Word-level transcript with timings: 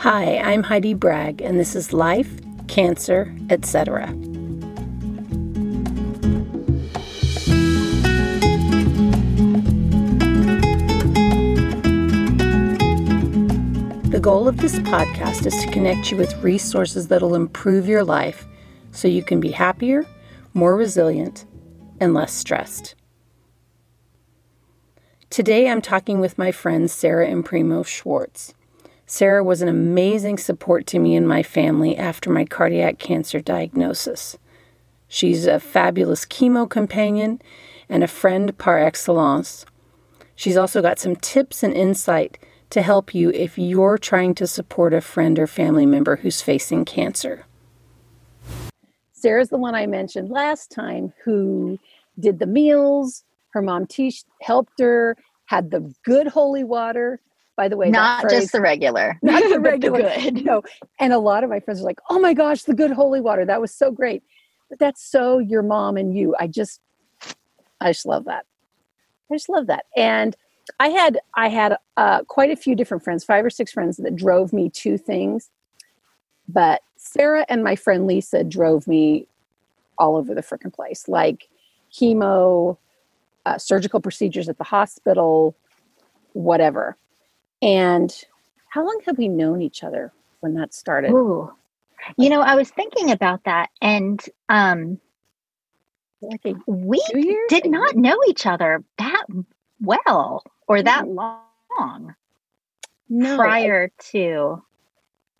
Hi, 0.00 0.38
I'm 0.38 0.62
Heidi 0.62 0.94
Bragg, 0.94 1.42
and 1.42 1.60
this 1.60 1.76
is 1.76 1.92
Life, 1.92 2.40
Cancer, 2.68 3.36
etc. 3.50 4.06
The 14.06 14.18
goal 14.22 14.48
of 14.48 14.56
this 14.56 14.78
podcast 14.78 15.44
is 15.44 15.54
to 15.62 15.70
connect 15.70 16.10
you 16.10 16.16
with 16.16 16.42
resources 16.42 17.08
that'll 17.08 17.34
improve 17.34 17.86
your 17.86 18.02
life 18.02 18.46
so 18.92 19.06
you 19.06 19.22
can 19.22 19.38
be 19.38 19.50
happier, 19.50 20.06
more 20.54 20.76
resilient, 20.76 21.44
and 22.00 22.14
less 22.14 22.32
stressed. 22.32 22.94
Today 25.28 25.68
I'm 25.68 25.82
talking 25.82 26.20
with 26.20 26.38
my 26.38 26.52
friend 26.52 26.90
Sarah 26.90 27.28
Imprimo 27.28 27.86
Schwartz. 27.86 28.54
Sarah 29.12 29.42
was 29.42 29.60
an 29.60 29.66
amazing 29.66 30.38
support 30.38 30.86
to 30.86 31.00
me 31.00 31.16
and 31.16 31.26
my 31.26 31.42
family 31.42 31.96
after 31.96 32.30
my 32.30 32.44
cardiac 32.44 33.00
cancer 33.00 33.40
diagnosis. 33.40 34.38
She's 35.08 35.46
a 35.46 35.58
fabulous 35.58 36.24
chemo 36.24 36.70
companion 36.70 37.42
and 37.88 38.04
a 38.04 38.06
friend 38.06 38.56
par 38.56 38.78
excellence. 38.78 39.66
She's 40.36 40.56
also 40.56 40.80
got 40.80 41.00
some 41.00 41.16
tips 41.16 41.64
and 41.64 41.74
insight 41.74 42.38
to 42.70 42.82
help 42.82 43.12
you 43.12 43.30
if 43.30 43.58
you're 43.58 43.98
trying 43.98 44.32
to 44.36 44.46
support 44.46 44.94
a 44.94 45.00
friend 45.00 45.40
or 45.40 45.48
family 45.48 45.86
member 45.86 46.14
who's 46.14 46.40
facing 46.40 46.84
cancer. 46.84 47.46
Sarah's 49.12 49.48
the 49.48 49.58
one 49.58 49.74
I 49.74 49.86
mentioned 49.86 50.30
last 50.30 50.70
time 50.70 51.12
who 51.24 51.80
did 52.20 52.38
the 52.38 52.46
meals. 52.46 53.24
Her 53.54 53.60
mom 53.60 53.88
Tish 53.88 54.22
helped 54.40 54.78
her, 54.78 55.16
had 55.46 55.72
the 55.72 55.92
good 56.04 56.28
holy 56.28 56.62
water, 56.62 57.20
by 57.60 57.68
the 57.68 57.76
way, 57.76 57.90
not 57.90 58.22
phrase, 58.22 58.40
just 58.40 58.52
the 58.52 58.60
regular, 58.62 59.18
not 59.22 59.42
the 59.42 59.60
regular. 59.70 60.00
the 60.00 60.30
good. 60.30 60.46
No, 60.46 60.62
and 60.98 61.12
a 61.12 61.18
lot 61.18 61.44
of 61.44 61.50
my 61.50 61.60
friends 61.60 61.82
are 61.82 61.84
like, 61.84 62.00
"Oh 62.08 62.18
my 62.18 62.32
gosh, 62.32 62.62
the 62.62 62.72
good 62.72 62.90
holy 62.90 63.20
water! 63.20 63.44
That 63.44 63.60
was 63.60 63.70
so 63.70 63.90
great." 63.90 64.22
But 64.70 64.78
that's 64.78 65.04
so 65.04 65.38
your 65.38 65.62
mom 65.62 65.98
and 65.98 66.16
you. 66.16 66.34
I 66.40 66.46
just, 66.46 66.80
I 67.78 67.90
just 67.92 68.06
love 68.06 68.24
that. 68.24 68.46
I 69.30 69.34
just 69.34 69.50
love 69.50 69.66
that. 69.66 69.84
And 69.94 70.34
I 70.78 70.88
had 70.88 71.18
I 71.34 71.48
had 71.48 71.76
uh, 71.98 72.24
quite 72.24 72.50
a 72.50 72.56
few 72.56 72.74
different 72.74 73.04
friends, 73.04 73.24
five 73.24 73.44
or 73.44 73.50
six 73.50 73.70
friends 73.72 73.98
that 73.98 74.16
drove 74.16 74.54
me 74.54 74.70
to 74.70 74.96
things. 74.96 75.50
But 76.48 76.80
Sarah 76.96 77.44
and 77.50 77.62
my 77.62 77.76
friend 77.76 78.06
Lisa 78.06 78.42
drove 78.42 78.88
me 78.88 79.26
all 79.98 80.16
over 80.16 80.34
the 80.34 80.40
freaking 80.40 80.72
place, 80.72 81.08
like 81.08 81.50
chemo, 81.92 82.78
uh, 83.44 83.58
surgical 83.58 84.00
procedures 84.00 84.48
at 84.48 84.56
the 84.56 84.64
hospital, 84.64 85.54
whatever. 86.32 86.96
And 87.62 88.14
how 88.68 88.84
long 88.84 89.00
have 89.06 89.18
we 89.18 89.28
known 89.28 89.60
each 89.62 89.82
other 89.84 90.12
when 90.40 90.54
that 90.54 90.72
started? 90.72 91.10
Ooh. 91.10 91.52
You 92.16 92.30
know, 92.30 92.40
I 92.40 92.54
was 92.54 92.70
thinking 92.70 93.10
about 93.10 93.44
that 93.44 93.68
and 93.82 94.24
um 94.48 94.98
like 96.22 96.42
we 96.66 97.00
did 97.48 97.70
not 97.70 97.96
know 97.96 98.18
each 98.28 98.46
other 98.46 98.84
that 98.98 99.24
well 99.80 100.42
or 100.66 100.82
that 100.82 101.08
long 101.08 102.14
no, 103.08 103.36
prior 103.36 103.90
to 104.10 104.62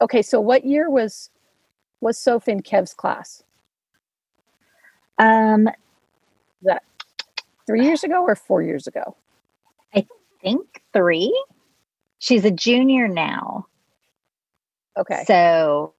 Okay, 0.02 0.22
so 0.22 0.40
what 0.40 0.64
year 0.64 0.88
was 0.88 1.30
was 2.00 2.18
Sophie 2.18 2.52
in 2.52 2.60
Kev's 2.62 2.94
class? 2.94 3.42
Um 5.18 5.68
that 6.62 6.82
3 7.66 7.84
years 7.84 8.04
ago 8.04 8.22
or 8.22 8.34
4 8.34 8.62
years 8.62 8.86
ago? 8.86 9.16
I 9.94 10.06
think 10.42 10.82
3. 10.92 11.32
She's 12.20 12.44
a 12.44 12.50
junior 12.50 13.08
now. 13.08 13.66
Okay. 14.96 15.24
So, 15.26 15.94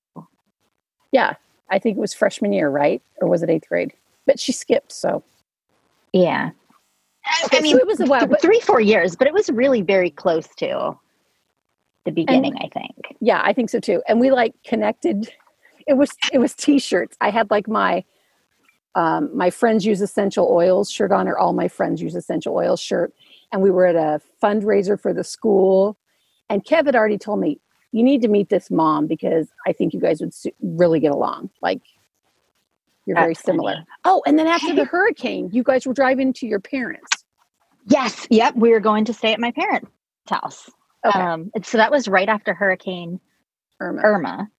yeah, 1.12 1.34
I 1.70 1.80
think 1.80 1.98
it 1.98 2.00
was 2.00 2.14
freshman 2.14 2.54
year, 2.54 2.70
right? 2.70 3.02
Or 3.22 3.28
was 3.28 3.44
it 3.44 3.50
eighth 3.50 3.68
grade? 3.68 3.92
But 4.26 4.40
she 4.40 4.52
skipped, 4.54 4.94
so. 4.94 5.24
Yeah. 6.14 6.52
Okay, 7.46 7.58
I 7.58 7.62
mean, 7.62 7.76
so 7.76 7.80
it 7.80 7.88
was 7.88 8.00
a 8.00 8.06
while, 8.06 8.28
th- 8.28 8.40
three, 8.40 8.60
four 8.62 8.80
years, 8.80 9.16
but 9.16 9.28
it 9.28 9.34
was 9.34 9.50
really 9.50 9.82
very 9.82 10.10
close 10.10 10.48
to 10.58 10.98
the 12.06 12.12
beginning. 12.12 12.54
And, 12.54 12.64
I 12.64 12.70
think. 12.80 13.18
Yeah, 13.20 13.42
I 13.44 13.54
think 13.54 13.70
so 13.70 13.80
too. 13.80 14.02
And 14.08 14.20
we 14.20 14.32
like 14.32 14.54
connected. 14.64 15.32
It 15.88 15.96
was 15.98 16.16
it 16.32 16.38
was 16.38 16.54
t-shirts. 16.54 17.18
I 17.22 17.30
had 17.30 17.50
like 17.52 17.68
my 17.68 18.04
um, 18.96 19.36
my 19.36 19.50
friends 19.50 19.86
use 19.86 20.02
essential 20.02 20.48
oils 20.52 20.92
shirt 20.92 21.12
on, 21.12 21.28
or 21.28 21.38
all 21.38 21.54
my 21.54 21.68
friends 21.68 22.02
use 22.02 22.16
essential 22.16 22.56
oils 22.56 22.80
shirt, 22.80 23.14
and 23.52 23.62
we 23.62 23.72
were 23.72 23.86
at 23.86 23.96
a 23.96 24.22
fundraiser 24.42 25.00
for 25.00 25.14
the 25.14 25.24
school. 25.24 25.98
And 26.52 26.64
Kev 26.66 26.86
had 26.86 26.96
already 26.96 27.18
told 27.18 27.40
me, 27.40 27.60
you 27.94 28.04
need 28.04 28.22
to 28.22 28.28
meet 28.28 28.50
this 28.50 28.70
mom 28.70 29.08
because 29.08 29.48
I 29.66 29.74
think 29.74 29.94
you 29.94 30.00
guys 30.00 30.22
would 30.22 30.34
really 30.62 31.00
get 31.00 31.12
along. 31.12 31.50
Like, 31.62 31.82
you're 33.06 33.16
That's 33.16 33.24
very 33.24 33.36
similar. 33.36 33.74
Funny. 33.74 33.86
Oh, 34.06 34.22
and 34.26 34.38
then 34.38 34.48
after 34.48 34.76
the 34.76 34.86
hurricane, 34.86 35.50
you 35.52 35.64
guys 35.64 35.88
were 35.88 35.94
driving 35.94 36.34
to 36.34 36.48
your 36.48 36.60
parents. 36.60 37.26
Yes. 37.88 38.28
Yep. 38.30 38.56
We 38.56 38.70
were 38.70 38.80
going 38.80 39.06
to 39.06 39.14
stay 39.14 39.34
at 39.34 39.40
my 39.40 39.52
parents' 39.52 39.90
house. 40.30 40.70
Okay. 41.06 41.20
Um, 41.20 41.52
so 41.64 41.78
that 41.78 41.90
was 41.90 42.08
right 42.08 42.30
after 42.30 42.54
Hurricane 42.54 43.20
Irma. 43.80 44.02
Irma. 44.04 44.50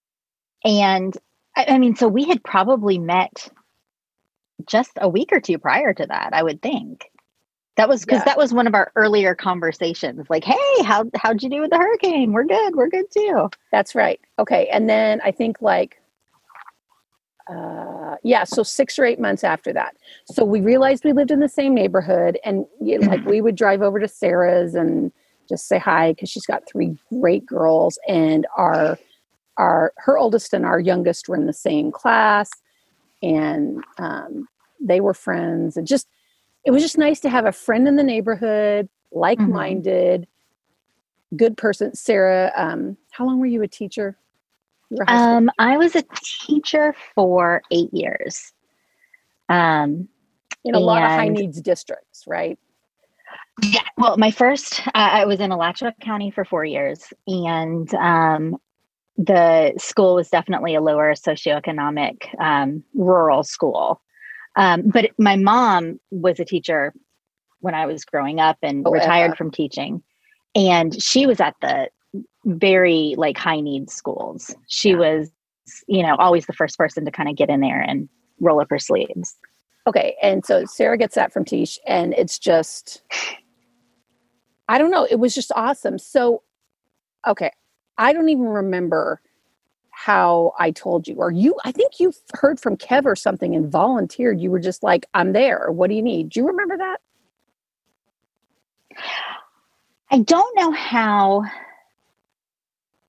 And 0.64 1.16
I, 1.56 1.66
I 1.68 1.78
mean, 1.78 1.94
so 1.94 2.08
we 2.08 2.24
had 2.24 2.42
probably 2.42 2.98
met 2.98 3.48
just 4.66 4.92
a 4.96 5.08
week 5.08 5.28
or 5.32 5.40
two 5.40 5.58
prior 5.58 5.94
to 5.94 6.06
that, 6.06 6.30
I 6.32 6.42
would 6.42 6.60
think. 6.62 7.10
That 7.76 7.88
was 7.88 8.04
because 8.04 8.20
yeah. 8.20 8.24
that 8.24 8.38
was 8.38 8.52
one 8.52 8.66
of 8.66 8.74
our 8.74 8.92
earlier 8.96 9.34
conversations. 9.34 10.26
Like, 10.28 10.44
hey, 10.44 10.82
how 10.84 11.04
how'd 11.14 11.42
you 11.42 11.48
do 11.48 11.62
with 11.62 11.70
the 11.70 11.78
hurricane? 11.78 12.32
We're 12.32 12.44
good. 12.44 12.76
We're 12.76 12.90
good 12.90 13.06
too. 13.10 13.48
That's 13.70 13.94
right. 13.94 14.20
Okay, 14.38 14.68
and 14.70 14.90
then 14.90 15.22
I 15.24 15.30
think 15.30 15.62
like, 15.62 16.02
uh, 17.48 18.16
yeah, 18.22 18.44
so 18.44 18.62
six 18.62 18.98
or 18.98 19.06
eight 19.06 19.18
months 19.18 19.42
after 19.42 19.72
that, 19.72 19.96
so 20.26 20.44
we 20.44 20.60
realized 20.60 21.02
we 21.04 21.12
lived 21.12 21.30
in 21.30 21.40
the 21.40 21.48
same 21.48 21.74
neighborhood, 21.74 22.38
and 22.44 22.66
you 22.80 22.98
know, 23.00 23.08
like 23.08 23.24
we 23.24 23.40
would 23.40 23.56
drive 23.56 23.80
over 23.80 23.98
to 23.98 24.08
Sarah's 24.08 24.74
and 24.74 25.10
just 25.48 25.66
say 25.66 25.78
hi 25.78 26.12
because 26.12 26.28
she's 26.28 26.46
got 26.46 26.68
three 26.68 26.94
great 27.08 27.46
girls, 27.46 27.98
and 28.06 28.46
our 28.54 28.98
our 29.56 29.94
her 29.96 30.18
oldest 30.18 30.52
and 30.52 30.66
our 30.66 30.78
youngest 30.78 31.26
were 31.26 31.36
in 31.36 31.46
the 31.46 31.54
same 31.54 31.90
class, 31.90 32.50
and 33.22 33.82
um, 33.96 34.46
they 34.78 35.00
were 35.00 35.14
friends, 35.14 35.78
and 35.78 35.86
just 35.86 36.06
it 36.64 36.70
was 36.70 36.82
just 36.82 36.98
nice 36.98 37.20
to 37.20 37.28
have 37.28 37.46
a 37.46 37.52
friend 37.52 37.88
in 37.88 37.96
the 37.96 38.02
neighborhood, 38.02 38.88
like 39.10 39.38
minded, 39.38 40.22
mm-hmm. 40.22 41.36
good 41.36 41.56
person. 41.56 41.94
Sarah, 41.94 42.52
um, 42.56 42.96
how 43.10 43.26
long 43.26 43.40
were 43.40 43.46
you 43.46 43.62
a 43.62 43.68
teacher? 43.68 44.16
Um, 45.06 45.50
I 45.58 45.76
was 45.76 45.96
a 45.96 46.04
teacher 46.46 46.94
for 47.14 47.62
eight 47.70 47.92
years. 47.92 48.52
Um, 49.48 50.08
in 50.64 50.74
a 50.74 50.78
lot 50.78 51.02
of 51.02 51.10
high 51.10 51.28
needs 51.28 51.60
districts, 51.60 52.24
right? 52.26 52.58
Yeah. 53.62 53.82
Well, 53.98 54.16
my 54.16 54.30
first, 54.30 54.86
uh, 54.88 54.90
I 54.94 55.24
was 55.24 55.40
in 55.40 55.50
Alachua 55.50 55.92
County 56.00 56.30
for 56.30 56.44
four 56.44 56.64
years, 56.64 57.12
and 57.26 57.92
um, 57.94 58.56
the 59.16 59.74
school 59.78 60.14
was 60.14 60.28
definitely 60.28 60.74
a 60.74 60.80
lower 60.80 61.14
socioeconomic 61.14 62.28
um, 62.40 62.82
rural 62.94 63.42
school. 63.42 64.00
Um, 64.56 64.82
but 64.86 65.10
my 65.18 65.36
mom 65.36 65.98
was 66.10 66.38
a 66.40 66.44
teacher 66.44 66.92
when 67.60 67.74
I 67.74 67.86
was 67.86 68.04
growing 68.04 68.40
up 68.40 68.58
and 68.62 68.86
oh, 68.86 68.90
retired 68.90 69.36
from 69.36 69.50
teaching. 69.50 70.02
And 70.54 71.00
she 71.02 71.26
was 71.26 71.40
at 71.40 71.54
the 71.62 71.88
very 72.44 73.14
like 73.16 73.38
high 73.38 73.60
need 73.60 73.88
schools. 73.88 74.54
She 74.66 74.90
yeah. 74.90 74.96
was, 74.96 75.30
you 75.86 76.02
know, 76.02 76.16
always 76.16 76.46
the 76.46 76.52
first 76.52 76.76
person 76.76 77.04
to 77.04 77.10
kind 77.10 77.28
of 77.28 77.36
get 77.36 77.48
in 77.48 77.60
there 77.60 77.80
and 77.80 78.08
roll 78.40 78.60
up 78.60 78.68
her 78.70 78.78
sleeves. 78.78 79.36
Okay. 79.86 80.16
And 80.22 80.44
so 80.44 80.64
Sarah 80.64 80.98
gets 80.98 81.14
that 81.14 81.32
from 81.32 81.44
Tish, 81.44 81.78
and 81.86 82.14
it's 82.14 82.38
just, 82.38 83.02
I 84.68 84.78
don't 84.78 84.90
know. 84.90 85.06
It 85.10 85.18
was 85.18 85.34
just 85.34 85.50
awesome. 85.56 85.98
So, 85.98 86.42
okay. 87.26 87.50
I 87.98 88.12
don't 88.12 88.28
even 88.28 88.44
remember 88.44 89.20
how 89.92 90.52
I 90.58 90.72
told 90.72 91.06
you, 91.06 91.16
or 91.16 91.30
you, 91.30 91.54
I 91.64 91.70
think 91.70 92.00
you 92.00 92.12
heard 92.34 92.58
from 92.58 92.76
Kev 92.76 93.04
or 93.04 93.14
something 93.14 93.54
and 93.54 93.70
volunteered. 93.70 94.40
You 94.40 94.50
were 94.50 94.58
just 94.58 94.82
like, 94.82 95.06
I'm 95.14 95.32
there. 95.32 95.70
What 95.70 95.88
do 95.88 95.94
you 95.94 96.02
need? 96.02 96.30
Do 96.30 96.40
you 96.40 96.46
remember 96.46 96.76
that? 96.78 96.96
I 100.10 100.18
don't 100.18 100.56
know 100.56 100.72
how. 100.72 101.44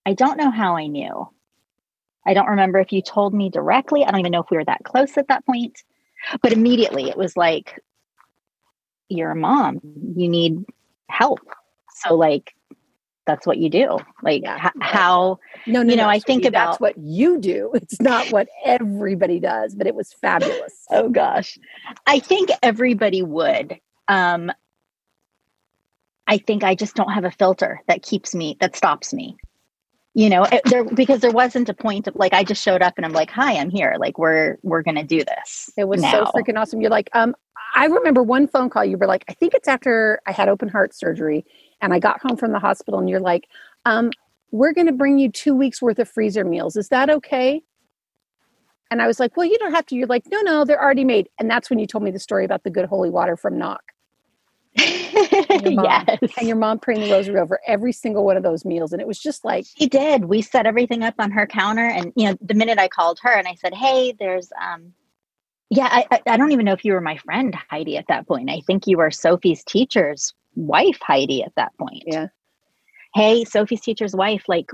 I 0.05 0.13
don't 0.13 0.37
know 0.37 0.51
how 0.51 0.75
I 0.75 0.87
knew. 0.87 1.27
I 2.25 2.33
don't 2.33 2.49
remember 2.49 2.79
if 2.79 2.91
you 2.91 3.01
told 3.01 3.33
me 3.33 3.49
directly. 3.49 4.03
I 4.03 4.11
don't 4.11 4.19
even 4.19 4.31
know 4.31 4.41
if 4.41 4.51
we 4.51 4.57
were 4.57 4.65
that 4.65 4.83
close 4.83 5.17
at 5.17 5.29
that 5.29 5.45
point. 5.45 5.83
But 6.41 6.53
immediately 6.53 7.09
it 7.09 7.17
was 7.17 7.35
like, 7.35 7.79
you're 9.09 9.31
a 9.31 9.35
mom. 9.35 9.79
You 10.15 10.29
need 10.29 10.63
help. 11.09 11.39
So, 11.95 12.15
like, 12.15 12.53
that's 13.25 13.47
what 13.47 13.57
you 13.57 13.69
do. 13.69 13.97
Like 14.21 14.43
yeah. 14.43 14.67
h- 14.67 14.81
how 14.81 15.39
no, 15.65 15.81
no, 15.83 15.91
you 15.91 15.97
know 15.97 16.03
no, 16.03 16.09
i 16.09 16.19
think 16.19 16.45
about 16.45 16.71
that's 16.71 16.79
what 16.81 16.97
you 16.97 17.39
do. 17.39 17.71
It's 17.83 18.01
not 18.01 18.31
what 18.31 18.47
everybody 18.65 19.39
does 19.39 19.75
but 19.75 19.87
it 19.87 19.95
was 19.95 20.13
fabulous. 20.13 20.73
Oh 20.89 21.09
gosh. 21.09 21.57
I 22.05 22.19
think 22.19 22.49
everybody 22.61 23.21
would. 23.21 23.79
Um 24.07 24.51
i 26.27 26.37
think 26.37 26.63
i 26.63 26.73
just 26.73 26.95
don't 26.95 27.11
have 27.11 27.25
a 27.25 27.31
filter 27.31 27.81
that 27.87 28.01
keeps 28.01 28.33
me 28.35 28.57
that 28.59 28.75
stops 28.75 29.13
me. 29.13 29.35
You 30.13 30.29
know 30.29 30.45
there 30.65 30.83
because 30.83 31.21
there 31.21 31.31
wasn't 31.31 31.69
a 31.69 31.73
point 31.73 32.07
of 32.07 32.15
like 32.15 32.33
i 32.33 32.43
just 32.43 32.63
showed 32.63 32.81
up 32.81 32.93
and 32.97 33.05
i'm 33.05 33.13
like 33.13 33.29
hi 33.31 33.55
i'm 33.57 33.69
here. 33.69 33.95
Like 33.99 34.17
we're 34.17 34.57
we're 34.63 34.83
gonna 34.83 35.03
do 35.03 35.23
this 35.23 35.71
it 35.77 35.87
was 35.87 36.01
now. 36.01 36.11
so 36.11 36.31
freaking 36.31 36.57
awesome. 36.59 36.81
You're 36.81 36.91
like 36.91 37.09
um 37.13 37.35
i 37.75 37.85
remember 37.85 38.21
one 38.21 38.47
phone 38.47 38.69
call 38.69 38.85
you 38.85 38.97
were 38.97 39.07
like 39.07 39.25
i 39.27 39.33
think 39.33 39.53
it's 39.53 39.67
after 39.67 40.21
i 40.27 40.31
had 40.31 40.47
open 40.47 40.69
heart 40.69 40.93
surgery 40.93 41.43
and 41.83 41.93
i 41.93 41.99
got 41.99 42.19
home 42.21 42.35
from 42.35 42.51
the 42.51 42.59
hospital 42.59 42.99
and 42.99 43.09
you're 43.09 43.19
like 43.19 43.47
um 43.85 44.09
we're 44.51 44.73
gonna 44.73 44.91
bring 44.91 45.19
you 45.19 45.31
two 45.31 45.53
weeks 45.53 45.81
worth 45.81 45.99
of 45.99 46.09
freezer 46.09 46.43
meals 46.43 46.75
is 46.75 46.89
that 46.89 47.09
okay 47.09 47.61
and 48.89 49.01
i 49.01 49.07
was 49.07 49.19
like 49.19 49.37
well 49.37 49.45
you 49.45 49.57
don't 49.59 49.73
have 49.73 49.85
to 49.85 49.95
you're 49.95 50.07
like 50.07 50.23
no 50.31 50.41
no 50.41 50.65
they're 50.65 50.81
already 50.81 51.03
made 51.03 51.29
and 51.39 51.49
that's 51.49 51.69
when 51.69 51.77
you 51.77 51.85
told 51.85 52.03
me 52.03 52.09
the 52.09 52.19
story 52.19 52.45
about 52.45 52.63
the 52.63 52.71
good 52.71 52.85
holy 52.85 53.11
water 53.11 53.37
from 53.37 53.57
Knock 53.57 53.83
and 54.75 55.75
mom, 55.75 55.85
yes. 55.85 56.17
And 56.37 56.47
your 56.47 56.57
mom 56.57 56.79
praying 56.79 57.01
the 57.01 57.13
rosary 57.13 57.39
over 57.39 57.59
every 57.67 57.91
single 57.91 58.25
one 58.25 58.37
of 58.37 58.43
those 58.43 58.65
meals. 58.65 58.91
And 58.91 59.01
it 59.01 59.07
was 59.07 59.19
just 59.19 59.45
like 59.45 59.65
She 59.77 59.87
did. 59.87 60.25
We 60.25 60.41
set 60.41 60.65
everything 60.65 61.03
up 61.03 61.15
on 61.19 61.31
her 61.31 61.45
counter. 61.45 61.85
And 61.85 62.11
you 62.15 62.29
know, 62.29 62.37
the 62.41 62.53
minute 62.53 62.79
I 62.79 62.87
called 62.87 63.19
her 63.21 63.31
and 63.31 63.47
I 63.47 63.55
said, 63.55 63.73
Hey, 63.73 64.15
there's 64.17 64.51
um 64.59 64.93
yeah, 65.69 65.87
I, 65.89 66.21
I 66.27 66.37
don't 66.37 66.51
even 66.51 66.65
know 66.65 66.73
if 66.73 66.85
you 66.85 66.93
were 66.93 67.01
my 67.01 67.17
friend 67.17 67.55
Heidi 67.69 67.97
at 67.97 68.05
that 68.07 68.27
point. 68.27 68.47
I 68.51 68.61
think 68.67 68.85
you 68.85 68.97
were 68.97 69.09
Sophie's 69.09 69.63
teacher's 69.63 70.33
wife, 70.55 70.99
Heidi, 71.01 71.43
at 71.43 71.53
that 71.55 71.71
point. 71.77 72.03
Yeah. 72.05 72.27
Hey, 73.13 73.43
Sophie's 73.45 73.81
teacher's 73.81 74.15
wife, 74.15 74.43
like 74.47 74.71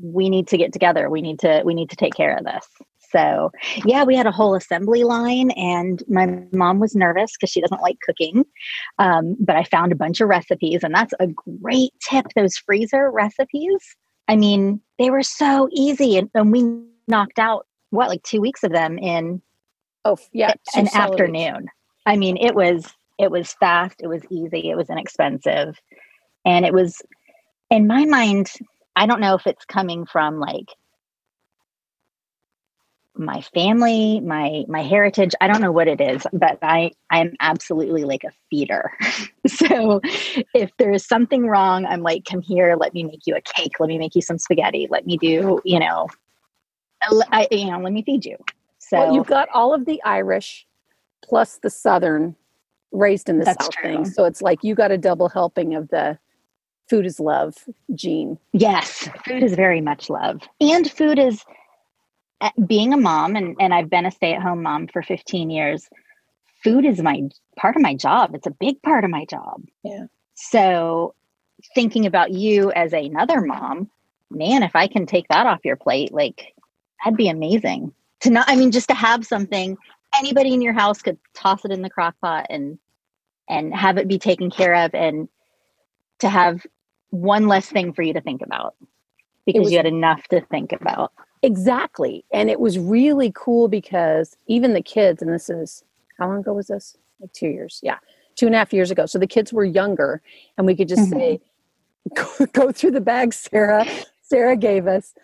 we 0.00 0.28
need 0.28 0.48
to 0.48 0.56
get 0.56 0.72
together. 0.72 1.08
We 1.08 1.22
need 1.22 1.38
to 1.40 1.62
we 1.64 1.74
need 1.74 1.90
to 1.90 1.96
take 1.96 2.14
care 2.14 2.36
of 2.36 2.44
this. 2.44 2.66
So, 3.10 3.52
yeah, 3.84 4.02
we 4.02 4.16
had 4.16 4.26
a 4.26 4.32
whole 4.32 4.56
assembly 4.56 5.04
line, 5.04 5.52
and 5.52 6.02
my 6.08 6.42
mom 6.52 6.80
was 6.80 6.96
nervous 6.96 7.32
because 7.32 7.48
she 7.48 7.60
doesn't 7.60 7.80
like 7.80 7.96
cooking. 8.04 8.44
Um, 8.98 9.36
but 9.38 9.54
I 9.54 9.62
found 9.62 9.92
a 9.92 9.96
bunch 9.96 10.20
of 10.20 10.28
recipes, 10.28 10.80
and 10.82 10.92
that's 10.92 11.14
a 11.20 11.28
great 11.62 11.92
tip. 12.10 12.26
Those 12.34 12.56
freezer 12.56 13.12
recipes, 13.12 13.78
I 14.26 14.34
mean, 14.34 14.80
they 14.98 15.10
were 15.10 15.22
so 15.22 15.68
easy, 15.72 16.18
and, 16.18 16.28
and 16.34 16.50
we 16.50 16.64
knocked 17.06 17.38
out 17.38 17.66
what 17.90 18.08
like 18.08 18.24
two 18.24 18.40
weeks 18.40 18.64
of 18.64 18.72
them 18.72 18.98
in 18.98 19.40
oh 20.04 20.16
yeah 20.32 20.54
an 20.74 20.88
afternoon. 20.92 21.68
I 22.06 22.16
mean, 22.16 22.36
it 22.36 22.56
was 22.56 22.92
it 23.18 23.30
was 23.30 23.52
fast, 23.54 23.96
it 24.00 24.08
was 24.08 24.22
easy, 24.30 24.70
it 24.70 24.76
was 24.76 24.90
inexpensive, 24.90 25.78
and 26.44 26.64
it 26.64 26.72
was 26.72 27.00
in 27.70 27.86
my 27.86 28.04
mind. 28.04 28.52
I 28.96 29.06
don't 29.06 29.20
know 29.20 29.34
if 29.34 29.46
it's 29.46 29.64
coming 29.64 30.06
from 30.06 30.38
like 30.38 30.68
my 33.16 33.40
family 33.54 34.20
my 34.20 34.64
my 34.66 34.82
heritage 34.82 35.34
i 35.40 35.46
don't 35.46 35.60
know 35.60 35.70
what 35.70 35.86
it 35.86 36.00
is 36.00 36.26
but 36.32 36.58
i 36.62 36.90
i'm 37.10 37.32
absolutely 37.40 38.04
like 38.04 38.24
a 38.24 38.30
feeder 38.50 38.90
so 39.46 40.00
if 40.52 40.70
there 40.78 40.92
is 40.92 41.06
something 41.06 41.46
wrong 41.46 41.86
i'm 41.86 42.02
like 42.02 42.24
come 42.24 42.42
here 42.42 42.74
let 42.76 42.92
me 42.92 43.04
make 43.04 43.20
you 43.24 43.36
a 43.36 43.40
cake 43.40 43.78
let 43.78 43.86
me 43.86 43.98
make 43.98 44.16
you 44.16 44.22
some 44.22 44.38
spaghetti 44.38 44.88
let 44.90 45.06
me 45.06 45.16
do 45.16 45.60
you 45.64 45.78
know 45.78 46.08
I, 47.30 47.46
you 47.52 47.70
know 47.70 47.78
let 47.78 47.92
me 47.92 48.02
feed 48.02 48.24
you 48.24 48.36
so 48.78 48.98
well, 48.98 49.14
you've 49.14 49.26
got 49.28 49.48
all 49.54 49.72
of 49.72 49.84
the 49.84 50.02
irish 50.02 50.66
plus 51.22 51.58
the 51.58 51.70
southern 51.70 52.34
raised 52.94 53.28
in 53.28 53.38
the 53.38 53.44
south 53.44 53.70
true. 53.70 53.82
thing 53.82 54.04
so 54.04 54.24
it's 54.24 54.40
like 54.40 54.62
you 54.62 54.74
got 54.74 54.90
a 54.90 54.98
double 54.98 55.28
helping 55.28 55.74
of 55.74 55.88
the 55.88 56.18
food 56.88 57.04
is 57.04 57.18
love 57.18 57.54
gene 57.94 58.38
yes 58.52 59.08
food 59.26 59.42
is 59.42 59.54
very 59.54 59.80
much 59.80 60.08
love 60.08 60.40
and 60.60 60.90
food 60.90 61.18
is 61.18 61.44
eh, 62.40 62.50
being 62.66 62.92
a 62.92 62.96
mom 62.96 63.36
and, 63.36 63.56
and 63.60 63.74
I've 63.74 63.90
been 63.90 64.06
a 64.06 64.10
stay 64.10 64.34
at 64.34 64.42
home 64.42 64.62
mom 64.62 64.86
for 64.88 65.02
15 65.02 65.50
years, 65.50 65.88
food 66.62 66.84
is 66.84 67.00
my 67.00 67.22
part 67.56 67.76
of 67.76 67.82
my 67.82 67.94
job. 67.94 68.34
It's 68.34 68.46
a 68.46 68.50
big 68.50 68.80
part 68.82 69.04
of 69.04 69.10
my 69.10 69.24
job. 69.26 69.62
Yeah. 69.82 70.06
So 70.34 71.14
thinking 71.74 72.06
about 72.06 72.32
you 72.32 72.72
as 72.72 72.92
another 72.92 73.40
mom, 73.40 73.90
man, 74.30 74.62
if 74.62 74.74
I 74.74 74.88
can 74.88 75.06
take 75.06 75.28
that 75.28 75.46
off 75.46 75.64
your 75.64 75.76
plate, 75.76 76.12
like 76.12 76.54
that'd 77.04 77.16
be 77.16 77.28
amazing. 77.28 77.92
To 78.20 78.30
not, 78.30 78.48
I 78.48 78.56
mean, 78.56 78.70
just 78.70 78.88
to 78.88 78.94
have 78.94 79.26
something 79.26 79.76
anybody 80.18 80.54
in 80.54 80.62
your 80.62 80.72
house 80.72 81.02
could 81.02 81.18
toss 81.34 81.64
it 81.64 81.70
in 81.70 81.82
the 81.82 81.90
crock 81.90 82.14
pot 82.20 82.46
and 82.48 82.78
and 83.48 83.74
have 83.74 83.98
it 83.98 84.08
be 84.08 84.18
taken 84.18 84.50
care 84.50 84.74
of 84.74 84.94
and 84.94 85.28
to 86.20 86.28
have 86.28 86.66
one 87.10 87.46
less 87.46 87.66
thing 87.66 87.92
for 87.92 88.02
you 88.02 88.12
to 88.12 88.20
think 88.20 88.42
about 88.42 88.74
because 89.46 89.64
was, 89.64 89.72
you 89.72 89.78
had 89.78 89.86
enough 89.86 90.26
to 90.28 90.40
think 90.40 90.72
about. 90.72 91.12
Exactly. 91.42 92.24
And 92.32 92.50
it 92.50 92.58
was 92.58 92.78
really 92.78 93.30
cool 93.34 93.68
because 93.68 94.36
even 94.46 94.72
the 94.72 94.82
kids, 94.82 95.20
and 95.20 95.32
this 95.32 95.50
is 95.50 95.84
how 96.18 96.28
long 96.28 96.38
ago 96.40 96.54
was 96.54 96.68
this? 96.68 96.96
Like 97.20 97.32
two 97.32 97.48
years. 97.48 97.80
Yeah. 97.82 97.98
Two 98.36 98.46
and 98.46 98.54
a 98.54 98.58
half 98.58 98.72
years 98.72 98.90
ago. 98.90 99.06
So 99.06 99.18
the 99.18 99.26
kids 99.26 99.52
were 99.52 99.64
younger 99.64 100.22
and 100.56 100.66
we 100.66 100.74
could 100.74 100.88
just 100.88 101.02
mm-hmm. 101.02 101.18
say, 101.18 101.40
go, 102.14 102.46
go 102.52 102.72
through 102.72 102.92
the 102.92 103.00
bag 103.00 103.32
Sarah, 103.34 103.86
Sarah 104.22 104.56
gave 104.56 104.86
us, 104.86 105.14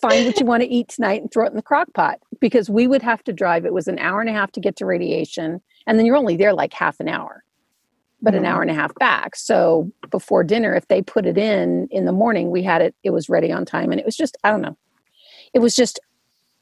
find 0.00 0.26
what 0.26 0.38
you 0.38 0.46
want 0.46 0.62
to 0.62 0.68
eat 0.68 0.88
tonight 0.88 1.22
and 1.22 1.30
throw 1.30 1.44
it 1.46 1.50
in 1.50 1.56
the 1.56 1.62
crock 1.62 1.92
pot 1.94 2.20
because 2.40 2.68
we 2.68 2.86
would 2.86 3.02
have 3.02 3.22
to 3.24 3.32
drive. 3.32 3.64
It 3.64 3.72
was 3.72 3.88
an 3.88 3.98
hour 3.98 4.20
and 4.20 4.28
a 4.28 4.32
half 4.32 4.52
to 4.52 4.60
get 4.60 4.76
to 4.76 4.86
radiation. 4.86 5.60
And 5.86 5.98
then 5.98 6.06
you're 6.06 6.16
only 6.16 6.36
there 6.36 6.52
like 6.52 6.72
half 6.72 7.00
an 7.00 7.08
hour, 7.08 7.44
but 8.20 8.34
mm-hmm. 8.34 8.44
an 8.44 8.50
hour 8.50 8.62
and 8.62 8.70
a 8.70 8.74
half 8.74 8.94
back. 8.96 9.36
So 9.36 9.90
before 10.10 10.44
dinner, 10.44 10.74
if 10.74 10.88
they 10.88 11.02
put 11.02 11.26
it 11.26 11.38
in 11.38 11.88
in 11.90 12.04
the 12.04 12.12
morning, 12.12 12.50
we 12.50 12.62
had 12.62 12.82
it, 12.82 12.94
it 13.02 13.10
was 13.10 13.28
ready 13.28 13.52
on 13.52 13.64
time. 13.64 13.90
And 13.90 14.00
it 14.00 14.06
was 14.06 14.16
just, 14.16 14.36
I 14.44 14.50
don't 14.50 14.62
know, 14.62 14.76
it 15.54 15.60
was 15.60 15.74
just 15.74 16.00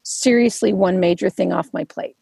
seriously 0.03 0.73
one 0.73 0.99
major 0.99 1.29
thing 1.29 1.51
off 1.51 1.69
my 1.73 1.83
plate. 1.83 2.15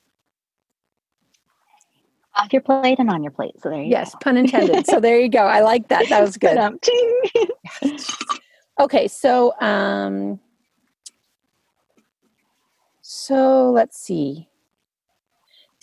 Off 2.35 2.51
your 2.51 2.61
plate 2.61 2.99
and 2.99 3.09
on 3.09 3.23
your 3.23 3.31
plate. 3.31 3.55
So 3.61 3.69
there 3.69 3.81
you 3.81 3.89
yes, 3.89 4.13
go. 4.13 4.19
pun 4.21 4.37
intended. 4.37 4.85
so 4.87 4.99
there 4.99 5.19
you 5.19 5.29
go. 5.29 5.39
I 5.39 5.61
like 5.61 5.87
that. 5.87 6.09
That 6.09 6.21
was 6.21 6.37
good. 6.37 6.57
okay, 8.79 9.07
so 9.07 9.53
um 9.61 10.39
so 13.01 13.71
let's 13.71 13.97
see. 13.97 14.49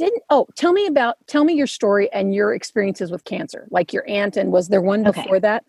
Didn't 0.02 0.24
oh 0.30 0.48
tell 0.56 0.72
me 0.72 0.88
about 0.88 1.16
tell 1.28 1.44
me 1.44 1.52
your 1.52 1.68
story 1.68 2.12
and 2.12 2.34
your 2.34 2.52
experiences 2.52 3.12
with 3.12 3.24
cancer. 3.24 3.68
Like 3.70 3.92
your 3.92 4.04
aunt 4.08 4.36
and 4.36 4.50
was 4.50 4.66
there 4.66 4.82
one 4.82 5.04
before 5.04 5.36
okay. 5.36 5.38
that? 5.38 5.64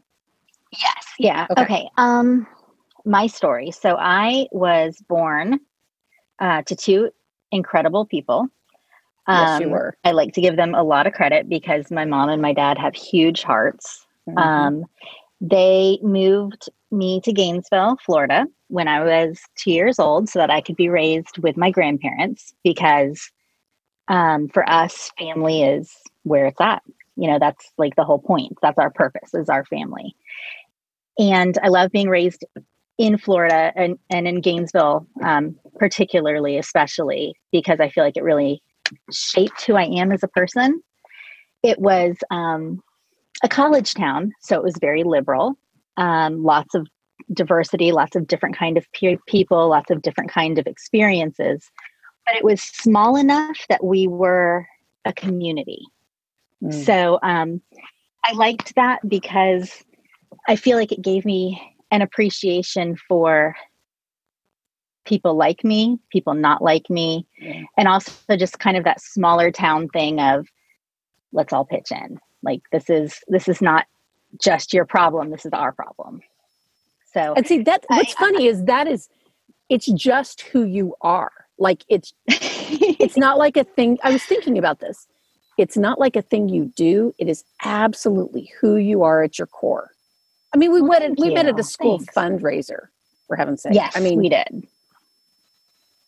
Yes. 0.72 1.06
Yeah. 1.20 1.46
Okay. 1.52 1.62
okay. 1.62 1.90
Um 1.98 2.48
my 3.06 3.28
story. 3.28 3.70
So 3.70 3.96
I 4.00 4.48
was 4.52 4.98
born 5.08 5.60
uh, 6.40 6.64
to 6.64 6.76
two 6.76 7.12
incredible 7.52 8.08
people. 8.08 8.48
Um, 9.28 9.38
yes, 9.38 9.60
you 9.60 9.68
um, 9.68 9.72
were. 9.74 9.98
I 10.04 10.14
like 10.14 10.34
to 10.34 10.42
give 10.42 10.56
them 10.56 10.74
a 10.74 10.82
lot 10.82 11.06
of 11.06 11.14
credit 11.14 11.48
because 11.48 11.92
my 11.92 12.06
mom 12.06 12.30
and 12.30 12.42
my 12.42 12.54
dad 12.54 12.80
have 12.80 12.96
huge 12.96 13.44
hearts. 13.44 14.04
Mm-hmm. 14.28 14.40
Um, 14.40 14.86
they 15.42 16.00
moved 16.02 16.70
me 16.90 17.22
to 17.22 17.32
Gainesville, 17.32 17.98
Florida, 18.04 18.48
when 18.70 18.88
I 18.88 19.04
was 19.04 19.40
two 19.56 19.72
years 19.72 20.00
old, 20.00 20.28
so 20.28 20.40
that 20.40 20.50
I 20.50 20.60
could 20.60 20.76
be 20.76 20.90
raised 20.90 21.38
with 21.38 21.56
my 21.56 21.70
grandparents. 21.70 22.52
Because 22.64 23.32
um, 24.08 24.50
for 24.50 24.68
us, 24.70 25.12
family 25.18 25.64
is 25.64 25.92
where 26.24 26.48
it's 26.48 26.62
at. 26.62 26.84
You 27.16 27.30
know, 27.30 27.40
that's 27.40 27.72
like 27.78 27.96
the 27.96 28.04
whole 28.04 28.20
point. 28.20 28.58
That's 28.62 28.80
our 28.80 28.92
purpose, 28.92 29.34
is 29.34 29.50
our 29.50 29.66
family. 29.66 30.16
And 31.20 31.58
I 31.62 31.68
love 31.68 31.92
being 31.92 32.10
raised 32.10 32.44
in 32.98 33.18
Florida 33.18 33.72
and, 33.76 33.98
and 34.10 34.28
in 34.28 34.42
Gainesville, 34.42 35.08
um, 35.24 35.56
particularly, 35.78 36.58
especially 36.58 37.34
because 37.52 37.80
I 37.80 37.90
feel 37.90 38.04
like 38.04 38.18
it 38.18 38.24
really 38.24 38.62
shaped 39.12 39.66
who 39.66 39.76
I 39.76 39.84
am 39.84 40.12
as 40.12 40.24
a 40.24 40.28
person. 40.28 40.82
It 41.64 41.80
was 41.80 42.16
um, 42.30 42.82
a 43.44 43.50
college 43.50 43.94
town, 43.94 44.32
so 44.42 44.56
it 44.56 44.64
was 44.64 44.76
very 44.80 45.04
liberal. 45.04 45.54
Um, 45.98 46.44
lots 46.44 46.76
of 46.76 46.88
diversity, 47.32 47.92
lots 47.92 48.16
of 48.16 48.28
different 48.28 48.58
kind 48.58 48.78
of 48.78 48.86
pe- 48.94 49.18
people, 49.28 49.70
lots 49.70 49.92
of 49.92 50.02
different 50.02 50.32
kind 50.32 50.60
of 50.60 50.68
experiences. 50.68 51.72
But 52.26 52.36
it 52.36 52.44
was 52.44 52.62
small 52.62 53.16
enough 53.16 53.58
that 53.70 53.84
we 53.84 54.08
were 54.08 54.68
a 55.06 55.14
community. 55.14 55.86
Mm. 56.64 56.86
So 56.86 57.20
um, 57.22 57.62
I 58.24 58.34
liked 58.34 58.76
that 58.76 59.08
because 59.08 59.84
I 60.48 60.56
feel 60.56 60.78
like 60.78 60.92
it 60.92 61.02
gave 61.02 61.26
me 61.26 61.76
an 61.92 62.02
appreciation 62.02 62.98
for 63.08 63.56
people 65.06 65.36
like 65.36 65.64
me, 65.64 66.00
people 66.12 66.34
not 66.34 66.62
like 66.62 66.90
me, 66.90 67.28
yeah. 67.40 67.64
and 67.78 67.88
also 67.88 68.38
just 68.38 68.60
kind 68.60 68.78
of 68.78 68.84
that 68.86 69.02
smaller 69.02 69.52
town 69.52 69.90
thing 69.90 70.20
of 70.20 70.48
let's 71.34 71.52
all 71.52 71.66
pitch 71.66 71.92
in. 71.92 72.20
Like 72.42 72.62
this 72.72 72.90
is 72.90 73.20
this 73.28 73.48
is 73.48 73.62
not 73.62 73.86
just 74.42 74.74
your 74.74 74.86
problem, 74.86 75.30
this 75.30 75.46
is 75.46 75.52
our 75.54 75.72
problem. 75.72 76.22
So 77.14 77.34
And 77.36 77.46
see 77.46 77.62
that 77.64 77.84
what's 77.88 78.16
I, 78.18 78.20
funny 78.20 78.48
I, 78.48 78.52
is 78.52 78.64
that 78.66 78.88
is 78.88 79.10
it's 79.70 79.86
just 79.92 80.42
who 80.42 80.64
you 80.64 80.96
are. 81.02 81.32
Like 81.58 81.84
it's 81.90 82.14
it's 82.28 83.18
not 83.18 83.38
like 83.38 83.58
a 83.58 83.64
thing 83.64 83.98
I 84.04 84.12
was 84.12 84.24
thinking 84.24 84.58
about 84.58 84.80
this. 84.80 85.08
It's 85.58 85.78
not 85.78 86.00
like 86.00 86.16
a 86.16 86.22
thing 86.22 86.50
you 86.50 86.72
do. 86.76 87.14
It 87.20 87.30
is 87.30 87.44
absolutely 87.64 88.52
who 88.60 88.76
you 88.76 89.04
are 89.04 89.22
at 89.22 89.38
your 89.38 89.48
core. 89.48 89.92
I 90.54 90.58
mean, 90.58 90.72
we 90.72 90.82
well, 90.82 91.00
went 91.00 91.20
we 91.20 91.34
met 91.34 91.48
at 91.48 91.60
a 91.60 91.64
school 91.64 92.00
Thanks. 92.00 92.14
fundraiser, 92.14 92.88
for 93.28 93.36
heaven's 93.36 93.62
sake. 93.64 93.74
Yes, 93.74 93.96
I 93.96 94.00
mean, 94.00 94.20
we 94.20 94.30
did. 94.30 94.68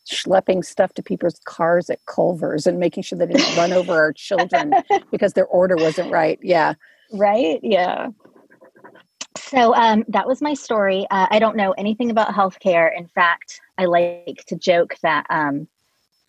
Schlepping 0.08 0.64
stuff 0.64 0.94
to 0.94 1.04
people's 1.04 1.40
cars 1.46 1.90
at 1.90 2.00
Culver's 2.06 2.68
and 2.68 2.80
making 2.80 3.04
sure 3.04 3.18
they 3.18 3.26
didn't 3.26 3.56
run 3.58 3.74
over 3.74 3.94
our 3.94 4.14
children 4.14 4.74
because 5.12 5.34
their 5.34 5.48
order 5.48 5.76
wasn't 5.76 6.12
right. 6.12 6.40
Yeah. 6.44 6.76
Right. 7.12 7.60
Yeah. 7.64 8.10
So 9.38 9.76
um, 9.76 10.04
that 10.10 10.28
was 10.28 10.42
my 10.42 10.54
story. 10.54 11.06
Uh, 11.12 11.28
I 11.30 11.40
don't 11.40 11.58
know 11.58 11.72
anything 11.74 12.12
about 12.12 12.30
healthcare. 12.30 12.90
In 12.96 13.08
fact, 13.08 13.62
I 13.78 13.86
like 13.86 14.44
to 14.48 14.56
joke 14.56 14.96
that 15.04 15.26
um, 15.30 15.68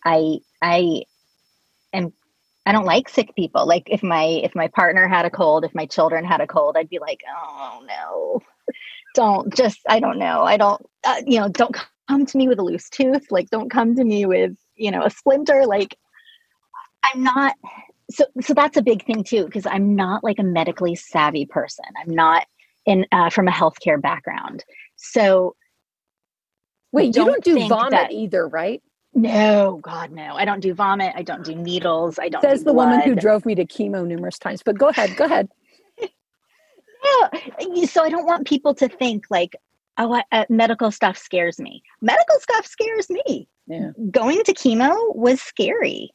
I 0.04 0.38
I 0.60 1.02
am 1.92 2.12
I 2.64 2.72
don't 2.72 2.84
like 2.84 3.08
sick 3.08 3.34
people. 3.36 3.66
Like 3.66 3.84
if 3.86 4.02
my 4.02 4.24
if 4.24 4.54
my 4.54 4.68
partner 4.68 5.06
had 5.06 5.24
a 5.24 5.30
cold, 5.30 5.64
if 5.64 5.74
my 5.74 5.86
children 5.86 6.24
had 6.24 6.40
a 6.40 6.46
cold, 6.46 6.76
I'd 6.76 6.90
be 6.90 6.98
like, 6.98 7.22
oh 7.28 7.84
no, 7.86 8.42
don't 9.14 9.54
just 9.54 9.80
I 9.88 10.00
don't 10.00 10.18
know. 10.18 10.42
I 10.42 10.56
don't 10.56 10.84
uh, 11.04 11.22
you 11.26 11.40
know 11.40 11.48
don't 11.48 11.76
come 12.08 12.26
to 12.26 12.38
me 12.38 12.48
with 12.48 12.58
a 12.58 12.64
loose 12.64 12.90
tooth. 12.90 13.30
Like 13.30 13.50
don't 13.50 13.70
come 13.70 13.94
to 13.96 14.04
me 14.04 14.26
with 14.26 14.56
you 14.74 14.90
know 14.90 15.04
a 15.04 15.10
splinter. 15.10 15.64
Like 15.66 15.96
I'm 17.04 17.22
not. 17.22 17.54
So 18.10 18.24
so 18.40 18.52
that's 18.54 18.76
a 18.76 18.82
big 18.82 19.04
thing 19.04 19.22
too 19.22 19.44
because 19.44 19.66
I'm 19.66 19.94
not 19.94 20.24
like 20.24 20.38
a 20.38 20.44
medically 20.44 20.96
savvy 20.96 21.46
person. 21.46 21.84
I'm 22.00 22.14
not 22.14 22.46
in 22.86 23.06
uh, 23.12 23.30
from 23.30 23.48
a 23.48 23.52
healthcare 23.52 24.00
background. 24.00 24.64
So 24.96 25.56
wait, 26.92 27.12
don't 27.12 27.26
you 27.26 27.32
don't 27.32 27.44
do 27.44 27.68
vomit 27.68 27.90
that, 27.92 28.12
either, 28.12 28.48
right? 28.48 28.82
No, 29.14 29.80
God, 29.82 30.12
no. 30.12 30.34
I 30.34 30.44
don't 30.44 30.60
do 30.60 30.74
vomit. 30.74 31.12
I 31.16 31.22
don't 31.22 31.44
do 31.44 31.54
needles. 31.54 32.18
I 32.18 32.28
don't. 32.28 32.42
Says 32.42 32.60
do 32.60 32.66
the 32.66 32.72
woman 32.74 33.00
who 33.00 33.14
drove 33.14 33.46
me 33.46 33.54
to 33.54 33.64
chemo 33.64 34.06
numerous 34.06 34.38
times. 34.38 34.62
But 34.62 34.78
go 34.78 34.88
ahead. 34.88 35.16
Go 35.16 35.24
ahead. 35.24 35.48
yeah. 36.00 37.86
So 37.86 38.04
I 38.04 38.10
don't 38.10 38.26
want 38.26 38.46
people 38.46 38.74
to 38.74 38.88
think 38.88 39.24
like, 39.30 39.56
oh, 39.96 40.20
uh, 40.32 40.44
medical 40.50 40.90
stuff 40.90 41.16
scares 41.16 41.58
me. 41.58 41.82
Medical 42.02 42.38
stuff 42.40 42.66
scares 42.66 43.08
me. 43.08 43.48
Yeah. 43.66 43.92
Going 44.10 44.42
to 44.44 44.52
chemo 44.52 44.94
was 45.16 45.40
scary, 45.40 46.10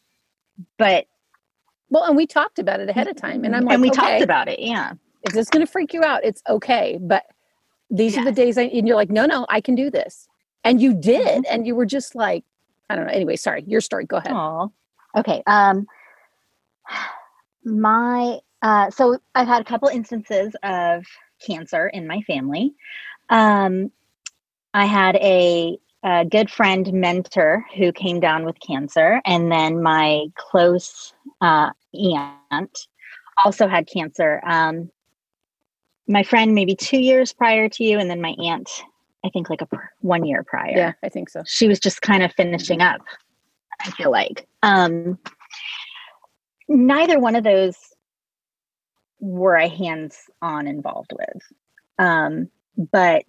but 0.77 1.05
well, 1.89 2.05
and 2.05 2.15
we 2.15 2.27
talked 2.27 2.59
about 2.59 2.79
it 2.79 2.89
ahead 2.89 3.07
of 3.07 3.17
time, 3.17 3.43
and 3.43 3.55
I'm 3.55 3.65
like, 3.65 3.73
and 3.73 3.81
we 3.81 3.89
okay, 3.89 3.99
talked 3.99 4.21
about 4.21 4.47
it. 4.47 4.59
Yeah. 4.59 4.93
If 5.23 5.35
it's 5.35 5.49
going 5.49 5.65
to 5.65 5.71
freak 5.71 5.93
you 5.93 6.03
out, 6.03 6.23
it's 6.23 6.41
okay. 6.49 6.97
But 7.01 7.25
these 7.89 8.15
yes. 8.15 8.21
are 8.21 8.25
the 8.25 8.31
days, 8.31 8.57
I, 8.57 8.63
and 8.63 8.87
you're 8.87 8.95
like, 8.95 9.09
no, 9.09 9.25
no, 9.25 9.45
I 9.49 9.61
can 9.61 9.75
do 9.75 9.89
this, 9.89 10.27
and 10.63 10.81
you 10.81 10.93
did, 10.93 11.27
mm-hmm. 11.27 11.53
and 11.53 11.67
you 11.67 11.75
were 11.75 11.85
just 11.85 12.15
like, 12.15 12.43
I 12.89 12.95
don't 12.95 13.05
know. 13.05 13.13
Anyway, 13.13 13.35
sorry, 13.35 13.63
your 13.67 13.81
story. 13.81 14.05
Go 14.05 14.17
ahead. 14.17 14.31
Aww. 14.31 14.71
Okay. 15.15 15.43
Um, 15.47 15.87
my 17.63 18.39
uh, 18.61 18.89
so 18.91 19.17
I've 19.33 19.47
had 19.47 19.61
a 19.61 19.65
couple 19.65 19.87
instances 19.87 20.55
of 20.63 21.05
cancer 21.45 21.87
in 21.87 22.05
my 22.07 22.21
family. 22.21 22.73
Um, 23.29 23.91
I 24.73 24.85
had 24.85 25.15
a, 25.17 25.77
a 26.03 26.25
good 26.25 26.49
friend 26.49 26.91
mentor 26.93 27.65
who 27.75 27.91
came 27.91 28.19
down 28.19 28.45
with 28.45 28.59
cancer, 28.59 29.21
and 29.25 29.51
then 29.51 29.81
my 29.81 30.27
close 30.35 31.13
uh, 31.41 31.71
aunt 31.93 32.87
also 33.43 33.67
had 33.67 33.87
cancer. 33.87 34.41
Um, 34.45 34.91
my 36.11 36.23
friend 36.23 36.53
maybe 36.53 36.75
two 36.75 36.99
years 36.99 37.33
prior 37.33 37.69
to 37.69 37.83
you, 37.83 37.99
and 37.99 38.09
then 38.09 38.21
my 38.21 38.35
aunt 38.39 38.69
I 39.23 39.29
think 39.29 39.49
like 39.49 39.61
a 39.61 39.67
one 39.99 40.25
year 40.25 40.43
prior. 40.43 40.73
Yeah, 40.75 40.93
I 41.03 41.09
think 41.09 41.29
so. 41.29 41.43
She 41.45 41.67
was 41.67 41.79
just 41.79 42.01
kind 42.01 42.23
of 42.23 42.31
finishing 42.33 42.81
up. 42.81 43.01
I 43.79 43.91
feel 43.91 44.11
like 44.11 44.47
um, 44.63 45.17
neither 46.67 47.19
one 47.19 47.35
of 47.35 47.43
those 47.43 47.77
were 49.19 49.57
I 49.57 49.67
hands 49.67 50.17
on 50.41 50.67
involved 50.67 51.13
with, 51.13 51.41
um, 51.99 52.49
but 52.91 53.25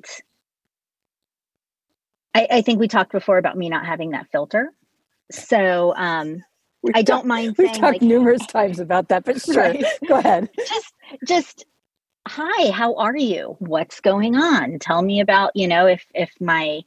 I, 2.34 2.46
I, 2.50 2.62
think 2.62 2.80
we 2.80 2.88
talked 2.88 3.12
before 3.12 3.38
about 3.38 3.56
me 3.56 3.68
not 3.68 3.84
having 3.84 4.10
that 4.10 4.26
filter. 4.30 4.72
So 5.30 5.94
um, 5.96 6.42
I 6.94 7.02
don't 7.02 7.26
mind. 7.26 7.56
We've 7.58 7.68
talked 7.68 7.80
like, 7.80 8.02
numerous 8.02 8.44
times 8.46 8.78
about 8.78 9.08
that, 9.08 9.24
but 9.24 9.40
sure, 9.40 9.56
right. 9.56 9.84
go 10.06 10.16
ahead. 10.16 10.50
Just, 10.56 10.94
just 11.26 11.64
hi 12.26 12.70
how 12.70 12.94
are 12.94 13.16
you? 13.16 13.56
What's 13.58 14.00
going 14.00 14.36
on? 14.36 14.78
Tell 14.78 15.02
me 15.02 15.20
about 15.20 15.52
you 15.54 15.66
know 15.66 15.86
if 15.86 16.06
if 16.14 16.30
my 16.40 16.82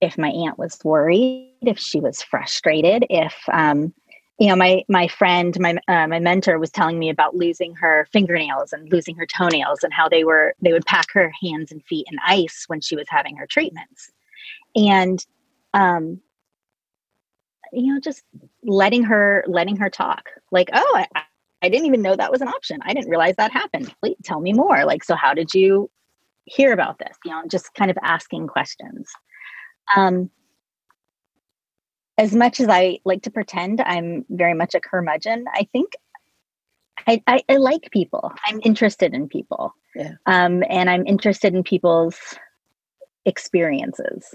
if 0.00 0.18
my 0.18 0.28
aunt 0.28 0.58
was 0.58 0.78
worried 0.84 1.48
if 1.62 1.78
she 1.78 2.00
was 2.00 2.22
frustrated 2.22 3.06
if 3.08 3.34
um 3.52 3.94
you 4.38 4.48
know 4.48 4.56
my 4.56 4.84
my 4.88 5.08
friend 5.08 5.58
my 5.60 5.76
uh, 5.88 6.06
my 6.06 6.18
mentor 6.18 6.58
was 6.58 6.70
telling 6.70 6.98
me 6.98 7.08
about 7.08 7.36
losing 7.36 7.74
her 7.74 8.06
fingernails 8.12 8.72
and 8.72 8.90
losing 8.92 9.16
her 9.16 9.26
toenails 9.26 9.82
and 9.82 9.92
how 9.92 10.08
they 10.08 10.24
were 10.24 10.54
they 10.60 10.72
would 10.72 10.86
pack 10.86 11.06
her 11.12 11.32
hands 11.42 11.72
and 11.72 11.84
feet 11.84 12.06
in 12.10 12.18
ice 12.26 12.64
when 12.66 12.80
she 12.80 12.96
was 12.96 13.06
having 13.08 13.36
her 13.36 13.46
treatments. 13.46 14.10
And 14.76 15.24
um 15.74 16.20
you 17.72 17.94
know 17.94 18.00
just 18.00 18.22
letting 18.64 19.04
her 19.04 19.44
letting 19.46 19.76
her 19.76 19.88
talk. 19.88 20.28
Like 20.50 20.68
oh 20.74 21.04
I, 21.14 21.22
I 21.62 21.68
didn't 21.68 21.86
even 21.86 22.02
know 22.02 22.16
that 22.16 22.32
was 22.32 22.40
an 22.40 22.48
option. 22.48 22.78
I 22.82 22.92
didn't 22.92 23.10
realize 23.10 23.36
that 23.36 23.52
happened. 23.52 23.94
Please 24.00 24.16
tell 24.24 24.40
me 24.40 24.52
more. 24.52 24.84
Like, 24.84 25.04
so 25.04 25.14
how 25.14 25.32
did 25.32 25.54
you 25.54 25.90
hear 26.44 26.72
about 26.72 26.98
this? 26.98 27.16
You 27.24 27.30
know, 27.30 27.42
just 27.48 27.72
kind 27.74 27.90
of 27.90 27.96
asking 28.02 28.48
questions. 28.48 29.08
Um, 29.96 30.30
as 32.18 32.34
much 32.34 32.60
as 32.60 32.68
I 32.68 32.98
like 33.04 33.22
to 33.22 33.30
pretend 33.30 33.80
I'm 33.80 34.24
very 34.28 34.54
much 34.54 34.74
a 34.74 34.80
curmudgeon, 34.80 35.44
I 35.52 35.66
think 35.72 35.92
I, 37.06 37.22
I, 37.26 37.42
I 37.48 37.56
like 37.56 37.90
people. 37.90 38.32
I'm 38.46 38.60
interested 38.64 39.14
in 39.14 39.28
people. 39.28 39.74
Yeah. 39.94 40.12
Um, 40.26 40.62
and 40.68 40.90
I'm 40.90 41.06
interested 41.06 41.54
in 41.54 41.62
people's 41.62 42.18
experiences. 43.24 44.34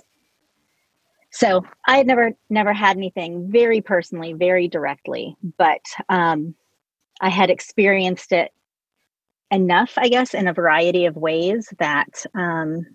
So 1.31 1.63
I 1.87 1.97
had 1.97 2.07
never 2.07 2.31
never 2.49 2.73
had 2.73 2.97
anything 2.97 3.51
very 3.51 3.81
personally, 3.81 4.33
very 4.33 4.67
directly, 4.67 5.35
but 5.57 5.81
um, 6.09 6.55
I 7.21 7.29
had 7.29 7.49
experienced 7.49 8.31
it 8.31 8.51
enough, 9.51 9.93
I 9.97 10.09
guess, 10.09 10.33
in 10.33 10.47
a 10.47 10.53
variety 10.53 11.05
of 11.05 11.15
ways 11.15 11.73
that 11.79 12.25
um, 12.35 12.85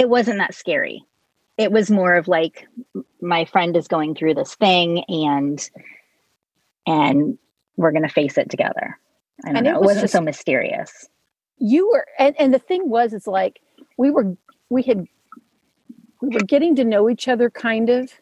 it 0.00 0.08
wasn't 0.08 0.38
that 0.38 0.54
scary. 0.54 1.04
It 1.58 1.70
was 1.70 1.90
more 1.90 2.14
of 2.14 2.28
like 2.28 2.66
my 3.20 3.44
friend 3.44 3.76
is 3.76 3.88
going 3.88 4.14
through 4.14 4.34
this 4.34 4.54
thing 4.54 5.04
and 5.08 5.70
and 6.86 7.38
we're 7.76 7.92
going 7.92 8.02
to 8.02 8.08
face 8.08 8.36
it 8.38 8.50
together. 8.50 8.98
I 9.44 9.48
don't 9.48 9.56
and 9.58 9.66
know. 9.66 9.76
It, 9.76 9.86
was 9.86 10.00
just, 10.00 10.12
so 10.12 10.20
mysterious. 10.20 11.08
You 11.58 11.88
were, 11.90 12.06
and, 12.18 12.34
and 12.38 12.52
the 12.52 12.58
thing 12.58 12.88
was, 12.88 13.12
it's 13.12 13.26
like 13.26 13.60
we 13.96 14.10
were, 14.10 14.36
we 14.68 14.82
had, 14.82 15.06
we 16.20 16.28
were 16.28 16.40
getting 16.40 16.76
to 16.76 16.84
know 16.84 17.08
each 17.08 17.28
other 17.28 17.50
kind 17.50 17.88
of, 17.88 18.12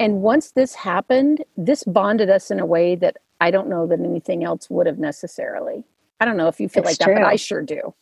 and 0.00 0.22
once 0.22 0.52
this 0.52 0.74
happened, 0.74 1.44
this 1.56 1.84
bonded 1.84 2.30
us 2.30 2.50
in 2.50 2.60
a 2.60 2.66
way 2.66 2.94
that 2.96 3.16
I 3.40 3.50
don't 3.50 3.68
know 3.68 3.86
that 3.86 4.00
anything 4.00 4.44
else 4.44 4.70
would 4.70 4.86
have 4.86 4.98
necessarily. 4.98 5.84
I 6.20 6.24
don't 6.24 6.36
know 6.36 6.48
if 6.48 6.60
you 6.60 6.68
feel 6.68 6.82
it's 6.82 6.90
like 6.90 6.98
true. 6.98 7.14
that, 7.14 7.22
but 7.22 7.28
I 7.28 7.36
sure 7.36 7.62
do. 7.62 7.94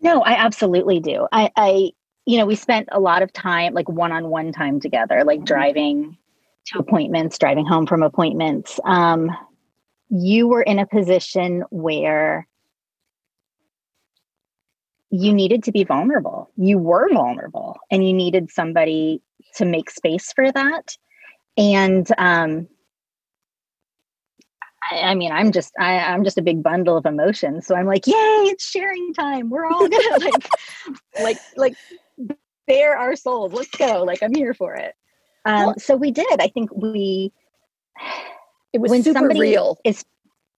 No, 0.00 0.22
I 0.22 0.32
absolutely 0.32 1.00
do. 1.00 1.28
I, 1.32 1.50
I, 1.56 1.90
you 2.26 2.38
know, 2.38 2.46
we 2.46 2.56
spent 2.56 2.88
a 2.90 3.00
lot 3.00 3.22
of 3.22 3.32
time, 3.32 3.74
like 3.74 3.88
one 3.88 4.12
on 4.12 4.28
one 4.28 4.52
time 4.52 4.80
together, 4.80 5.22
like 5.24 5.38
mm-hmm. 5.38 5.44
driving 5.44 6.16
to 6.66 6.78
appointments, 6.78 7.38
driving 7.38 7.66
home 7.66 7.86
from 7.86 8.02
appointments. 8.02 8.78
Um, 8.84 9.30
you 10.10 10.48
were 10.48 10.62
in 10.62 10.78
a 10.78 10.86
position 10.86 11.64
where 11.70 12.46
you 15.10 15.32
needed 15.32 15.62
to 15.64 15.72
be 15.72 15.84
vulnerable. 15.84 16.50
You 16.56 16.78
were 16.78 17.08
vulnerable 17.12 17.78
and 17.90 18.06
you 18.06 18.12
needed 18.12 18.50
somebody 18.50 19.22
to 19.56 19.64
make 19.64 19.90
space 19.90 20.32
for 20.32 20.50
that 20.52 20.96
and 21.58 22.08
um, 22.18 22.68
I, 24.90 25.00
I, 25.00 25.14
mean, 25.14 25.32
I'm 25.32 25.50
just 25.50 25.72
I, 25.78 25.98
I'm 25.98 26.22
just 26.24 26.38
a 26.38 26.42
big 26.42 26.62
bundle 26.62 26.96
of 26.96 27.04
emotions. 27.04 27.66
So 27.66 27.74
I'm 27.74 27.86
like, 27.86 28.06
yay, 28.06 28.14
it's 28.14 28.64
sharing 28.64 29.12
time. 29.12 29.50
We're 29.50 29.66
all 29.66 29.88
gonna 29.88 30.18
like 30.20 30.48
like 31.20 31.38
like 31.56 31.76
bare 32.68 32.96
our 32.96 33.16
souls. 33.16 33.52
Let's 33.52 33.76
go. 33.76 34.04
Like 34.04 34.22
I'm 34.22 34.34
here 34.34 34.54
for 34.54 34.74
it. 34.74 34.94
Um, 35.44 35.66
well, 35.66 35.74
so 35.78 35.96
we 35.96 36.12
did. 36.12 36.40
I 36.40 36.48
think 36.48 36.70
we. 36.74 37.32
It 38.72 38.78
was 38.78 38.90
when 38.90 39.02
super 39.02 39.18
somebody 39.18 39.40
real. 39.40 39.78
Is 39.84 40.04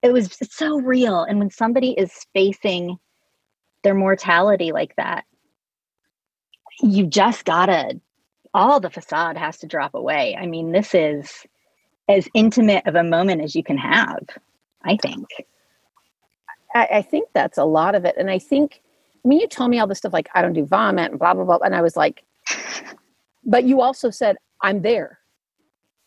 it 0.02 0.12
was 0.12 0.36
so 0.50 0.80
real, 0.80 1.22
and 1.22 1.38
when 1.38 1.50
somebody 1.50 1.92
is 1.92 2.12
facing 2.34 2.98
their 3.84 3.94
mortality 3.94 4.72
like 4.72 4.94
that, 4.96 5.24
you 6.82 7.06
just 7.06 7.46
gotta 7.46 8.00
all 8.54 8.80
the 8.80 8.90
facade 8.90 9.36
has 9.36 9.58
to 9.58 9.66
drop 9.66 9.94
away. 9.94 10.36
I 10.38 10.46
mean, 10.46 10.72
this 10.72 10.94
is 10.94 11.46
as 12.08 12.28
intimate 12.34 12.86
of 12.86 12.94
a 12.94 13.04
moment 13.04 13.42
as 13.42 13.54
you 13.54 13.62
can 13.62 13.78
have, 13.78 14.26
I 14.84 14.96
think. 14.96 15.26
I, 16.74 16.88
I, 16.94 17.02
think 17.02 17.28
that's 17.32 17.58
a 17.58 17.64
lot 17.64 17.94
of 17.94 18.04
it. 18.04 18.16
And 18.18 18.30
I 18.30 18.38
think, 18.38 18.82
I 19.24 19.28
mean, 19.28 19.40
you 19.40 19.46
told 19.46 19.70
me 19.70 19.78
all 19.78 19.86
this 19.86 19.98
stuff 19.98 20.12
like, 20.12 20.28
I 20.34 20.42
don't 20.42 20.52
do 20.52 20.64
vomit 20.64 21.10
and 21.10 21.18
blah, 21.18 21.34
blah, 21.34 21.44
blah. 21.44 21.58
And 21.58 21.74
I 21.74 21.82
was 21.82 21.96
like, 21.96 22.24
but 23.44 23.64
you 23.64 23.80
also 23.80 24.10
said, 24.10 24.36
I'm 24.62 24.82
there. 24.82 25.18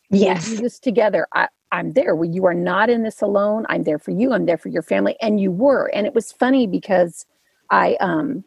Yes. 0.09 0.49
We 0.49 0.57
do 0.57 0.63
this 0.63 0.79
together. 0.79 1.27
I, 1.33 1.47
I'm 1.71 1.93
there. 1.93 2.15
Well, 2.15 2.29
you 2.29 2.45
are 2.45 2.53
not 2.53 2.89
in 2.89 3.03
this 3.03 3.21
alone. 3.21 3.65
I'm 3.69 3.83
there 3.83 3.99
for 3.99 4.11
you. 4.11 4.33
I'm 4.33 4.45
there 4.45 4.57
for 4.57 4.69
your 4.69 4.83
family. 4.83 5.15
And 5.21 5.39
you 5.39 5.51
were. 5.51 5.87
And 5.93 6.05
it 6.05 6.13
was 6.13 6.31
funny 6.31 6.67
because 6.67 7.25
I, 7.69 7.95
um, 7.99 8.43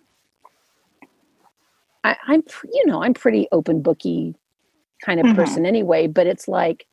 I, 2.13 2.35
am 2.35 2.43
you 2.73 2.87
know, 2.87 3.03
I'm 3.03 3.15
pretty 3.15 3.49
open 3.53 3.83
booky 3.83 4.35
kind 5.05 5.21
of 5.21 5.27
mm-hmm. 5.27 5.37
person 5.37 5.67
anyway, 5.67 6.07
but 6.07 6.27
it's 6.27 6.49
like 6.49 6.87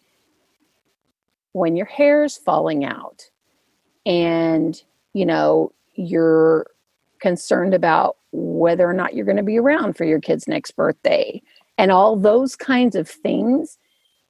when 1.54 1.76
your 1.76 1.86
hair's 1.86 2.38
falling 2.38 2.84
out 2.84 3.30
and 4.06 4.82
you 5.14 5.26
know 5.26 5.72
you're 5.96 6.68
concerned 7.22 7.74
about 7.74 8.18
whether 8.32 8.90
or 8.90 8.94
not 8.94 9.14
you're 9.14 9.26
going 9.26 9.38
to 9.38 9.44
be 9.44 9.58
around 9.58 9.96
for 9.96 10.04
your 10.04 10.20
kid's 10.20 10.48
next 10.48 10.72
birthday 10.72 11.42
and 11.78 11.92
all 11.92 12.18
those 12.18 12.56
kinds 12.56 12.96
of 12.96 13.08
things 13.08 13.78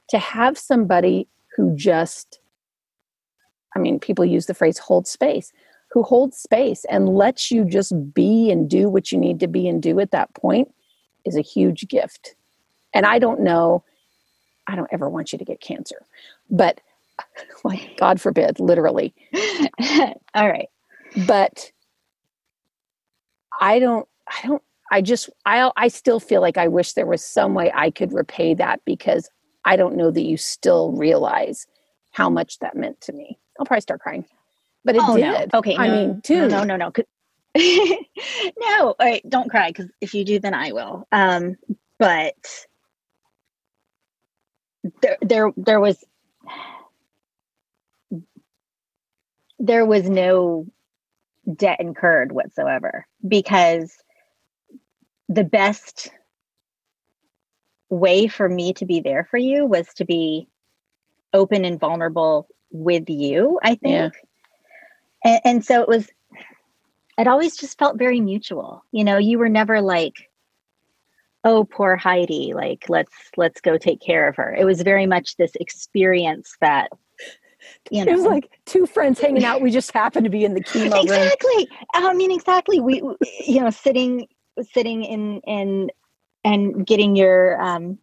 to 0.10 0.20
have 0.20 0.58
somebody 0.58 1.28
who 1.56 1.76
just 1.76 2.40
i 3.76 3.80
mean 3.80 4.00
people 4.00 4.26
use 4.26 4.46
the 4.46 4.54
phrase 4.54 4.78
hold 4.78 5.08
space 5.08 5.52
who 5.94 6.02
holds 6.02 6.38
space 6.38 6.86
and 6.90 7.08
lets 7.08 7.52
you 7.52 7.64
just 7.64 7.94
be 8.14 8.50
and 8.50 8.68
do 8.68 8.90
what 8.90 9.12
you 9.12 9.18
need 9.18 9.40
to 9.40 9.48
be 9.48 9.68
and 9.68 9.82
do 9.82 10.00
at 10.00 10.10
that 10.10 10.34
point 10.34 10.74
is 11.24 11.38
a 11.38 11.42
huge 11.42 11.88
gift. 11.88 12.36
And 12.94 13.06
i 13.06 13.20
don't 13.20 13.42
know 13.42 13.84
i 14.68 14.76
don't 14.76 14.90
ever 14.92 15.10
want 15.10 15.32
you 15.32 15.40
to 15.40 15.46
get 15.46 15.62
cancer 15.62 16.06
but 16.50 16.82
like 17.64 17.96
god 17.98 18.20
forbid 18.20 18.60
literally. 18.60 19.14
All 20.36 20.50
right. 20.50 20.70
But 21.28 21.72
i 23.62 23.78
don't 23.78 24.08
i 24.28 24.48
don't 24.48 24.64
i 24.92 25.00
just 25.02 25.30
i 25.46 25.70
i 25.78 25.88
still 25.88 26.20
feel 26.20 26.42
like 26.42 26.58
i 26.58 26.68
wish 26.68 26.94
there 26.94 27.06
was 27.06 27.24
some 27.24 27.54
way 27.54 27.72
i 27.76 27.92
could 27.92 28.12
repay 28.12 28.56
that 28.56 28.80
because 28.84 29.30
i 29.64 29.76
don't 29.76 29.96
know 29.96 30.10
that 30.10 30.24
you 30.24 30.38
still 30.38 30.92
realize 30.94 31.68
how 32.12 32.30
much 32.30 32.60
that 32.60 32.76
meant 32.76 33.00
to 33.02 33.12
me. 33.12 33.38
I'll 33.60 33.66
probably 33.66 33.82
start 33.82 34.02
crying 34.02 34.26
but 34.84 34.96
it 34.96 35.02
oh, 35.04 35.16
did. 35.16 35.52
No. 35.52 35.60
okay 35.60 35.76
i 35.78 35.88
no, 35.88 35.94
mean 35.94 36.22
too 36.22 36.48
no 36.48 36.64
no 36.64 36.76
no. 36.76 36.92
No 36.96 37.04
no 38.60 38.80
all 38.82 38.96
right 39.00 39.28
don't 39.30 39.50
cry 39.50 39.70
because 39.70 39.90
if 40.02 40.14
you 40.14 40.26
do 40.26 40.40
then 40.40 40.54
i 40.54 40.72
will. 40.72 41.08
Um 41.12 41.56
but 42.00 42.36
there 45.02 45.18
there 45.22 45.52
there 45.56 45.80
was 45.80 46.04
there 49.60 49.86
was 49.86 50.10
no 50.10 50.66
debt 51.56 51.80
incurred 51.80 52.32
whatsoever 52.32 53.06
because 53.26 53.96
the 55.30 55.44
best 55.44 56.12
way 57.90 58.28
for 58.28 58.50
me 58.50 58.74
to 58.74 58.86
be 58.86 59.00
there 59.00 59.28
for 59.30 59.38
you 59.38 59.66
was 59.66 59.88
to 59.94 60.06
be 60.06 60.48
open 61.34 61.64
and 61.66 61.80
vulnerable 61.80 62.48
with 62.72 63.10
you 63.10 63.60
i 63.64 63.76
think. 63.76 64.14
yeah. 64.14 64.20
And, 65.24 65.42
and 65.44 65.66
so 65.66 65.82
it 65.82 65.88
was 65.88 66.10
it 67.18 67.28
always 67.28 67.56
just 67.56 67.78
felt 67.78 67.98
very 67.98 68.20
mutual 68.20 68.84
you 68.92 69.04
know 69.04 69.18
you 69.18 69.38
were 69.38 69.50
never 69.50 69.82
like 69.82 70.30
oh 71.44 71.64
poor 71.64 71.96
heidi 71.96 72.54
like 72.54 72.86
let's 72.90 73.14
let's 73.38 73.62
go 73.62 73.78
take 73.78 74.02
care 74.02 74.28
of 74.28 74.36
her 74.36 74.54
it 74.54 74.66
was 74.66 74.82
very 74.82 75.06
much 75.06 75.36
this 75.38 75.52
experience 75.60 76.56
that 76.62 76.90
you 77.90 78.04
know. 78.04 78.12
It 78.12 78.16
was 78.16 78.26
like 78.26 78.50
two 78.66 78.86
friends 78.86 79.20
hanging 79.20 79.44
out. 79.44 79.62
We 79.62 79.72
just 79.72 79.92
happened 79.92 80.26
to 80.26 80.30
be 80.30 80.46
in 80.46 80.54
the 80.54 80.64
chemo 80.64 80.88
exactly. 80.88 81.10
room. 81.10 81.22
Exactly. 81.22 81.70
I 81.94 82.14
mean, 82.14 82.32
exactly. 82.32 82.80
We, 82.80 83.02
you 83.46 83.62
know, 83.62 83.70
sitting, 83.70 84.28
sitting 84.72 85.04
in, 85.04 85.42
in, 85.42 85.92
and 86.44 86.86
getting 86.86 87.16
your, 87.16 87.62
um, 87.62 87.98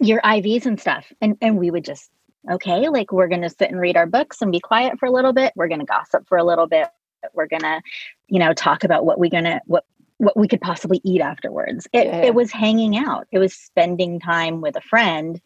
your 0.00 0.20
IVs 0.22 0.66
and 0.66 0.80
stuff. 0.80 1.12
And, 1.20 1.36
and 1.40 1.58
we 1.58 1.70
would 1.70 1.84
just, 1.84 2.10
okay, 2.50 2.88
like 2.88 3.12
we're 3.12 3.28
going 3.28 3.42
to 3.42 3.50
sit 3.50 3.70
and 3.70 3.80
read 3.80 3.96
our 3.96 4.06
books 4.06 4.40
and 4.40 4.52
be 4.52 4.60
quiet 4.60 4.98
for 4.98 5.06
a 5.06 5.12
little 5.12 5.32
bit. 5.32 5.52
We're 5.56 5.68
going 5.68 5.80
to 5.80 5.86
gossip 5.86 6.26
for 6.28 6.38
a 6.38 6.44
little 6.44 6.66
bit. 6.66 6.88
We're 7.34 7.46
going 7.46 7.62
to, 7.62 7.80
you 8.28 8.38
know, 8.38 8.52
talk 8.52 8.84
about 8.84 9.04
what 9.04 9.18
we're 9.18 9.30
going 9.30 9.44
to, 9.44 9.60
what, 9.66 9.84
what 10.18 10.36
we 10.36 10.48
could 10.48 10.60
possibly 10.60 11.00
eat 11.04 11.20
afterwards. 11.20 11.86
It, 11.92 12.06
yeah. 12.06 12.22
it 12.22 12.34
was 12.34 12.50
hanging 12.52 12.96
out. 12.96 13.26
It 13.32 13.38
was 13.38 13.54
spending 13.54 14.20
time 14.20 14.60
with 14.60 14.76
a 14.76 14.80
friend 14.80 15.40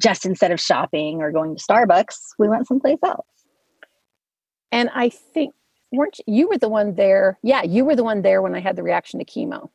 just 0.00 0.24
instead 0.24 0.50
of 0.50 0.60
shopping 0.60 1.20
or 1.20 1.30
going 1.30 1.54
to 1.54 1.62
Starbucks, 1.62 2.30
we 2.38 2.48
went 2.48 2.66
someplace 2.66 2.98
else. 3.04 3.26
And 4.72 4.88
I 4.94 5.10
think 5.10 5.54
weren't 5.92 6.18
you, 6.26 6.34
you 6.34 6.48
were 6.48 6.58
the 6.58 6.68
one 6.68 6.94
there? 6.94 7.38
Yeah, 7.42 7.62
you 7.62 7.84
were 7.84 7.96
the 7.96 8.04
one 8.04 8.22
there 8.22 8.40
when 8.42 8.54
I 8.54 8.60
had 8.60 8.76
the 8.76 8.82
reaction 8.82 9.18
to 9.18 9.24
chemo. 9.24 9.68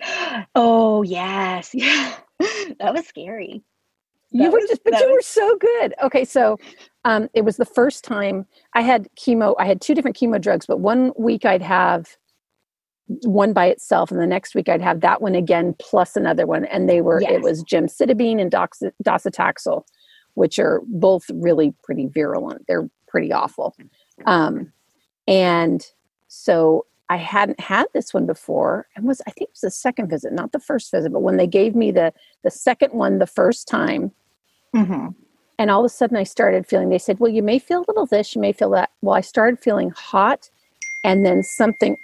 Oh 0.54 1.02
yes, 1.02 1.70
yeah, 1.74 2.14
that 2.38 2.92
was 2.92 3.06
scary. 3.06 3.62
You 4.44 4.50
were 4.50 4.60
just, 4.60 4.84
but 4.84 4.98
you 4.98 5.12
were 5.12 5.22
so 5.22 5.56
good. 5.56 5.94
Okay, 6.02 6.24
so 6.24 6.58
um, 7.04 7.28
it 7.34 7.44
was 7.44 7.56
the 7.56 7.64
first 7.64 8.04
time 8.04 8.46
I 8.74 8.82
had 8.82 9.08
chemo. 9.16 9.54
I 9.58 9.66
had 9.66 9.80
two 9.80 9.94
different 9.94 10.16
chemo 10.16 10.40
drugs, 10.40 10.66
but 10.66 10.80
one 10.80 11.12
week 11.16 11.44
I'd 11.44 11.62
have 11.62 12.16
one 13.22 13.52
by 13.52 13.66
itself 13.66 14.10
and 14.10 14.20
the 14.20 14.26
next 14.26 14.54
week 14.54 14.68
i'd 14.68 14.82
have 14.82 15.00
that 15.00 15.22
one 15.22 15.34
again 15.34 15.74
plus 15.80 16.16
another 16.16 16.46
one 16.46 16.64
and 16.66 16.88
they 16.88 17.00
were 17.00 17.20
yes. 17.20 17.32
it 17.34 17.42
was 17.42 17.62
gemcitabine 17.62 18.40
and 18.40 18.50
dox, 18.50 18.82
docetaxel 19.04 19.82
which 20.34 20.58
are 20.58 20.82
both 20.86 21.24
really 21.32 21.72
pretty 21.84 22.06
virulent 22.06 22.64
they're 22.66 22.88
pretty 23.06 23.32
awful 23.32 23.74
um, 24.26 24.72
and 25.28 25.86
so 26.26 26.84
i 27.08 27.16
hadn't 27.16 27.60
had 27.60 27.86
this 27.94 28.12
one 28.12 28.26
before 28.26 28.88
and 28.96 29.06
was 29.06 29.22
i 29.28 29.30
think 29.30 29.48
it 29.48 29.52
was 29.52 29.60
the 29.60 29.70
second 29.70 30.08
visit 30.08 30.32
not 30.32 30.50
the 30.50 30.58
first 30.58 30.90
visit 30.90 31.12
but 31.12 31.22
when 31.22 31.36
they 31.36 31.46
gave 31.46 31.76
me 31.76 31.92
the 31.92 32.12
the 32.42 32.50
second 32.50 32.92
one 32.92 33.18
the 33.18 33.26
first 33.26 33.68
time 33.68 34.10
mm-hmm. 34.76 35.08
and 35.58 35.70
all 35.70 35.80
of 35.80 35.86
a 35.86 35.88
sudden 35.88 36.16
i 36.16 36.22
started 36.22 36.66
feeling 36.66 36.88
they 36.88 36.98
said 36.98 37.18
well 37.18 37.30
you 37.30 37.42
may 37.42 37.58
feel 37.58 37.80
a 37.80 37.88
little 37.88 38.06
this 38.06 38.34
you 38.34 38.40
may 38.40 38.52
feel 38.52 38.70
that 38.70 38.90
well 39.02 39.14
i 39.14 39.20
started 39.20 39.58
feeling 39.58 39.90
hot 39.90 40.50
and 41.04 41.24
then 41.24 41.42
something 41.42 41.96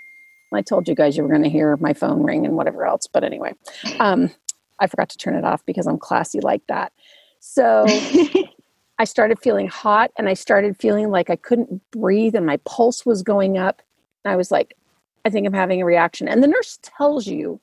I 0.55 0.63
told 0.63 0.89
you 0.89 0.95
guys 0.95 1.17
you 1.17 1.23
were 1.23 1.29
going 1.29 1.43
to 1.43 1.49
hear 1.49 1.77
my 1.79 1.93
phone 1.93 2.23
ring 2.23 2.45
and 2.45 2.57
whatever 2.57 2.87
else. 2.87 3.07
But 3.07 3.25
anyway, 3.25 3.53
um, 3.99 4.31
I 4.79 4.87
forgot 4.87 5.09
to 5.11 5.19
turn 5.19 5.35
it 5.35 5.45
off 5.45 5.65
because 5.67 5.87
I'm 5.87 5.99
classy 5.99 6.41
like 6.41 6.67
that. 6.69 6.93
So 7.41 7.87
I 8.99 9.05
started 9.05 9.39
feeling 9.41 9.69
hot 9.69 10.11
and 10.19 10.29
I 10.29 10.35
started 10.35 10.77
feeling 10.79 11.11
like 11.11 11.31
I 11.31 11.37
couldn't 11.37 11.81
breathe 11.91 12.35
and 12.35 12.47
my 12.47 12.59
pulse 12.59 13.07
was 13.07 13.23
going 13.23 13.59
up. 13.59 13.83
And 14.25 14.33
I 14.33 14.37
was 14.37 14.51
like, 14.51 14.77
I 15.25 15.31
think 15.31 15.47
I'm 15.47 15.53
having 15.53 15.81
a 15.81 15.87
reaction. 15.87 16.29
And 16.29 16.43
the 16.43 16.49
nurse 16.49 16.79
tells 16.83 17.27
you, 17.27 17.61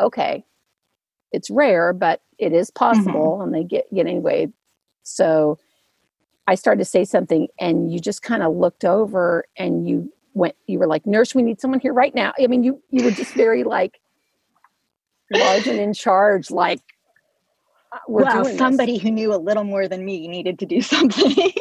okay, 0.00 0.44
it's 1.32 1.50
rare, 1.50 1.92
but 1.92 2.22
it 2.38 2.52
is 2.52 2.70
possible. 2.70 3.38
Mm-hmm. 3.38 3.42
And 3.42 3.54
they 3.54 3.64
get, 3.64 3.92
get 3.94 4.06
anyway. 4.06 4.48
So 5.02 5.58
I 6.46 6.54
started 6.54 6.80
to 6.80 6.84
say 6.84 7.04
something 7.04 7.48
and 7.58 7.92
you 7.92 8.00
just 8.00 8.22
kind 8.22 8.42
of 8.42 8.54
looked 8.54 8.84
over 8.84 9.44
and 9.56 9.88
you 9.88 10.12
went 10.34 10.54
you 10.66 10.78
were 10.78 10.86
like 10.86 11.06
nurse 11.06 11.34
we 11.34 11.42
need 11.42 11.60
someone 11.60 11.80
here 11.80 11.92
right 11.92 12.14
now 12.14 12.32
i 12.42 12.46
mean 12.46 12.64
you 12.64 12.82
you 12.90 13.04
were 13.04 13.10
just 13.10 13.34
very 13.34 13.64
like 13.64 14.00
large 15.30 15.66
and 15.66 15.78
in 15.78 15.92
charge 15.92 16.50
like 16.50 16.80
uh, 17.92 17.98
well 18.08 18.44
somebody 18.56 18.94
this. 18.94 19.02
who 19.02 19.10
knew 19.10 19.34
a 19.34 19.36
little 19.36 19.64
more 19.64 19.88
than 19.88 20.04
me 20.04 20.26
needed 20.28 20.58
to 20.58 20.66
do 20.66 20.80
something 20.82 21.52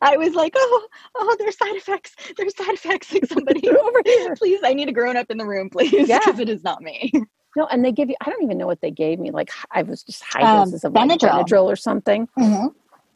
i 0.00 0.16
was 0.16 0.34
like 0.34 0.54
oh 0.56 0.88
oh 1.16 1.36
there's 1.38 1.56
side 1.58 1.76
effects 1.76 2.14
there's 2.36 2.56
side 2.56 2.74
effects 2.74 3.12
like 3.12 3.26
somebody 3.26 3.68
over 3.68 4.02
here 4.04 4.34
please 4.36 4.60
i 4.64 4.72
need 4.72 4.88
a 4.88 4.92
grown 4.92 5.16
up 5.16 5.30
in 5.30 5.38
the 5.38 5.46
room 5.46 5.68
please 5.68 5.90
because 5.90 6.08
yeah. 6.08 6.40
it 6.40 6.48
is 6.48 6.64
not 6.64 6.80
me 6.80 7.12
no 7.56 7.66
and 7.66 7.84
they 7.84 7.92
give 7.92 8.08
you 8.08 8.16
i 8.20 8.30
don't 8.30 8.42
even 8.42 8.58
know 8.58 8.66
what 8.66 8.80
they 8.80 8.90
gave 8.90 9.18
me 9.18 9.30
like 9.30 9.50
i 9.70 9.82
was 9.82 10.02
just 10.02 10.22
high 10.22 10.42
um, 10.42 10.64
doses 10.64 10.84
of 10.84 10.92
like 10.92 11.08
Benadryl. 11.08 11.44
Benadryl 11.44 11.64
or 11.64 11.76
something. 11.76 12.28
Mm-hmm. 12.38 12.68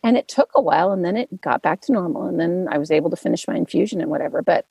And 0.04 0.16
it 0.16 0.28
took 0.28 0.50
a 0.54 0.60
while 0.60 0.92
and 0.92 1.04
then 1.04 1.16
it 1.16 1.40
got 1.40 1.60
back 1.60 1.80
to 1.82 1.92
normal 1.92 2.26
and 2.26 2.38
then 2.38 2.68
i 2.70 2.78
was 2.78 2.90
able 2.90 3.10
to 3.10 3.16
finish 3.16 3.46
my 3.48 3.56
infusion 3.56 4.00
and 4.00 4.10
whatever. 4.10 4.42
But 4.42 4.66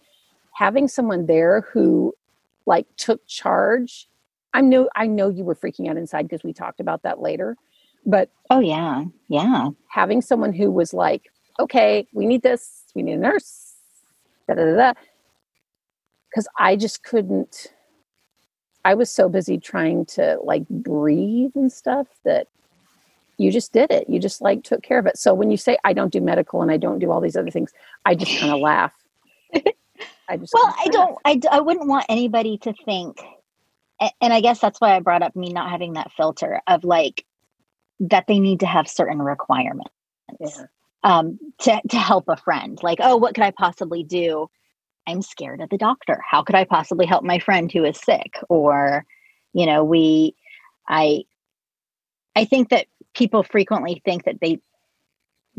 having 0.54 0.88
someone 0.88 1.28
there 1.28 1.62
who 1.72 2.14
like 2.66 2.88
took 2.98 3.26
charge 3.28 4.08
i 4.54 4.62
know 4.62 4.90
i 4.96 5.06
know 5.06 5.30
you 5.30 5.44
were 5.44 5.56
freaking 5.56 5.90
out 5.90 5.98
inside 5.98 6.24
because 6.24 6.44
we 6.44 6.54
talked 6.54 6.80
about 6.80 7.04
that 7.04 7.22
later 7.22 7.56
but 8.06 8.30
oh 8.50 8.60
yeah. 8.60 9.04
Yeah. 9.30 9.70
having 9.90 10.22
someone 10.22 10.54
who 10.54 10.72
was 10.72 10.94
like 10.94 11.32
okay 11.60 12.08
we 12.14 12.26
need 12.26 12.42
this 12.42 12.84
we 12.96 13.04
need 13.04 13.14
a 13.14 13.18
nurse 13.18 13.76
da 14.48 14.56
da 14.56 14.76
da 14.76 14.94
because 16.30 16.48
i 16.58 16.76
just 16.76 17.04
couldn't 17.04 17.74
i 18.88 18.94
was 18.94 19.12
so 19.12 19.30
busy 19.30 19.58
trying 19.58 20.06
to 20.06 20.38
like 20.44 20.68
breathe 20.70 21.52
and 21.56 21.72
stuff 21.72 22.08
that 22.24 22.48
you 23.38 23.52
just 23.52 23.72
did 23.72 23.92
it. 23.92 24.10
You 24.10 24.20
just 24.20 24.42
like 24.42 24.64
took 24.64 24.82
care 24.82 25.00
of 25.00 25.06
it. 25.06 25.18
So 25.18 25.34
when 25.34 25.52
you 25.52 25.58
say 25.58 25.78
I 25.84 25.94
don't 25.94 26.12
do 26.12 26.20
medical 26.20 26.62
and 26.62 26.72
I 26.72 26.78
don't 26.78 27.00
do 27.00 27.12
all 27.12 27.22
these 27.22 27.38
other 27.38 27.52
things, 27.52 27.72
I 28.06 28.16
just 28.16 28.40
kind 28.40 28.52
of 28.52 28.60
laugh. 28.62 28.94
I 30.30 30.38
just 30.38 30.54
well, 30.54 30.76
I 30.78 30.88
don't. 30.90 31.18
I 31.24 31.40
I 31.52 31.60
wouldn't 31.62 31.88
want 31.88 32.06
anybody 32.10 32.58
to 32.60 32.74
think, 32.86 33.22
and 34.00 34.34
I 34.34 34.42
guess 34.42 34.60
that's 34.60 34.82
why 34.82 34.96
I 34.96 35.00
brought 35.00 35.22
up 35.22 35.36
me 35.36 35.54
not 35.54 35.70
having 35.70 35.94
that 35.94 36.12
filter 36.12 36.62
of 36.68 36.84
like 36.84 37.26
that 38.02 38.26
they 38.28 38.40
need 38.40 38.60
to 38.60 38.66
have 38.66 38.90
certain 38.90 39.22
requirements 39.22 39.90
yeah. 40.40 40.66
um, 41.04 41.40
to 41.60 41.82
to 41.90 41.98
help 41.98 42.26
a 42.28 42.36
friend. 42.36 42.78
Like, 42.84 43.00
oh, 43.02 43.16
what 43.16 43.36
could 43.36 43.44
I 43.44 43.52
possibly 43.52 44.04
do? 44.04 44.50
I'm 45.08 45.22
scared 45.22 45.62
of 45.62 45.70
the 45.70 45.78
doctor. 45.78 46.22
How 46.30 46.44
could 46.44 46.56
I 46.56 46.66
possibly 46.66 47.06
help 47.06 47.24
my 47.24 47.40
friend 47.40 47.72
who 47.72 47.86
is 47.86 47.98
sick? 47.98 48.38
Or, 48.50 49.06
you 49.54 49.66
know, 49.66 49.84
we, 49.84 50.36
I, 50.88 51.24
I 52.36 52.46
think 52.46 52.70
that 52.70 52.88
people 53.16 53.44
frequently 53.44 54.02
think 54.06 54.26
that 54.26 54.40
they 54.42 54.60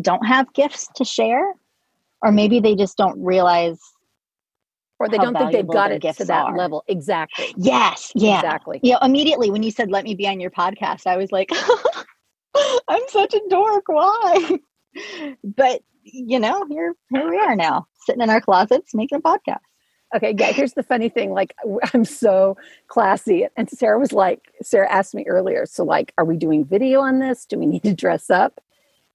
don't 0.00 0.24
have 0.26 0.52
gifts 0.52 0.88
to 0.96 1.04
share 1.04 1.52
or 2.22 2.30
maybe 2.30 2.56
mm-hmm. 2.56 2.64
they 2.64 2.74
just 2.76 2.96
don't 2.96 3.22
realize 3.22 3.80
or 5.00 5.08
they 5.08 5.16
don't 5.16 5.36
think 5.36 5.52
they've 5.52 5.66
got 5.66 5.92
it 5.92 6.02
to 6.02 6.24
that 6.24 6.46
are. 6.46 6.56
level. 6.56 6.84
Exactly. 6.88 7.54
Yes 7.56 8.12
yeah. 8.14 8.36
Exactly. 8.36 8.80
You 8.82 8.92
know 8.92 8.98
immediately 9.02 9.50
when 9.50 9.62
you 9.62 9.70
said 9.70 9.90
let 9.90 10.04
me 10.04 10.14
be 10.14 10.26
on 10.28 10.40
your 10.40 10.50
podcast 10.50 11.06
i 11.06 11.16
was 11.16 11.30
like 11.32 11.50
i'm 12.88 13.02
such 13.08 13.34
a 13.34 13.40
dork. 13.48 13.84
Why? 13.86 14.58
But 15.44 15.82
you 16.02 16.40
know 16.40 16.64
here 16.68 16.94
here 17.10 17.30
we 17.30 17.38
are 17.38 17.54
now 17.54 17.86
sitting 18.08 18.22
in 18.22 18.30
our 18.30 18.40
closets 18.40 18.94
making 18.94 19.18
a 19.18 19.20
podcast. 19.20 19.58
Okay, 20.16 20.34
yeah, 20.38 20.52
here's 20.52 20.72
the 20.72 20.82
funny 20.82 21.10
thing. 21.10 21.32
Like, 21.32 21.54
I'm 21.92 22.06
so 22.06 22.56
classy. 22.86 23.46
And 23.56 23.68
Sarah 23.68 23.98
was 23.98 24.12
like, 24.12 24.40
Sarah 24.62 24.90
asked 24.90 25.14
me 25.14 25.26
earlier, 25.28 25.66
so, 25.66 25.84
like, 25.84 26.14
are 26.16 26.24
we 26.24 26.38
doing 26.38 26.64
video 26.64 27.00
on 27.00 27.18
this? 27.18 27.44
Do 27.44 27.58
we 27.58 27.66
need 27.66 27.82
to 27.82 27.94
dress 27.94 28.30
up? 28.30 28.58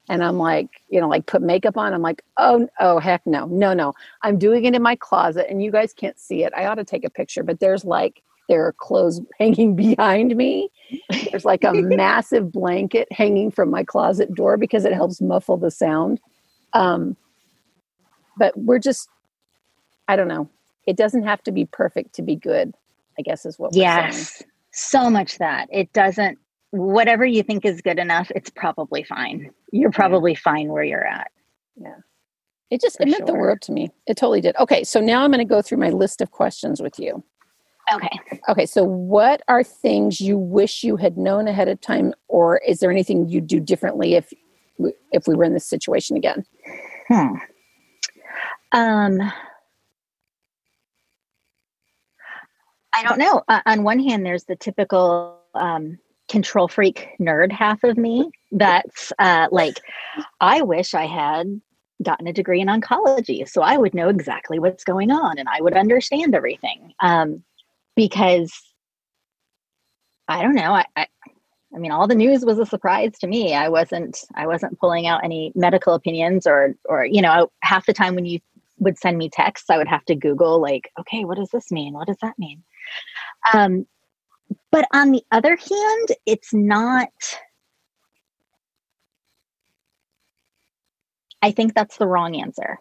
And 0.10 0.24
I'm 0.24 0.38
like, 0.38 0.70
you 0.90 1.00
know, 1.00 1.08
like 1.08 1.26
put 1.26 1.42
makeup 1.42 1.78
on. 1.78 1.94
I'm 1.94 2.02
like, 2.02 2.24
oh, 2.38 2.68
oh, 2.80 3.00
heck 3.00 3.26
no, 3.26 3.46
no, 3.46 3.74
no. 3.74 3.94
I'm 4.22 4.38
doing 4.38 4.66
it 4.66 4.76
in 4.76 4.82
my 4.82 4.96
closet 4.98 5.48
and 5.50 5.64
you 5.64 5.72
guys 5.72 5.94
can't 5.94 6.20
see 6.20 6.44
it. 6.44 6.54
I 6.56 6.66
ought 6.66 6.76
to 6.76 6.84
take 6.84 7.06
a 7.06 7.10
picture, 7.10 7.42
but 7.42 7.60
there's 7.60 7.86
like, 7.86 8.22
there 8.50 8.66
are 8.66 8.74
clothes 8.74 9.22
hanging 9.40 9.76
behind 9.76 10.36
me. 10.36 10.70
There's 11.32 11.46
like 11.46 11.64
a 11.64 11.72
massive 11.74 12.52
blanket 12.52 13.08
hanging 13.12 13.50
from 13.50 13.70
my 13.72 13.84
closet 13.84 14.34
door 14.36 14.58
because 14.58 14.84
it 14.84 14.94
helps 14.94 15.22
muffle 15.22 15.58
the 15.58 15.72
sound. 15.72 16.20
Um, 16.74 17.16
but 18.38 18.58
we're 18.58 18.80
just, 18.80 19.10
I 20.08 20.16
don't 20.16 20.28
know. 20.28 20.50
It 20.86 20.98
doesn't 20.98 21.24
have 21.24 21.42
to 21.44 21.52
be 21.52 21.66
perfect 21.66 22.14
to 22.16 22.22
be 22.22 22.36
good 22.36 22.74
i 23.20 23.22
guess 23.22 23.46
is 23.46 23.60
what 23.60 23.76
yes 23.76 24.38
saying. 24.38 24.50
so 24.72 25.10
much 25.10 25.38
that. 25.38 25.68
It 25.72 25.94
doesn't 25.94 26.40
whatever 26.72 27.24
you 27.26 27.44
think 27.44 27.64
is 27.64 27.82
good 27.82 28.00
enough 28.00 28.32
it's 28.36 28.50
probably 28.50 29.04
fine. 29.04 29.52
You're 29.72 29.92
probably 29.92 30.34
fine 30.34 30.70
where 30.70 30.84
you're 30.84 31.06
at. 31.06 31.32
Yeah. 31.80 31.98
It 32.72 32.82
just 32.82 32.98
For 32.98 33.04
it 33.04 33.10
meant 33.10 33.20
sure. 33.20 33.28
the 33.28 33.34
world 33.36 33.62
to 33.62 33.72
me. 33.72 33.92
It 34.08 34.18
totally 34.18 34.42
did. 34.42 34.56
Okay 34.58 34.84
so 34.84 35.00
now 35.00 35.24
i'm 35.24 35.32
going 35.32 35.40
to 35.40 35.46
go 35.46 35.62
through 35.62 35.78
my 35.78 35.90
list 35.90 36.22
of 36.22 36.32
questions 36.32 36.82
with 36.82 37.00
you. 37.00 37.24
Okay. 37.94 38.20
Okay 38.50 38.66
so 38.66 38.84
what 38.84 39.44
are 39.48 39.64
things 39.64 40.20
you 40.20 40.38
wish 40.38 40.84
you 40.84 40.98
had 40.98 41.18
known 41.18 41.48
ahead 41.48 41.68
of 41.68 41.80
time 41.80 42.14
or 42.28 42.58
is 42.68 42.80
there 42.80 42.90
anything 42.90 43.30
you'd 43.30 43.48
do 43.48 43.60
differently 43.60 44.16
if 44.16 44.34
if 45.12 45.28
we 45.28 45.36
were 45.36 45.44
in 45.44 45.54
this 45.54 45.68
situation 45.68 46.18
again? 46.18 46.44
Hmm 47.08 47.36
um 48.74 49.20
I 52.96 53.04
don't 53.04 53.18
know. 53.18 53.42
Uh, 53.48 53.62
on 53.66 53.84
one 53.84 54.00
hand, 54.00 54.26
there's 54.26 54.44
the 54.44 54.56
typical 54.56 55.40
um, 55.56 55.98
control 56.30 56.68
freak 56.68 57.10
nerd 57.20 57.52
half 57.52 57.84
of 57.84 57.98
me 57.98 58.30
that's 58.52 59.12
uh, 59.20 59.48
like, 59.52 59.82
I 60.40 60.62
wish 60.62 60.94
I 60.94 61.06
had 61.06 61.60
gotten 62.04 62.28
a 62.28 62.34
degree 62.34 62.60
in 62.60 62.68
oncology 62.68 63.48
so 63.48 63.62
I 63.62 63.78
would 63.78 63.94
know 63.94 64.10
exactly 64.10 64.60
what's 64.60 64.84
going 64.84 65.10
on 65.10 65.38
and 65.38 65.48
I 65.48 65.62
would 65.62 65.76
understand 65.76 66.36
everything. 66.36 66.94
Um, 67.00 67.44
because 67.96 68.54
I 70.28 70.42
don't 70.42 70.56
know. 70.56 70.74
I, 70.74 70.86
I 70.96 71.08
I 71.76 71.80
mean, 71.80 71.92
all 71.92 72.08
the 72.08 72.16
news 72.16 72.46
was 72.46 72.60
a 72.60 72.66
surprise 72.68 73.18
to 73.20 73.28
me. 73.28 73.56
I 73.56 73.70
wasn't 73.70 74.20
I 74.36 74.46
wasn't 74.46 74.80
pulling 74.80 75.08
out 75.08 75.24
any 75.24 75.52
medical 75.56 75.94
opinions 75.94 76.46
or 76.46 76.76
or 76.86 77.06
you 77.06 77.22
know 77.22 77.52
half 77.62 77.86
the 77.86 77.94
time 77.94 78.16
when 78.16 78.26
you 78.26 78.40
would 78.84 78.98
send 78.98 79.18
me 79.18 79.30
texts, 79.30 79.70
I 79.70 79.78
would 79.78 79.88
have 79.88 80.06
to 80.06 80.16
Google 80.16 80.62
like, 80.62 80.92
okay, 81.00 81.26
what 81.26 81.38
does 81.38 81.50
this 81.50 81.72
mean? 81.72 81.94
What 81.94 82.08
does 82.08 82.18
that 82.22 82.38
mean? 82.38 82.64
Um, 83.54 83.86
but 84.72 84.88
on 84.94 85.12
the 85.12 85.24
other 85.32 85.56
hand, 85.56 86.08
it's 86.26 86.54
not. 86.54 87.10
I 91.42 91.52
think 91.52 91.74
that's 91.74 91.98
the 91.98 92.08
wrong 92.08 92.40
answer 92.40 92.80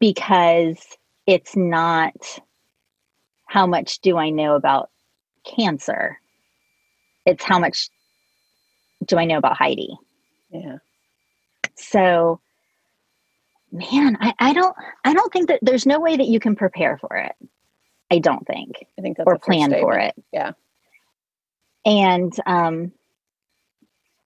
because 0.00 0.78
it's 1.26 1.56
not 1.56 2.40
how 3.46 3.66
much 3.66 4.00
do 4.00 4.16
I 4.16 4.30
know 4.30 4.56
about 4.56 4.90
cancer? 5.44 6.18
It's 7.24 7.44
how 7.44 7.58
much 7.58 7.88
do 9.04 9.16
I 9.16 9.24
know 9.24 9.38
about 9.38 9.56
Heidi? 9.56 9.96
Yeah. 10.50 10.78
So 11.76 12.40
man, 13.76 14.16
I, 14.20 14.34
I 14.38 14.52
don't 14.52 14.76
I 15.04 15.12
don't 15.12 15.32
think 15.32 15.48
that 15.48 15.60
there's 15.62 15.86
no 15.86 16.00
way 16.00 16.16
that 16.16 16.26
you 16.26 16.40
can 16.40 16.56
prepare 16.56 16.98
for 16.98 17.16
it. 17.16 17.32
I 18.10 18.18
don't 18.18 18.46
think. 18.46 18.76
I 18.98 19.02
think 19.02 19.16
that's 19.16 19.26
or 19.26 19.38
plan 19.38 19.70
for 19.70 19.98
it. 19.98 20.14
Yeah. 20.32 20.52
And 21.84 22.32
um 22.46 22.92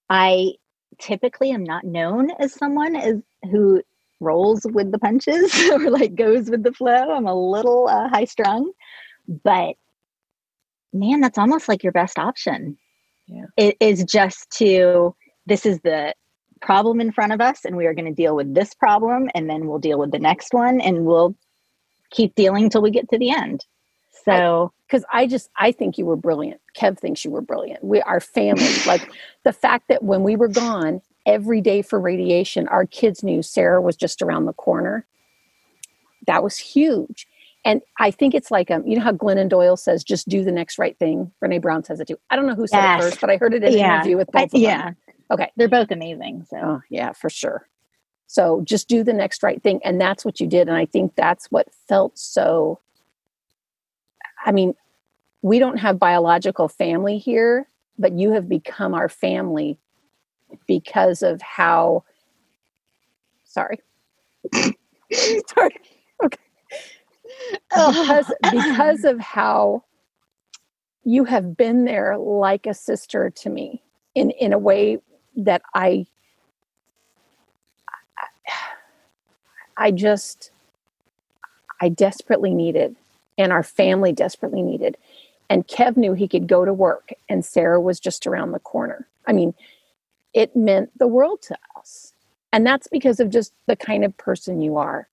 I 0.08 0.52
typically 0.98 1.50
am 1.50 1.64
not 1.64 1.84
known 1.84 2.30
as 2.38 2.52
someone 2.54 2.96
as 2.96 3.16
who 3.50 3.82
rolls 4.20 4.66
with 4.70 4.92
the 4.92 4.98
punches 4.98 5.70
or 5.72 5.90
like 5.90 6.14
goes 6.14 6.50
with 6.50 6.62
the 6.62 6.72
flow. 6.72 7.12
I'm 7.12 7.26
a 7.26 7.34
little 7.34 7.88
uh, 7.88 8.08
high 8.08 8.26
strung, 8.26 8.70
but 9.26 9.76
man, 10.92 11.20
that's 11.20 11.38
almost 11.38 11.68
like 11.68 11.82
your 11.82 11.92
best 11.92 12.18
option. 12.18 12.76
Yeah. 13.26 13.46
It 13.56 13.76
is 13.80 14.04
just 14.04 14.50
to 14.58 15.14
this 15.46 15.64
is 15.64 15.80
the 15.80 16.14
problem 16.60 17.00
in 17.00 17.12
front 17.12 17.32
of 17.32 17.40
us 17.40 17.64
and 17.64 17.76
we 17.76 17.86
are 17.86 17.94
going 17.94 18.06
to 18.06 18.14
deal 18.14 18.36
with 18.36 18.54
this 18.54 18.74
problem 18.74 19.28
and 19.34 19.48
then 19.48 19.66
we'll 19.66 19.78
deal 19.78 19.98
with 19.98 20.10
the 20.10 20.18
next 20.18 20.52
one 20.52 20.80
and 20.80 21.04
we'll 21.04 21.34
keep 22.10 22.34
dealing 22.34 22.64
until 22.64 22.82
we 22.82 22.90
get 22.90 23.08
to 23.08 23.18
the 23.18 23.30
end 23.30 23.64
so 24.24 24.72
because 24.86 25.04
I, 25.12 25.22
I, 25.22 25.26
just 25.26 25.48
i 25.56 25.72
think 25.72 25.96
you 25.96 26.04
were 26.04 26.16
brilliant 26.16 26.60
kev 26.76 26.98
thinks 26.98 27.24
you 27.24 27.30
were 27.30 27.40
brilliant 27.40 27.82
we 27.82 28.02
our 28.02 28.20
family 28.20 28.68
like 28.86 29.10
the 29.44 29.52
fact 29.52 29.88
that 29.88 30.02
when 30.02 30.22
we 30.22 30.36
were 30.36 30.48
gone 30.48 31.00
every 31.26 31.60
day 31.60 31.82
for 31.82 31.98
radiation 31.98 32.68
our 32.68 32.84
kids 32.84 33.22
knew 33.22 33.42
sarah 33.42 33.80
was 33.80 33.96
just 33.96 34.20
around 34.20 34.44
the 34.44 34.52
corner 34.52 35.06
that 36.26 36.42
was 36.42 36.58
huge 36.58 37.26
and 37.64 37.82
I 37.98 38.10
think 38.10 38.34
it's 38.34 38.50
like 38.50 38.70
um, 38.70 38.86
you 38.86 38.96
know 38.96 39.02
how 39.02 39.12
Glennon 39.12 39.48
Doyle 39.48 39.76
says, 39.76 40.02
"Just 40.02 40.28
do 40.28 40.42
the 40.42 40.52
next 40.52 40.78
right 40.78 40.98
thing." 40.98 41.30
Brene 41.42 41.60
Brown 41.60 41.84
says 41.84 42.00
it 42.00 42.08
too. 42.08 42.18
I 42.30 42.36
don't 42.36 42.46
know 42.46 42.54
who 42.54 42.66
said 42.66 42.78
yes. 42.78 43.00
it 43.00 43.04
first, 43.04 43.20
but 43.20 43.28
I 43.28 43.36
heard 43.36 43.52
it 43.52 43.62
in 43.62 43.72
yeah. 43.74 43.86
an 43.86 43.94
interview 43.96 44.16
with 44.16 44.32
both 44.32 44.40
I, 44.40 44.44
of 44.44 44.54
yeah. 44.54 44.92
Okay. 45.30 45.50
They're 45.56 45.68
both 45.68 45.90
amazing. 45.90 46.46
So, 46.48 46.56
oh, 46.56 46.80
yeah, 46.88 47.12
for 47.12 47.30
sure. 47.30 47.68
So 48.26 48.62
just 48.64 48.88
do 48.88 49.02
the 49.02 49.12
next 49.12 49.42
right 49.42 49.62
thing. 49.62 49.80
And 49.84 50.00
that's 50.00 50.24
what 50.24 50.40
you 50.40 50.46
did. 50.46 50.68
And 50.68 50.76
I 50.76 50.86
think 50.86 51.14
that's 51.16 51.46
what 51.46 51.68
felt 51.88 52.18
so. 52.18 52.78
I 54.44 54.52
mean, 54.52 54.74
we 55.42 55.58
don't 55.58 55.78
have 55.78 55.98
biological 55.98 56.68
family 56.68 57.18
here, 57.18 57.68
but 57.98 58.12
you 58.12 58.32
have 58.32 58.48
become 58.48 58.94
our 58.94 59.08
family 59.08 59.78
because 60.66 61.22
of 61.22 61.40
how. 61.42 62.04
Sorry. 63.44 63.80
sorry. 64.54 65.76
Okay. 66.22 66.38
Because, 67.68 68.32
because 68.50 69.04
of 69.04 69.18
how 69.18 69.82
you 71.04 71.24
have 71.24 71.56
been 71.56 71.84
there 71.84 72.16
like 72.16 72.66
a 72.66 72.74
sister 72.74 73.30
to 73.30 73.50
me 73.50 73.82
in 74.14 74.30
in 74.32 74.52
a 74.52 74.58
way 74.58 74.98
that 75.36 75.62
I 75.74 76.06
I 79.76 79.90
just 79.90 80.50
I 81.80 81.88
desperately 81.88 82.54
needed 82.54 82.96
and 83.38 83.52
our 83.52 83.62
family 83.62 84.12
desperately 84.12 84.62
needed. 84.62 84.96
And 85.48 85.66
Kev 85.66 85.96
knew 85.96 86.12
he 86.12 86.28
could 86.28 86.46
go 86.46 86.64
to 86.64 86.72
work 86.72 87.10
and 87.28 87.44
Sarah 87.44 87.80
was 87.80 88.00
just 88.00 88.26
around 88.26 88.52
the 88.52 88.60
corner. 88.60 89.08
I 89.26 89.32
mean, 89.32 89.54
it 90.34 90.54
meant 90.56 90.90
the 90.98 91.08
world 91.08 91.42
to 91.42 91.56
us. 91.76 92.14
And 92.52 92.66
that's 92.66 92.88
because 92.88 93.20
of 93.20 93.30
just 93.30 93.52
the 93.66 93.76
kind 93.76 94.04
of 94.04 94.16
person 94.16 94.60
you 94.60 94.76
are. 94.76 95.08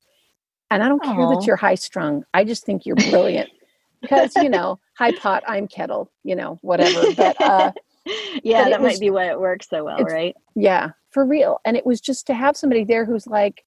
And 0.72 0.84
I 0.84 0.90
don't 0.90 1.04
Aww. 1.04 1.16
care 1.16 1.28
that 1.28 1.48
you're 1.48 1.56
high 1.56 1.76
strung. 1.76 2.26
I 2.34 2.44
just 2.44 2.66
think 2.66 2.86
you're 2.86 2.96
brilliant. 2.98 3.50
because, 4.02 4.38
you 4.38 4.50
know, 4.50 4.80
high 4.98 5.12
pot, 5.12 5.44
I'm 5.48 5.68
kettle, 5.68 6.12
you 6.24 6.36
know, 6.36 6.60
whatever. 6.62 7.08
But 7.08 7.38
uh 7.44 7.74
yeah, 8.44 8.70
that 8.70 8.82
was, 8.82 8.94
might 8.94 9.00
be 9.00 9.10
why 9.10 9.30
it 9.30 9.40
works 9.40 9.70
so 9.70 9.86
well, 9.86 10.04
right? 10.04 10.36
Yeah, 10.56 10.92
for 11.12 11.26
real. 11.26 11.60
And 11.66 11.78
it 11.78 11.86
was 11.86 12.02
just 12.02 12.28
to 12.28 12.34
have 12.34 12.58
somebody 12.58 12.84
there 12.84 13.06
who's 13.06 13.28
like, 13.28 13.64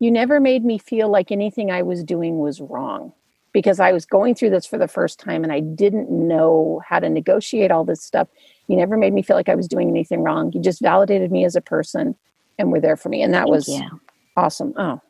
you 0.00 0.10
never 0.10 0.40
made 0.40 0.64
me 0.64 0.78
feel 0.78 1.08
like 1.08 1.30
anything 1.30 1.70
I 1.70 1.82
was 1.82 2.02
doing 2.02 2.38
was 2.38 2.60
wrong 2.60 3.12
because 3.52 3.80
I 3.80 3.92
was 3.92 4.04
going 4.04 4.34
through 4.34 4.50
this 4.50 4.66
for 4.66 4.76
the 4.76 4.88
first 4.88 5.18
time 5.18 5.44
and 5.44 5.52
I 5.52 5.60
didn't 5.60 6.10
know 6.10 6.82
how 6.86 6.98
to 6.98 7.08
negotiate 7.08 7.70
all 7.70 7.84
this 7.84 8.02
stuff. 8.02 8.28
You 8.66 8.76
never 8.76 8.96
made 8.96 9.12
me 9.12 9.22
feel 9.22 9.36
like 9.36 9.48
I 9.48 9.54
was 9.54 9.68
doing 9.68 9.88
anything 9.88 10.22
wrong. 10.22 10.52
You 10.52 10.60
just 10.60 10.82
validated 10.82 11.30
me 11.30 11.44
as 11.44 11.54
a 11.54 11.60
person 11.60 12.16
and 12.58 12.72
were 12.72 12.80
there 12.80 12.96
for 12.96 13.08
me. 13.08 13.22
And 13.22 13.32
that 13.32 13.44
Thank 13.44 13.50
was 13.50 13.68
you. 13.68 14.00
awesome. 14.36 14.74
Oh, 14.76 15.00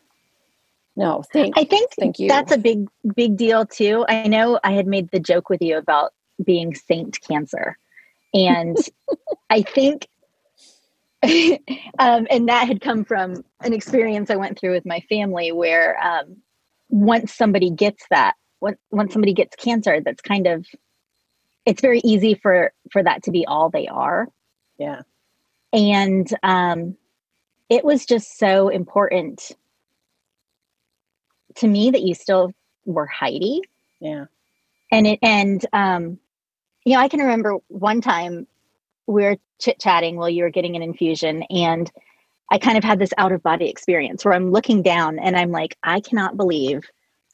no, 0.97 1.23
thank. 1.33 1.59
I 1.59 1.65
think 1.65 1.91
thank 1.99 2.19
you. 2.19 2.29
That's 2.29 2.53
a 2.53 2.59
big 2.59 2.89
big 3.17 3.37
deal 3.37 3.67
too. 3.67 4.05
I 4.09 4.29
know 4.29 4.61
I 4.63 4.73
had 4.73 4.87
made 4.87 5.11
the 5.11 5.19
joke 5.19 5.49
with 5.49 5.61
you 5.61 5.77
about 5.77 6.13
being 6.45 6.75
Saint 6.75 7.21
Cancer, 7.21 7.79
and 8.33 8.77
I 9.51 9.63
think, 9.63 10.07
um, 11.99 12.27
and 12.31 12.49
that 12.49 12.69
had 12.69 12.81
come 12.81 13.05
from 13.05 13.45
an 13.61 13.73
experience 13.73 14.31
I 14.31 14.37
went 14.37 14.59
through 14.59 14.73
with 14.73 14.87
my 14.87 15.01
family 15.09 15.51
where 15.51 15.99
um, 16.01 16.37
once 16.91 17.33
somebody 17.33 17.71
gets 17.71 18.05
that, 18.11 18.35
once 18.61 18.79
once 18.93 19.13
somebody 19.13 19.33
gets 19.33 19.57
cancer, 19.57 20.01
that's 20.01 20.23
kind 20.23 20.47
of 20.47 20.65
it's 21.67 21.81
very 21.81 22.01
easy 22.05 22.35
for 22.35 22.73
for 22.93 23.03
that 23.03 23.25
to 23.25 23.33
be 23.33 23.45
all 23.47 23.69
they 23.69 23.89
are. 23.89 24.29
Yeah, 24.79 25.03
and 25.73 26.29
um, 26.45 26.97
it 27.69 27.85
was 27.85 28.07
just 28.07 28.39
so 28.39 28.69
important 28.69 29.57
to 31.57 31.69
me 31.69 31.91
that 31.91 32.03
you 32.03 32.15
still 32.15 32.53
were 32.85 33.07
Heidi. 33.07 33.61
Yeah. 34.01 34.27
And 34.91 35.07
it 35.07 35.19
and 35.23 35.65
um 35.73 36.19
you 36.85 36.95
know, 36.95 37.01
I 37.01 37.09
can 37.09 37.21
remember 37.21 37.57
one 37.69 38.01
time 38.01 38.47
we 39.07 39.23
were 39.23 39.37
chit 39.61 39.81
chatting 39.81 40.17
while 40.17 40.29
you 40.29 40.43
were 40.43 40.51
getting 40.51 40.77
an 40.77 40.83
infusion 40.83 41.43
and 41.45 41.91
I 42.51 42.59
kind 42.59 42.77
of 42.77 42.85
had 42.85 42.99
this 42.99 43.13
out 43.17 43.33
of 43.33 43.43
body 43.43 43.69
experience 43.69 44.25
where 44.25 44.35
I'm 44.35 44.51
looking 44.51 44.83
down 44.83 45.19
and 45.19 45.37
I'm 45.37 45.51
like, 45.51 45.77
I 45.83 46.01
cannot 46.01 46.37
believe 46.37 46.83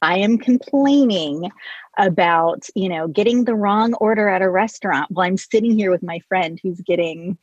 I 0.03 0.19
am 0.19 0.39
complaining 0.39 1.51
about, 1.99 2.67
you 2.75 2.89
know, 2.89 3.09
getting 3.09 3.45
the 3.45 3.55
wrong 3.55 3.95
order 3.95 4.29
at 4.29 4.43
a 4.43 4.49
restaurant 4.49 5.11
while 5.11 5.27
I'm 5.27 5.37
sitting 5.37 5.77
here 5.77 5.91
with 5.91 6.03
my 6.03 6.21
friend 6.21 6.59
who's 6.63 6.81
getting. 6.81 7.37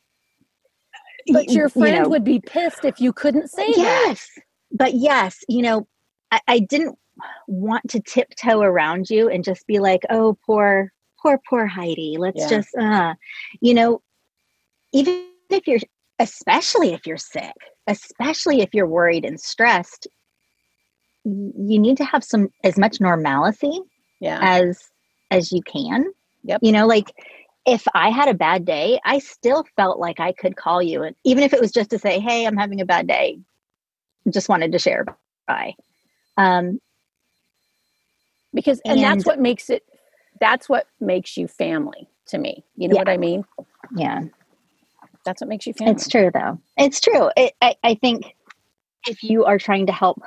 But 1.30 1.50
your 1.50 1.68
friend 1.68 1.96
you 1.96 2.02
know, 2.02 2.08
would 2.08 2.24
be 2.24 2.40
pissed 2.40 2.84
if 2.84 3.00
you 3.00 3.12
couldn't 3.12 3.48
say 3.48 3.68
yes. 3.68 4.28
That. 4.34 4.42
But 4.72 4.94
yes, 4.94 5.44
you 5.48 5.62
know, 5.62 5.86
I, 6.30 6.40
I 6.48 6.58
didn't 6.60 6.98
want 7.46 7.88
to 7.90 8.00
tiptoe 8.00 8.60
around 8.60 9.10
you 9.10 9.28
and 9.28 9.44
just 9.44 9.66
be 9.66 9.78
like, 9.78 10.02
oh, 10.10 10.36
poor, 10.46 10.92
poor, 11.20 11.40
poor 11.48 11.66
Heidi. 11.66 12.16
Let's 12.18 12.40
yeah. 12.40 12.48
just, 12.48 12.74
uh, 12.76 13.14
you 13.60 13.74
know, 13.74 14.02
even 14.92 15.26
if 15.50 15.66
you're, 15.66 15.80
especially 16.18 16.92
if 16.92 17.06
you're 17.06 17.16
sick, 17.16 17.54
especially 17.86 18.60
if 18.60 18.74
you're 18.74 18.86
worried 18.86 19.24
and 19.24 19.40
stressed, 19.40 20.06
you 21.24 21.78
need 21.78 21.96
to 21.96 22.04
have 22.04 22.24
some 22.24 22.48
as 22.64 22.78
much 22.78 23.00
normalcy 23.00 23.80
yeah. 24.20 24.38
as 24.40 24.88
as 25.30 25.52
you 25.52 25.60
can. 25.62 26.06
Yep. 26.44 26.60
You 26.62 26.72
know, 26.72 26.86
like 26.86 27.12
if 27.66 27.86
I 27.94 28.10
had 28.10 28.28
a 28.28 28.34
bad 28.34 28.64
day, 28.64 28.98
I 29.04 29.18
still 29.18 29.64
felt 29.76 29.98
like 29.98 30.20
I 30.20 30.32
could 30.32 30.56
call 30.56 30.82
you 30.82 31.02
and 31.02 31.14
even 31.24 31.44
if 31.44 31.52
it 31.52 31.60
was 31.60 31.72
just 31.72 31.90
to 31.90 31.98
say, 31.98 32.18
"Hey, 32.18 32.46
I'm 32.46 32.56
having 32.56 32.80
a 32.80 32.86
bad 32.86 33.06
day." 33.06 33.38
Just 34.30 34.48
wanted 34.48 34.72
to 34.72 34.78
share 34.78 35.04
by. 35.46 35.74
Um 36.38 36.80
because 38.54 38.80
and, 38.84 38.98
and 38.98 39.02
that's 39.02 39.26
what 39.26 39.38
makes 39.38 39.68
it 39.68 39.84
that's 40.40 40.68
what 40.68 40.86
makes 41.00 41.36
you 41.36 41.48
family 41.48 42.08
to 42.28 42.38
me. 42.38 42.64
You 42.76 42.88
know 42.88 42.94
yeah. 42.94 43.00
what 43.00 43.08
I 43.08 43.16
mean? 43.16 43.44
Yeah. 43.94 44.22
That's 45.24 45.40
what 45.40 45.48
makes 45.48 45.66
you 45.66 45.74
family. 45.74 45.94
It's 45.94 46.08
true 46.08 46.30
though. 46.32 46.58
It's 46.76 47.00
true. 47.00 47.30
It, 47.36 47.52
I, 47.60 47.74
I 47.82 47.94
think 47.96 48.34
if 49.06 49.22
you 49.22 49.44
are 49.44 49.58
trying 49.58 49.86
to 49.86 49.92
help 49.92 50.22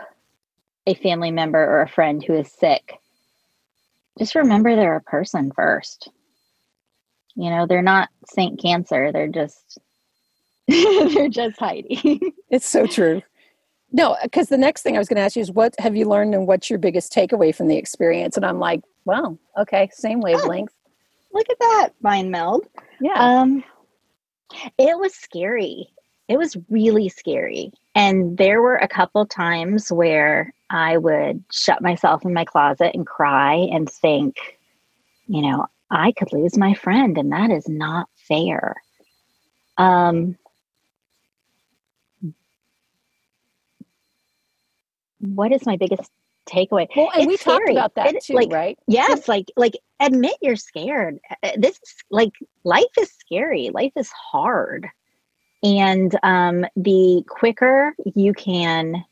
a 0.85 0.93
family 0.95 1.31
member 1.31 1.63
or 1.63 1.81
a 1.81 1.89
friend 1.89 2.23
who 2.23 2.33
is 2.33 2.51
sick, 2.51 2.99
just 4.19 4.35
remember 4.35 4.75
they're 4.75 4.97
a 4.97 5.01
person 5.01 5.51
first. 5.55 6.09
You 7.35 7.49
know, 7.49 7.65
they're 7.65 7.81
not 7.81 8.09
Saint 8.27 8.61
Cancer. 8.61 9.11
They're 9.11 9.27
just 9.27 9.79
they're 10.67 11.29
just 11.29 11.59
Heidi. 11.59 12.21
it's 12.49 12.67
so 12.67 12.85
true. 12.85 13.21
No, 13.91 14.15
because 14.23 14.47
the 14.47 14.57
next 14.57 14.83
thing 14.83 14.95
I 14.95 14.99
was 14.99 15.09
going 15.09 15.17
to 15.17 15.23
ask 15.23 15.35
you 15.35 15.41
is 15.41 15.51
what 15.51 15.75
have 15.79 15.95
you 15.95 16.05
learned 16.05 16.33
and 16.33 16.47
what's 16.47 16.69
your 16.69 16.79
biggest 16.79 17.11
takeaway 17.11 17.53
from 17.53 17.67
the 17.67 17.77
experience? 17.77 18.37
And 18.37 18.45
I'm 18.45 18.59
like, 18.59 18.81
well, 19.05 19.37
okay, 19.57 19.89
same 19.93 20.21
wavelength. 20.21 20.71
Oh, 20.73 21.37
look 21.37 21.49
at 21.49 21.59
that 21.59 21.89
mind 22.01 22.31
meld. 22.31 22.65
Yeah. 23.01 23.13
Um, 23.15 23.63
it 24.77 24.97
was 24.97 25.13
scary. 25.13 25.87
It 26.27 26.37
was 26.37 26.55
really 26.69 27.09
scary. 27.09 27.71
And 27.95 28.37
there 28.37 28.61
were 28.61 28.77
a 28.77 28.87
couple 28.87 29.25
times 29.25 29.91
where 29.91 30.53
I 30.69 30.97
would 30.97 31.43
shut 31.51 31.81
myself 31.81 32.23
in 32.23 32.33
my 32.33 32.45
closet 32.45 32.91
and 32.93 33.05
cry 33.05 33.55
and 33.55 33.89
think, 33.89 34.37
you 35.27 35.41
know, 35.41 35.65
I 35.89 36.13
could 36.13 36.31
lose 36.31 36.57
my 36.57 36.73
friend, 36.73 37.17
and 37.17 37.33
that 37.33 37.51
is 37.51 37.67
not 37.67 38.07
fair. 38.15 38.75
Um, 39.77 40.37
what 45.21 45.51
is 45.51 45.65
my 45.65 45.77
biggest 45.77 46.09
takeaway? 46.49 46.87
Well, 46.95 47.09
and 47.13 47.23
it's 47.23 47.27
we 47.27 47.37
scary. 47.37 47.57
talked 47.57 47.71
about 47.71 47.95
that 47.95 48.15
it, 48.15 48.23
too, 48.23 48.33
like, 48.33 48.51
right? 48.51 48.77
Yes, 48.87 49.27
like 49.27 49.51
like 49.55 49.73
admit 49.99 50.35
you're 50.41 50.55
scared. 50.55 51.19
Uh, 51.29 51.35
uh, 51.43 51.51
this 51.57 51.75
is 51.75 51.95
like 52.09 52.31
life 52.63 52.83
is 52.99 53.11
scary. 53.19 53.69
Life 53.73 53.93
is 53.95 54.09
hard, 54.11 54.87
and 55.63 56.17
um, 56.23 56.65
the 56.75 57.23
quicker 57.27 57.93
you 58.15 58.33
can 58.33 59.03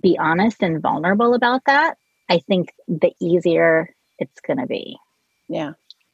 be 0.00 0.18
honest 0.18 0.62
and 0.62 0.80
vulnerable 0.80 1.34
about 1.34 1.62
that, 1.66 1.96
I 2.28 2.38
think 2.38 2.72
the 2.86 3.12
easier 3.20 3.94
it's 4.18 4.40
going 4.40 4.58
to 4.58 4.66
be. 4.66 4.98
Yeah. 5.48 5.72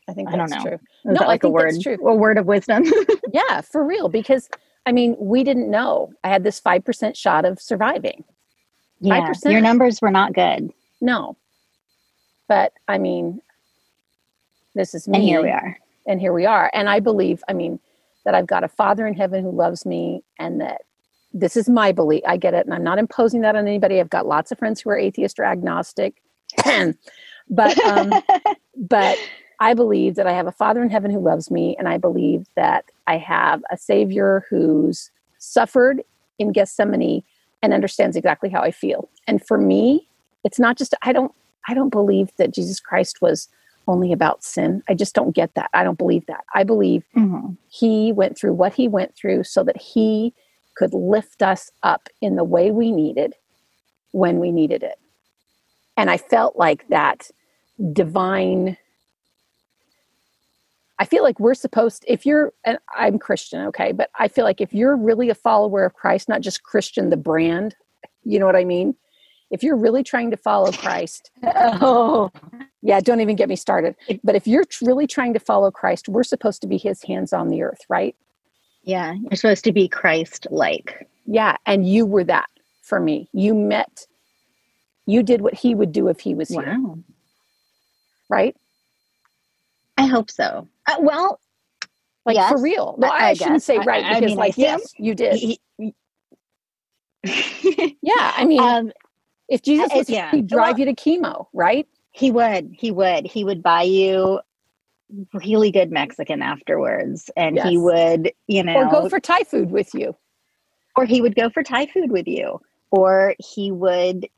I 0.08 0.14
think 0.14 0.30
that's 0.30 0.34
I 0.34 0.38
don't 0.38 0.50
know. 0.50 0.70
true. 0.70 0.74
Is 0.74 0.80
no, 1.04 1.14
that 1.14 1.28
like 1.28 1.44
a 1.44 1.48
word, 1.48 1.74
true. 1.80 1.96
a 2.06 2.14
word 2.14 2.36
of 2.36 2.46
wisdom. 2.46 2.84
yeah, 3.32 3.60
for 3.60 3.84
real. 3.84 4.08
Because 4.08 4.48
I 4.84 4.92
mean, 4.92 5.16
we 5.18 5.44
didn't 5.44 5.70
know. 5.70 6.12
I 6.24 6.28
had 6.28 6.42
this 6.42 6.58
five 6.58 6.84
percent 6.84 7.16
shot 7.16 7.44
of 7.44 7.60
surviving. 7.60 8.24
Yeah, 9.02 9.32
5%. 9.32 9.50
your 9.50 9.60
numbers 9.60 10.00
were 10.00 10.10
not 10.10 10.32
good. 10.32 10.72
No, 11.00 11.36
but 12.48 12.72
I 12.86 12.98
mean, 12.98 13.40
this 14.74 14.94
is 14.94 15.08
me. 15.08 15.18
And 15.18 15.24
here 15.26 15.42
we 15.42 15.50
are. 15.50 15.78
And 16.06 16.20
here 16.20 16.32
we 16.32 16.46
are. 16.46 16.70
And 16.72 16.88
I 16.88 17.00
believe, 17.00 17.42
I 17.48 17.52
mean, 17.52 17.78
that 18.24 18.34
I've 18.34 18.46
got 18.46 18.64
a 18.64 18.68
Father 18.68 19.06
in 19.06 19.14
heaven 19.14 19.42
who 19.42 19.50
loves 19.50 19.84
me, 19.84 20.22
and 20.38 20.60
that 20.60 20.82
this 21.32 21.56
is 21.56 21.68
my 21.68 21.90
belief. 21.90 22.22
I 22.26 22.36
get 22.36 22.54
it, 22.54 22.64
and 22.64 22.74
I'm 22.74 22.84
not 22.84 22.98
imposing 22.98 23.40
that 23.40 23.56
on 23.56 23.66
anybody. 23.66 23.98
I've 23.98 24.10
got 24.10 24.26
lots 24.26 24.52
of 24.52 24.58
friends 24.58 24.80
who 24.80 24.90
are 24.90 24.98
atheist 24.98 25.40
or 25.40 25.44
agnostic, 25.44 26.22
but 27.50 27.78
um, 27.84 28.12
but 28.76 29.18
I 29.58 29.74
believe 29.74 30.14
that 30.14 30.26
I 30.28 30.32
have 30.32 30.46
a 30.46 30.52
Father 30.52 30.82
in 30.82 30.90
heaven 30.90 31.10
who 31.10 31.18
loves 31.18 31.50
me, 31.50 31.74
and 31.78 31.88
I 31.88 31.98
believe 31.98 32.46
that 32.54 32.84
I 33.08 33.16
have 33.18 33.62
a 33.70 33.76
Savior 33.76 34.46
who's 34.48 35.10
suffered 35.38 36.02
in 36.38 36.52
Gethsemane 36.52 37.24
and 37.62 37.72
understands 37.72 38.16
exactly 38.16 38.50
how 38.50 38.60
I 38.60 38.70
feel. 38.70 39.08
And 39.26 39.44
for 39.44 39.58
me, 39.58 40.08
it's 40.44 40.58
not 40.58 40.76
just 40.76 40.94
I 41.02 41.12
don't 41.12 41.32
I 41.68 41.74
don't 41.74 41.90
believe 41.90 42.30
that 42.38 42.52
Jesus 42.52 42.80
Christ 42.80 43.22
was 43.22 43.48
only 43.88 44.12
about 44.12 44.44
sin. 44.44 44.82
I 44.88 44.94
just 44.94 45.14
don't 45.14 45.34
get 45.34 45.54
that. 45.54 45.70
I 45.74 45.84
don't 45.84 45.98
believe 45.98 46.26
that. 46.26 46.44
I 46.54 46.64
believe 46.64 47.04
mm-hmm. 47.16 47.54
he 47.68 48.12
went 48.12 48.38
through 48.38 48.54
what 48.54 48.74
he 48.74 48.88
went 48.88 49.16
through 49.16 49.44
so 49.44 49.64
that 49.64 49.80
he 49.80 50.34
could 50.76 50.94
lift 50.94 51.42
us 51.42 51.70
up 51.82 52.08
in 52.20 52.36
the 52.36 52.44
way 52.44 52.70
we 52.70 52.92
needed 52.92 53.34
when 54.12 54.38
we 54.38 54.52
needed 54.52 54.82
it. 54.82 54.98
And 55.96 56.10
I 56.10 56.16
felt 56.16 56.56
like 56.56 56.88
that 56.88 57.30
divine. 57.92 58.76
I 60.98 61.04
feel 61.04 61.22
like 61.22 61.40
we're 61.40 61.54
supposed, 61.54 62.04
if 62.06 62.24
you're, 62.26 62.52
and 62.64 62.78
I'm 62.94 63.18
Christian, 63.18 63.66
okay, 63.66 63.92
but 63.92 64.10
I 64.18 64.28
feel 64.28 64.44
like 64.44 64.60
if 64.60 64.72
you're 64.72 64.96
really 64.96 65.30
a 65.30 65.34
follower 65.34 65.84
of 65.84 65.94
Christ, 65.94 66.28
not 66.28 66.42
just 66.42 66.62
Christian, 66.62 67.10
the 67.10 67.16
brand, 67.16 67.74
you 68.24 68.38
know 68.38 68.46
what 68.46 68.56
I 68.56 68.64
mean? 68.64 68.94
If 69.50 69.62
you're 69.62 69.76
really 69.76 70.02
trying 70.02 70.30
to 70.30 70.36
follow 70.36 70.72
Christ, 70.72 71.30
oh, 71.42 72.30
yeah, 72.82 73.00
don't 73.00 73.20
even 73.20 73.36
get 73.36 73.48
me 73.48 73.56
started. 73.56 73.96
But 74.24 74.34
if 74.34 74.46
you're 74.46 74.64
really 74.80 75.06
trying 75.06 75.34
to 75.34 75.40
follow 75.40 75.70
Christ, 75.70 76.08
we're 76.08 76.22
supposed 76.22 76.62
to 76.62 76.68
be 76.68 76.78
his 76.78 77.02
hands 77.02 77.32
on 77.32 77.48
the 77.48 77.62
earth, 77.62 77.80
right? 77.88 78.16
Yeah, 78.82 79.12
you're 79.12 79.36
supposed 79.36 79.64
to 79.64 79.72
be 79.72 79.88
Christ 79.88 80.46
like. 80.50 81.08
Yeah, 81.26 81.56
and 81.66 81.86
you 81.86 82.06
were 82.06 82.24
that 82.24 82.48
for 82.82 82.98
me. 82.98 83.28
You 83.32 83.54
met, 83.54 84.06
you 85.06 85.22
did 85.22 85.40
what 85.40 85.54
he 85.54 85.74
would 85.74 85.92
do 85.92 86.08
if 86.08 86.20
he 86.20 86.34
was 86.34 86.50
wow. 86.50 86.62
here. 86.62 86.78
Right? 88.28 88.56
I 89.96 90.06
hope 90.06 90.30
so. 90.30 90.68
Uh, 90.86 90.96
well, 91.00 91.40
like 92.24 92.36
yes, 92.36 92.50
for 92.50 92.60
real. 92.60 92.96
No, 92.98 93.08
I, 93.08 93.30
I 93.30 93.34
shouldn't 93.34 93.62
say 93.62 93.78
right 93.78 94.04
I, 94.04 94.20
because, 94.20 94.22
I 94.22 94.26
mean, 94.26 94.36
like, 94.36 94.58
yes, 94.58 94.94
you 94.96 95.14
did. 95.14 95.34
He, 95.34 95.60
yeah, 97.24 98.32
I 98.36 98.44
mean, 98.44 98.60
um, 98.60 98.92
if 99.48 99.62
Jesus 99.62 99.90
was, 99.94 100.08
yeah. 100.08 100.30
he'd 100.30 100.46
drive 100.46 100.78
well, 100.78 100.80
you 100.80 100.84
to 100.86 100.94
chemo, 100.94 101.46
right? 101.52 101.86
He 102.10 102.30
would. 102.30 102.74
He 102.78 102.90
would. 102.90 103.26
He 103.26 103.44
would 103.44 103.62
buy 103.62 103.82
you 103.82 104.40
really 105.34 105.70
good 105.70 105.90
Mexican 105.90 106.42
afterwards. 106.42 107.30
And 107.36 107.56
yes. 107.56 107.68
he 107.68 107.78
would, 107.78 108.32
you 108.46 108.62
know, 108.62 108.74
or 108.74 108.90
go 108.90 109.08
for 109.08 109.20
Thai 109.20 109.44
food 109.44 109.70
with 109.70 109.94
you. 109.94 110.16
Or 110.96 111.04
he 111.04 111.20
would 111.20 111.34
go 111.34 111.50
for 111.50 111.62
Thai 111.62 111.86
food 111.86 112.10
with 112.10 112.26
you. 112.26 112.60
Or 112.90 113.34
he 113.38 113.70
would 113.70 114.28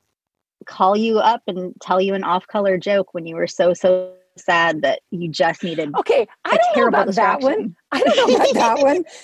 call 0.67 0.97
you 0.97 1.19
up 1.19 1.43
and 1.47 1.75
tell 1.81 2.01
you 2.01 2.15
an 2.15 2.25
off 2.25 2.47
color 2.47 2.79
joke 2.79 3.13
when 3.13 3.27
you 3.27 3.37
were 3.37 3.47
so, 3.47 3.75
so 3.75 4.13
sad 4.37 4.83
that 4.83 5.01
you 5.11 5.29
just 5.29 5.63
needed. 5.63 5.95
Okay. 5.97 6.27
I 6.45 6.57
don't 6.57 6.77
know 6.77 6.89
about 6.89 7.15
that 7.15 7.41
one. 7.41 7.77
I 7.93 8.01
don't 8.01 8.17
know 8.17 8.37
about 8.37 8.55
that 8.55 8.79
one. 8.85 9.05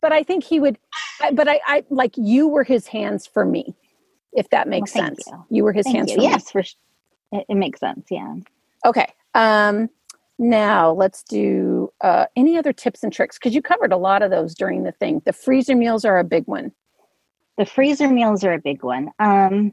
But 0.00 0.12
I 0.12 0.22
think 0.22 0.44
he 0.44 0.60
would, 0.60 0.76
but 1.32 1.48
I, 1.48 1.60
I 1.64 1.82
like 1.88 2.12
you 2.18 2.46
were 2.46 2.62
his 2.62 2.86
hands 2.86 3.26
for 3.26 3.46
me, 3.46 3.74
if 4.34 4.50
that 4.50 4.68
makes 4.68 4.94
well, 4.94 5.04
sense. 5.06 5.24
You. 5.26 5.44
you. 5.48 5.64
were 5.64 5.72
his 5.72 5.86
thank 5.86 5.96
hands 5.96 6.10
you. 6.10 6.16
for 6.16 6.22
yes, 6.22 6.44
me. 6.44 6.50
for 6.52 7.38
it, 7.38 7.46
it 7.48 7.54
makes 7.54 7.80
sense. 7.80 8.06
Yeah. 8.10 8.34
Okay. 8.84 9.06
Um, 9.32 9.88
now, 10.38 10.92
let's 10.92 11.22
do 11.22 11.90
uh, 12.02 12.26
any 12.36 12.58
other 12.58 12.74
tips 12.74 13.02
and 13.02 13.12
tricks 13.12 13.38
because 13.38 13.54
you 13.54 13.62
covered 13.62 13.92
a 13.92 13.96
lot 13.96 14.20
of 14.20 14.30
those 14.30 14.54
during 14.54 14.82
the 14.82 14.92
thing. 14.92 15.22
The 15.24 15.32
freezer 15.32 15.74
meals 15.74 16.04
are 16.04 16.18
a 16.18 16.24
big 16.24 16.46
one. 16.46 16.72
The 17.56 17.64
freezer 17.64 18.08
meals 18.08 18.44
are 18.44 18.52
a 18.52 18.58
big 18.58 18.82
one. 18.82 19.10
Um, 19.18 19.72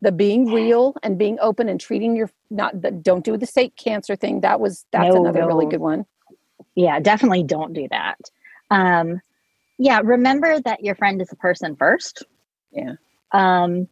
the 0.00 0.12
being 0.12 0.52
real 0.52 0.94
and 1.02 1.18
being 1.18 1.38
open 1.40 1.68
and 1.68 1.80
treating 1.80 2.16
your 2.16 2.30
not 2.50 2.80
the, 2.80 2.90
don't 2.90 3.24
do 3.24 3.36
the 3.36 3.46
Saint 3.46 3.76
Cancer 3.76 4.16
thing. 4.16 4.40
That 4.40 4.60
was 4.60 4.84
that's 4.92 5.14
no, 5.14 5.22
another 5.22 5.40
no. 5.40 5.46
really 5.46 5.66
good 5.66 5.80
one. 5.80 6.04
Yeah, 6.74 7.00
definitely 7.00 7.42
don't 7.42 7.72
do 7.72 7.88
that. 7.90 8.18
Um, 8.70 9.20
yeah, 9.78 10.00
remember 10.02 10.60
that 10.60 10.82
your 10.82 10.94
friend 10.94 11.20
is 11.22 11.32
a 11.32 11.36
person 11.36 11.76
first. 11.76 12.24
Yeah. 12.70 12.94
Um, 13.32 13.88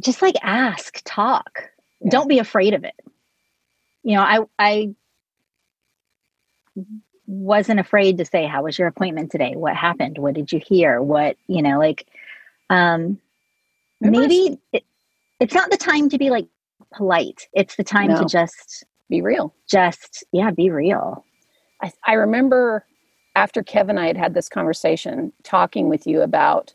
just 0.00 0.22
like 0.22 0.36
ask, 0.42 1.00
talk 1.04 1.70
don't 2.06 2.28
be 2.28 2.38
afraid 2.38 2.74
of 2.74 2.84
it 2.84 3.00
you 4.02 4.14
know 4.14 4.20
i 4.20 4.40
i 4.58 4.94
wasn't 7.26 7.80
afraid 7.80 8.18
to 8.18 8.24
say, 8.24 8.46
How 8.46 8.62
was 8.64 8.78
your 8.78 8.88
appointment 8.88 9.30
today? 9.30 9.54
What 9.54 9.76
happened? 9.76 10.18
What 10.18 10.34
did 10.34 10.52
you 10.52 10.60
hear? 10.64 11.00
What, 11.00 11.36
you 11.46 11.62
know, 11.62 11.78
like, 11.78 12.06
um, 12.70 13.18
maybe 14.04 14.58
it, 14.72 14.84
it's 15.40 15.54
not 15.54 15.70
the 15.70 15.76
time 15.76 16.08
to 16.10 16.18
be 16.18 16.30
like 16.30 16.46
polite. 16.92 17.48
It's 17.52 17.76
the 17.76 17.84
time 17.84 18.08
no. 18.08 18.20
to 18.20 18.24
just 18.26 18.84
be 19.08 19.20
real. 19.20 19.54
Just, 19.68 20.24
yeah, 20.32 20.50
be 20.50 20.70
real. 20.70 21.24
I, 21.82 21.92
I 22.04 22.12
remember 22.14 22.84
after 23.36 23.62
Kevin 23.62 23.96
and 23.96 24.04
I 24.04 24.06
had 24.06 24.16
had 24.16 24.34
this 24.34 24.48
conversation 24.48 25.32
talking 25.42 25.88
with 25.88 26.06
you 26.06 26.22
about, 26.22 26.72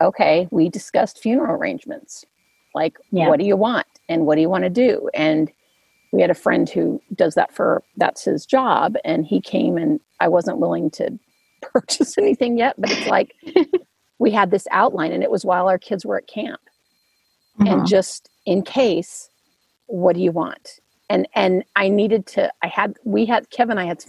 okay, 0.00 0.48
we 0.50 0.68
discussed 0.68 1.18
funeral 1.18 1.56
arrangements. 1.56 2.24
Like, 2.74 2.96
yeah. 3.10 3.28
what 3.28 3.40
do 3.40 3.46
you 3.46 3.56
want? 3.56 3.86
And 4.08 4.26
what 4.26 4.36
do 4.36 4.40
you 4.40 4.48
want 4.48 4.64
to 4.64 4.70
do? 4.70 5.10
And 5.12 5.50
we 6.12 6.20
had 6.20 6.30
a 6.30 6.34
friend 6.34 6.68
who 6.68 7.00
does 7.14 7.34
that 7.34 7.52
for 7.52 7.82
that's 7.96 8.24
his 8.24 8.46
job 8.46 8.94
and 9.04 9.26
he 9.26 9.40
came 9.40 9.76
and 9.76 10.00
i 10.20 10.28
wasn't 10.28 10.58
willing 10.58 10.90
to 10.90 11.18
purchase 11.62 12.16
anything 12.18 12.58
yet 12.58 12.74
but 12.78 12.90
it's 12.90 13.06
like 13.06 13.34
we 14.18 14.30
had 14.30 14.50
this 14.50 14.66
outline 14.70 15.12
and 15.12 15.22
it 15.22 15.30
was 15.30 15.44
while 15.44 15.68
our 15.68 15.78
kids 15.78 16.04
were 16.04 16.18
at 16.18 16.26
camp 16.26 16.60
mm-hmm. 17.58 17.66
and 17.66 17.86
just 17.86 18.30
in 18.46 18.62
case 18.62 19.28
what 19.86 20.14
do 20.14 20.22
you 20.22 20.32
want 20.32 20.80
and 21.08 21.28
and 21.34 21.64
i 21.76 21.88
needed 21.88 22.26
to 22.26 22.50
i 22.62 22.66
had 22.66 22.96
we 23.04 23.24
had 23.24 23.48
kevin 23.50 23.78
i 23.78 23.84
had 23.84 24.04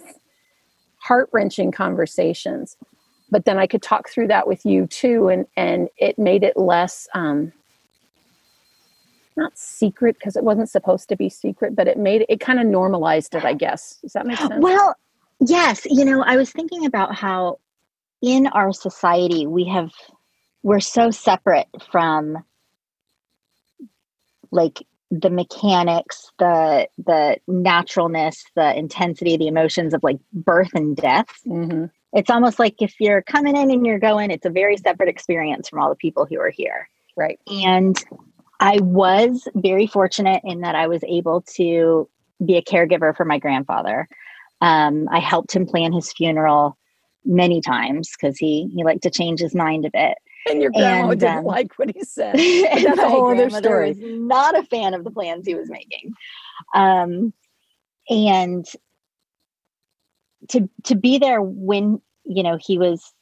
heart-wrenching 0.97 1.71
conversations 1.71 2.75
but 3.31 3.45
then 3.45 3.57
i 3.57 3.65
could 3.65 3.81
talk 3.81 4.09
through 4.09 4.27
that 4.27 4.47
with 4.47 4.65
you 4.65 4.85
too 4.87 5.29
and 5.29 5.45
and 5.55 5.89
it 5.97 6.17
made 6.19 6.43
it 6.43 6.57
less 6.57 7.07
um 7.13 7.51
not 9.39 9.57
secret 9.57 10.17
because 10.19 10.35
it 10.35 10.43
wasn't 10.43 10.69
supposed 10.69 11.09
to 11.09 11.15
be 11.15 11.29
secret, 11.29 11.75
but 11.75 11.87
it 11.87 11.97
made 11.97 12.25
it 12.29 12.39
kind 12.39 12.59
of 12.59 12.67
normalized 12.67 13.33
it, 13.33 13.45
I 13.45 13.53
guess. 13.53 13.97
Does 14.01 14.13
that 14.13 14.27
make 14.27 14.37
sense? 14.37 14.53
Well, 14.59 14.95
yes. 15.39 15.87
You 15.89 16.05
know, 16.05 16.21
I 16.23 16.35
was 16.35 16.51
thinking 16.51 16.85
about 16.85 17.15
how 17.15 17.57
in 18.21 18.47
our 18.47 18.73
society 18.73 19.47
we 19.47 19.65
have 19.65 19.91
we're 20.63 20.79
so 20.79 21.09
separate 21.11 21.67
from 21.91 22.37
like 24.51 24.85
the 25.11 25.29
mechanics 25.29 26.31
the 26.39 26.87
the 27.05 27.37
naturalness 27.47 28.43
the 28.55 28.77
intensity 28.77 29.37
the 29.37 29.47
emotions 29.47 29.93
of 29.93 30.03
like 30.03 30.19
birth 30.33 30.71
and 30.73 30.95
death 30.97 31.39
mm-hmm. 31.47 31.85
it's 32.13 32.29
almost 32.29 32.59
like 32.59 32.75
if 32.81 32.95
you're 32.99 33.21
coming 33.21 33.55
in 33.55 33.71
and 33.71 33.85
you're 33.85 33.99
going 33.99 34.31
it's 34.31 34.45
a 34.45 34.51
very 34.51 34.77
separate 34.77 35.09
experience 35.09 35.69
from 35.69 35.79
all 35.79 35.89
the 35.89 35.95
people 35.95 36.25
who 36.25 36.39
are 36.39 36.51
here 36.51 36.87
right 37.15 37.39
and 37.47 38.05
I 38.59 38.79
was 38.81 39.47
very 39.55 39.87
fortunate 39.87 40.41
in 40.43 40.61
that 40.61 40.75
I 40.75 40.87
was 40.87 41.03
able 41.05 41.41
to 41.55 42.09
be 42.45 42.57
a 42.57 42.61
caregiver 42.61 43.15
for 43.15 43.25
my 43.25 43.39
grandfather. 43.39 44.07
Um, 44.61 45.07
I 45.09 45.19
helped 45.19 45.55
him 45.55 45.65
plan 45.65 45.93
his 45.93 46.11
funeral 46.11 46.77
many 47.25 47.61
times 47.61 48.09
because 48.11 48.37
he 48.37 48.69
he 48.75 48.83
liked 48.83 49.03
to 49.03 49.09
change 49.09 49.39
his 49.39 49.55
mind 49.55 49.85
a 49.85 49.91
bit. 49.91 50.17
And 50.49 50.61
your 50.61 50.71
grandma 50.71 51.11
and, 51.11 51.19
didn't 51.19 51.37
um, 51.39 51.45
like 51.45 51.73
what 51.77 51.91
he 51.93 52.03
said. 52.03 52.35
That's 52.85 52.99
a 52.99 53.09
whole 53.09 53.31
other 53.31 53.49
story. 53.49 53.89
Was 53.89 53.97
not 54.01 54.57
a 54.57 54.63
fan 54.63 54.93
of 54.93 55.03
the 55.03 55.11
plans 55.11 55.45
he 55.45 55.55
was 55.55 55.69
making. 55.69 56.13
Um, 56.73 57.33
and 58.09 58.65
to 60.49 60.69
to 60.85 60.95
be 60.95 61.17
there 61.17 61.41
when 61.41 62.01
you 62.23 62.43
know 62.43 62.57
he 62.59 62.77
was 62.77 63.13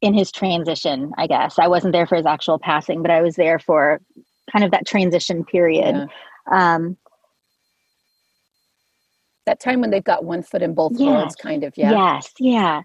in 0.00 0.14
his 0.14 0.30
transition, 0.30 1.12
I 1.18 1.26
guess. 1.26 1.58
I 1.58 1.66
wasn't 1.66 1.92
there 1.92 2.06
for 2.06 2.16
his 2.16 2.26
actual 2.26 2.58
passing, 2.58 3.02
but 3.02 3.10
I 3.10 3.20
was 3.20 3.34
there 3.34 3.58
for 3.58 4.00
kind 4.52 4.64
of 4.64 4.70
that 4.70 4.86
transition 4.86 5.44
period. 5.44 6.08
Yeah. 6.50 6.74
Um, 6.74 6.96
that 9.48 9.60
time 9.60 9.80
when 9.80 9.90
they've 9.90 10.04
got 10.04 10.24
one 10.24 10.42
foot 10.42 10.62
in 10.62 10.74
both 10.74 10.92
yes, 10.92 11.00
worlds, 11.00 11.36
kind 11.36 11.64
of, 11.64 11.72
yeah. 11.76 11.90
Yes, 11.90 12.32
yeah. 12.38 12.82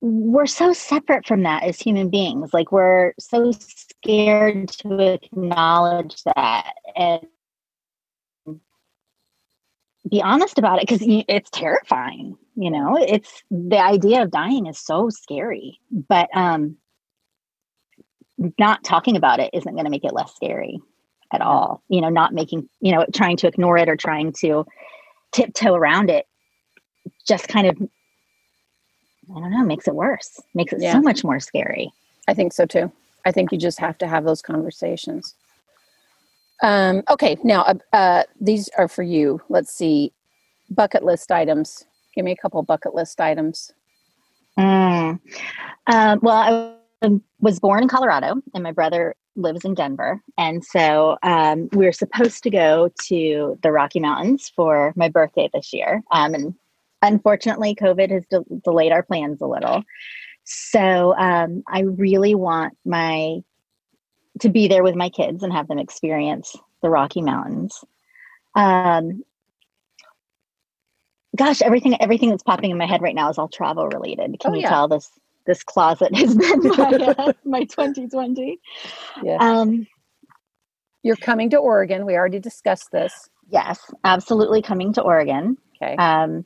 We're 0.00 0.46
so 0.46 0.72
separate 0.72 1.26
from 1.26 1.44
that 1.44 1.62
as 1.62 1.80
human 1.80 2.10
beings. 2.10 2.52
Like, 2.52 2.72
we're 2.72 3.14
so 3.18 3.52
scared 3.52 4.68
to 4.68 5.14
acknowledge 5.14 6.22
that 6.24 6.74
and 6.96 7.20
be 10.10 10.20
honest 10.20 10.58
about 10.58 10.82
it 10.82 10.88
because 10.88 11.00
it's 11.28 11.50
terrifying 11.50 12.36
you 12.56 12.70
know 12.70 12.96
it's 12.96 13.42
the 13.50 13.78
idea 13.78 14.22
of 14.22 14.30
dying 14.30 14.66
is 14.66 14.78
so 14.78 15.08
scary 15.08 15.80
but 15.90 16.28
um 16.34 16.76
not 18.58 18.84
talking 18.84 19.16
about 19.16 19.40
it 19.40 19.50
isn't 19.54 19.72
going 19.72 19.84
to 19.84 19.90
make 19.90 20.04
it 20.04 20.12
less 20.12 20.34
scary 20.34 20.78
at 21.32 21.40
all 21.40 21.82
you 21.88 22.00
know 22.00 22.10
not 22.10 22.34
making 22.34 22.68
you 22.80 22.92
know 22.92 23.06
trying 23.14 23.36
to 23.36 23.46
ignore 23.46 23.78
it 23.78 23.88
or 23.88 23.96
trying 23.96 24.30
to 24.32 24.66
tiptoe 25.34 25.74
around 25.74 26.08
it 26.10 26.26
just 27.26 27.48
kind 27.48 27.66
of 27.66 27.76
i 27.80 29.40
don't 29.40 29.50
know 29.50 29.64
makes 29.64 29.88
it 29.88 29.94
worse 29.94 30.40
makes 30.54 30.72
it 30.72 30.80
yeah. 30.80 30.92
so 30.92 31.00
much 31.00 31.24
more 31.24 31.40
scary 31.40 31.92
i 32.28 32.34
think 32.34 32.52
so 32.52 32.64
too 32.64 32.90
i 33.26 33.32
think 33.32 33.52
you 33.52 33.58
just 33.58 33.78
have 33.78 33.98
to 33.98 34.06
have 34.06 34.24
those 34.24 34.40
conversations 34.40 35.34
um, 36.62 37.02
okay 37.10 37.36
now 37.42 37.62
uh, 37.62 37.74
uh, 37.92 38.22
these 38.40 38.70
are 38.78 38.88
for 38.88 39.02
you 39.02 39.40
let's 39.48 39.74
see 39.74 40.12
bucket 40.70 41.04
list 41.04 41.30
items 41.30 41.84
Give 42.14 42.24
me 42.24 42.32
a 42.32 42.36
couple 42.36 42.62
bucket 42.62 42.94
list 42.94 43.20
items. 43.20 43.72
Mm. 44.58 45.18
Um, 45.88 46.18
well, 46.22 46.78
I 47.02 47.10
was 47.40 47.58
born 47.58 47.82
in 47.82 47.88
Colorado, 47.88 48.40
and 48.54 48.62
my 48.62 48.70
brother 48.70 49.16
lives 49.36 49.64
in 49.64 49.74
Denver. 49.74 50.20
And 50.38 50.64
so 50.64 51.16
um, 51.22 51.68
we 51.72 51.86
were 51.86 51.92
supposed 51.92 52.42
to 52.44 52.50
go 52.50 52.90
to 53.08 53.58
the 53.62 53.72
Rocky 53.72 54.00
Mountains 54.00 54.52
for 54.54 54.92
my 54.96 55.08
birthday 55.08 55.48
this 55.52 55.72
year. 55.72 56.02
Um, 56.10 56.34
and 56.34 56.54
unfortunately, 57.02 57.74
COVID 57.74 58.10
has 58.10 58.24
de- 58.26 58.60
delayed 58.64 58.92
our 58.92 59.02
plans 59.02 59.40
a 59.40 59.46
little. 59.46 59.82
So 60.44 61.14
um, 61.16 61.62
I 61.66 61.80
really 61.80 62.34
want 62.34 62.76
my 62.84 63.38
to 64.40 64.48
be 64.48 64.66
there 64.68 64.82
with 64.82 64.96
my 64.96 65.08
kids 65.08 65.42
and 65.42 65.52
have 65.52 65.68
them 65.68 65.78
experience 65.78 66.56
the 66.82 66.90
Rocky 66.90 67.22
Mountains. 67.22 67.84
Um, 68.54 69.24
gosh, 71.36 71.62
everything 71.62 72.00
everything 72.00 72.30
that's 72.30 72.42
popping 72.42 72.70
in 72.70 72.78
my 72.78 72.86
head 72.86 73.02
right 73.02 73.14
now 73.14 73.30
is 73.30 73.38
all 73.38 73.48
travel 73.48 73.88
related. 73.88 74.38
Can 74.40 74.52
oh, 74.52 74.54
you 74.54 74.62
yeah. 74.62 74.68
tell 74.68 74.88
this 74.88 75.08
this 75.46 75.62
closet 75.62 76.14
has 76.14 76.34
been 76.34 76.60
my, 76.76 77.14
uh, 77.18 77.32
my 77.44 77.64
2020? 77.64 78.58
Yeah. 79.22 79.36
Um, 79.40 79.86
You're 81.02 81.16
coming 81.16 81.50
to 81.50 81.56
Oregon. 81.56 82.06
We 82.06 82.14
already 82.14 82.40
discussed 82.40 82.90
this. 82.92 83.28
Yes, 83.50 83.78
absolutely 84.04 84.62
coming 84.62 84.92
to 84.94 85.02
Oregon. 85.02 85.58
Okay. 85.76 85.96
Um, 85.96 86.44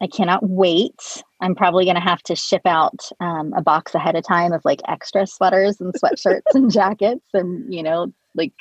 I 0.00 0.08
cannot 0.08 0.40
wait. 0.42 1.22
I'm 1.40 1.54
probably 1.54 1.84
going 1.84 1.96
to 1.96 2.02
have 2.02 2.22
to 2.24 2.34
ship 2.34 2.62
out 2.64 3.08
um, 3.20 3.52
a 3.56 3.62
box 3.62 3.94
ahead 3.94 4.16
of 4.16 4.26
time 4.26 4.52
of 4.52 4.60
like 4.64 4.80
extra 4.88 5.26
sweaters 5.26 5.80
and 5.80 5.94
sweatshirts 5.94 6.54
and 6.54 6.70
jackets 6.72 7.26
and, 7.32 7.72
you 7.72 7.82
know, 7.84 8.12
like 8.34 8.52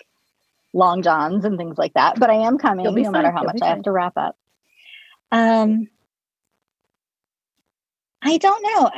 long 0.74 1.02
johns 1.02 1.44
and 1.44 1.58
things 1.58 1.78
like 1.78 1.94
that. 1.96 2.20
But 2.20 2.30
I 2.30 2.36
am 2.36 2.60
coming 2.60 2.86
no 2.86 2.94
fine. 2.94 3.12
matter 3.12 3.32
how 3.32 3.42
You'll 3.42 3.54
much 3.54 3.62
I 3.64 3.70
have 3.70 3.82
to 3.84 3.92
wrap 3.92 4.14
up. 4.18 4.36
Um, 5.32 5.88
I 8.22 8.38
don't 8.38 8.62
know. 8.62 8.92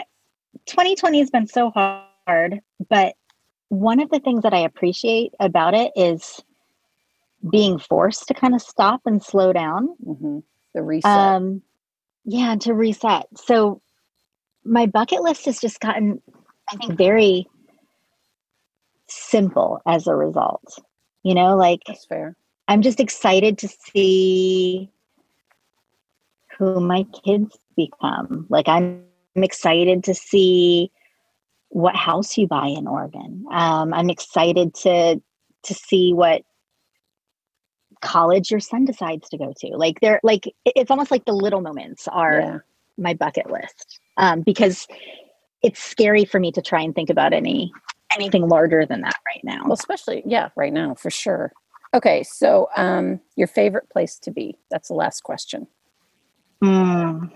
2020 0.65 1.19
has 1.19 1.30
been 1.30 1.47
so 1.47 1.71
hard, 1.71 2.62
but 2.89 3.15
one 3.69 3.99
of 3.99 4.10
the 4.10 4.19
things 4.19 4.43
that 4.43 4.54
I 4.54 4.60
appreciate 4.60 5.34
about 5.39 5.73
it 5.73 5.91
is 5.95 6.41
being 7.49 7.80
forced 7.80 8.28
to 8.28 8.34
kind 8.34 8.56
of 8.56 8.62
stop 8.62 9.02
and 9.06 9.21
slow 9.21 9.52
down. 9.52 9.89
Mm-hmm. 10.06 10.39
The 10.73 10.82
reset. 10.82 11.12
Um, 11.12 11.62
yeah, 12.26 12.56
to 12.62 12.73
reset. 12.73 13.26
So 13.36 13.82
my 14.63 14.86
bucket 14.86 15.21
list 15.21 15.45
has 15.45 15.60
just 15.60 15.80
gotten, 15.80 16.21
I 16.71 16.78
think, 16.78 16.97
very 16.97 17.47
simple 19.08 19.82
as 19.86 20.08
a 20.08 20.15
result. 20.15 20.80
You 21.23 21.36
know, 21.36 21.56
like 21.56 21.82
that's 21.88 22.06
fair. 22.06 22.36
I'm 22.67 22.82
just 22.82 22.99
excited 22.99 23.58
to 23.60 23.67
see 23.67 24.89
who 26.58 26.80
my 26.80 27.05
kids 27.26 27.57
become. 27.76 28.45
Like 28.49 28.68
I'm, 28.68 28.84
I'm 28.84 29.03
excited 29.42 30.04
to 30.04 30.14
see 30.14 30.92
what 31.70 31.96
house 31.96 32.38
you 32.38 32.48
buy 32.48 32.68
in 32.68 32.88
Oregon. 32.88 33.46
Um, 33.52 33.94
I'm 33.94 34.10
excited 34.10 34.76
to 34.76 35.22
to 35.64 35.74
see 35.74 36.14
what 36.14 36.44
college 38.02 38.52
your 38.52 38.60
son 38.60 38.86
decides 38.86 39.30
to 39.30 39.38
go 39.38 39.54
to. 39.58 39.68
Like 39.70 40.00
they're 40.02 40.20
like 40.24 40.54
it's 40.66 40.92
almost 40.92 41.10
like 41.10 41.26
the 41.26 41.34
little 41.34 41.62
moments 41.62 42.08
are 42.10 42.40
yeah. 42.40 42.58
my 42.98 43.14
bucket 43.16 43.50
list 43.50 44.00
um, 44.18 44.42
because 44.42 44.88
it's 45.64 45.82
scary 45.82 46.26
for 46.26 46.40
me 46.40 46.52
to 46.52 46.62
try 46.62 46.82
and 46.82 46.94
think 46.94 47.10
about 47.10 47.34
any 47.34 47.72
anything 48.14 48.48
larger 48.48 48.86
than 48.86 49.02
that 49.02 49.16
right 49.26 49.44
now. 49.44 49.64
Well, 49.64 49.74
especially 49.74 50.22
yeah, 50.26 50.50
right 50.56 50.74
now 50.74 50.94
for 50.94 51.10
sure. 51.10 51.54
Okay, 51.96 52.24
so 52.24 52.70
um, 52.76 53.20
your 53.36 53.48
favorite 53.48 53.90
place 53.90 54.18
to 54.20 54.32
be? 54.32 54.58
That's 54.70 54.88
the 54.88 54.96
last 54.96 55.22
question. 55.22 55.68
Mm. 56.64 57.32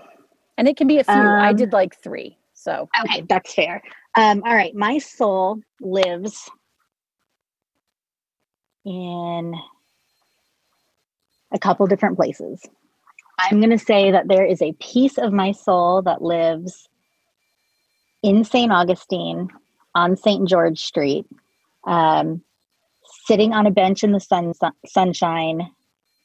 And 0.58 0.68
it 0.68 0.76
can 0.76 0.88
be 0.88 0.98
a 0.98 1.04
few. 1.04 1.14
Um, 1.14 1.38
I 1.40 1.52
did 1.54 1.72
like 1.72 1.96
three. 2.02 2.36
So 2.52 2.88
okay, 3.04 3.22
that's 3.28 3.54
fair. 3.54 3.82
Um, 4.16 4.42
all 4.44 4.54
right, 4.54 4.74
my 4.74 4.98
soul 4.98 5.60
lives 5.80 6.50
in 8.84 9.54
a 11.52 11.58
couple 11.58 11.86
different 11.86 12.16
places. 12.16 12.60
I'm 13.38 13.60
going 13.60 13.70
to 13.70 13.78
say 13.78 14.10
that 14.10 14.26
there 14.26 14.44
is 14.44 14.60
a 14.60 14.72
piece 14.74 15.16
of 15.16 15.32
my 15.32 15.52
soul 15.52 16.02
that 16.02 16.20
lives 16.20 16.88
in 18.22 18.44
St. 18.44 18.72
Augustine 18.72 19.48
on 19.94 20.16
St. 20.16 20.48
George 20.48 20.80
Street, 20.80 21.24
um, 21.86 22.42
sitting 23.24 23.52
on 23.52 23.66
a 23.66 23.70
bench 23.70 24.02
in 24.02 24.10
the 24.10 24.20
sun, 24.20 24.52
sunshine, 24.86 25.70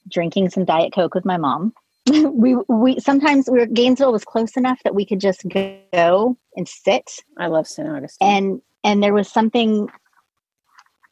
drinking 0.09 0.49
some 0.49 0.65
Diet 0.65 0.93
Coke 0.93 1.13
with 1.13 1.25
my 1.25 1.37
mom. 1.37 1.73
we 2.33 2.57
we 2.67 2.99
sometimes 2.99 3.49
we 3.49 3.59
were, 3.59 3.65
Gainesville 3.65 4.11
was 4.11 4.25
close 4.25 4.57
enough 4.57 4.79
that 4.83 4.93
we 4.93 5.05
could 5.05 5.21
just 5.21 5.43
go 5.47 6.37
and 6.55 6.67
sit. 6.67 7.11
I 7.37 7.47
love 7.47 7.67
St. 7.67 7.87
Augustine. 7.87 8.27
And 8.27 8.61
and 8.83 9.01
there 9.01 9.13
was 9.13 9.31
something 9.31 9.87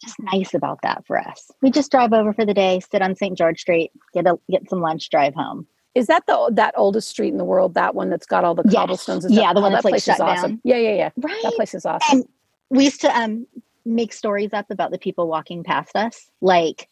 just 0.03 0.17
nice 0.19 0.53
about 0.53 0.79
that 0.81 1.05
for 1.05 1.17
us. 1.19 1.51
We 1.61 1.71
just 1.71 1.91
drive 1.91 2.11
over 2.11 2.33
for 2.33 2.45
the 2.45 2.53
day, 2.53 2.81
sit 2.91 3.01
on 3.01 3.15
St. 3.15 3.37
George 3.37 3.61
Street, 3.61 3.91
get 4.13 4.27
a 4.27 4.37
get 4.49 4.69
some 4.69 4.81
lunch, 4.81 5.09
drive 5.09 5.33
home. 5.33 5.67
Is 5.95 6.07
that 6.07 6.25
the 6.25 6.51
that 6.53 6.73
oldest 6.75 7.09
street 7.09 7.29
in 7.29 7.37
the 7.37 7.45
world? 7.45 7.73
That 7.75 7.95
one 7.95 8.09
that's 8.09 8.25
got 8.25 8.43
all 8.43 8.55
the 8.55 8.63
cobblestones? 8.63 9.25
Yeah, 9.29 9.53
the 9.53 9.61
one 9.61 9.71
oh, 9.71 9.75
that's 9.75 9.83
that 9.83 9.91
like 9.91 10.03
shut 10.03 10.19
awesome. 10.19 10.51
down. 10.51 10.61
Yeah, 10.63 10.77
yeah, 10.77 10.93
yeah. 10.93 11.09
Right. 11.17 11.39
That 11.43 11.53
place 11.53 11.73
is 11.73 11.85
awesome. 11.85 12.19
And 12.19 12.27
we 12.69 12.85
used 12.85 13.01
to 13.01 13.17
um 13.17 13.47
make 13.85 14.13
stories 14.13 14.53
up 14.53 14.69
about 14.69 14.91
the 14.91 14.97
people 14.97 15.27
walking 15.27 15.63
past 15.63 15.95
us, 15.95 16.29
like 16.41 16.87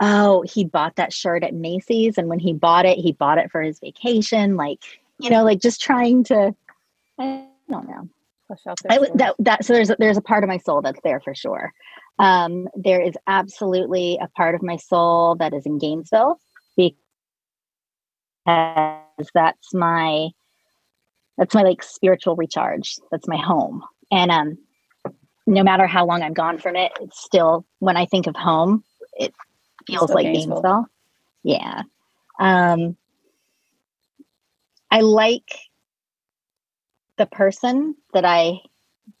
oh, 0.00 0.42
he 0.42 0.64
bought 0.64 0.96
that 0.96 1.12
shirt 1.12 1.42
at 1.42 1.54
Macy's. 1.54 2.18
And 2.18 2.28
when 2.28 2.38
he 2.38 2.52
bought 2.52 2.86
it, 2.86 2.98
he 2.98 3.12
bought 3.12 3.38
it 3.38 3.50
for 3.50 3.60
his 3.60 3.80
vacation. 3.80 4.56
Like, 4.56 4.82
you 5.18 5.30
know, 5.30 5.44
like 5.44 5.60
just 5.60 5.80
trying 5.80 6.24
to, 6.24 6.54
I 7.18 7.46
don't 7.68 7.88
know. 7.88 8.08
I, 8.88 8.98
that, 9.16 9.34
that, 9.40 9.64
so 9.64 9.74
there's, 9.74 9.90
there's 9.98 10.16
a 10.16 10.22
part 10.22 10.44
of 10.44 10.48
my 10.48 10.58
soul 10.58 10.80
that's 10.80 11.00
there 11.04 11.20
for 11.20 11.34
sure. 11.34 11.72
Um, 12.18 12.68
there 12.74 13.00
is 13.00 13.14
absolutely 13.26 14.18
a 14.22 14.28
part 14.28 14.54
of 14.54 14.62
my 14.62 14.76
soul 14.76 15.34
that 15.36 15.52
is 15.52 15.66
in 15.66 15.78
Gainesville 15.78 16.40
because 16.76 16.94
that's 18.46 19.74
my, 19.74 20.28
that's 21.36 21.54
my 21.54 21.62
like 21.62 21.82
spiritual 21.82 22.36
recharge. 22.36 22.96
That's 23.10 23.28
my 23.28 23.36
home. 23.36 23.84
And, 24.10 24.30
um, 24.30 24.58
no 25.46 25.62
matter 25.62 25.86
how 25.86 26.06
long 26.06 26.22
I'm 26.22 26.34
gone 26.34 26.58
from 26.58 26.76
it, 26.76 26.92
it's 27.00 27.22
still, 27.22 27.64
when 27.78 27.96
I 27.96 28.04
think 28.06 28.26
of 28.26 28.36
home, 28.36 28.84
it 29.14 29.34
feels 29.88 30.10
like 30.10 30.24
Gainesville. 30.24 30.62
Gainesville. 30.62 30.86
Yeah. 31.42 31.82
Um, 32.38 32.96
I 34.90 35.00
like 35.00 35.50
the 37.16 37.26
person 37.26 37.96
that 38.14 38.24
I 38.24 38.60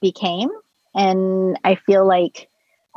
became, 0.00 0.50
and 0.94 1.58
I 1.64 1.74
feel 1.74 2.06
like 2.06 2.48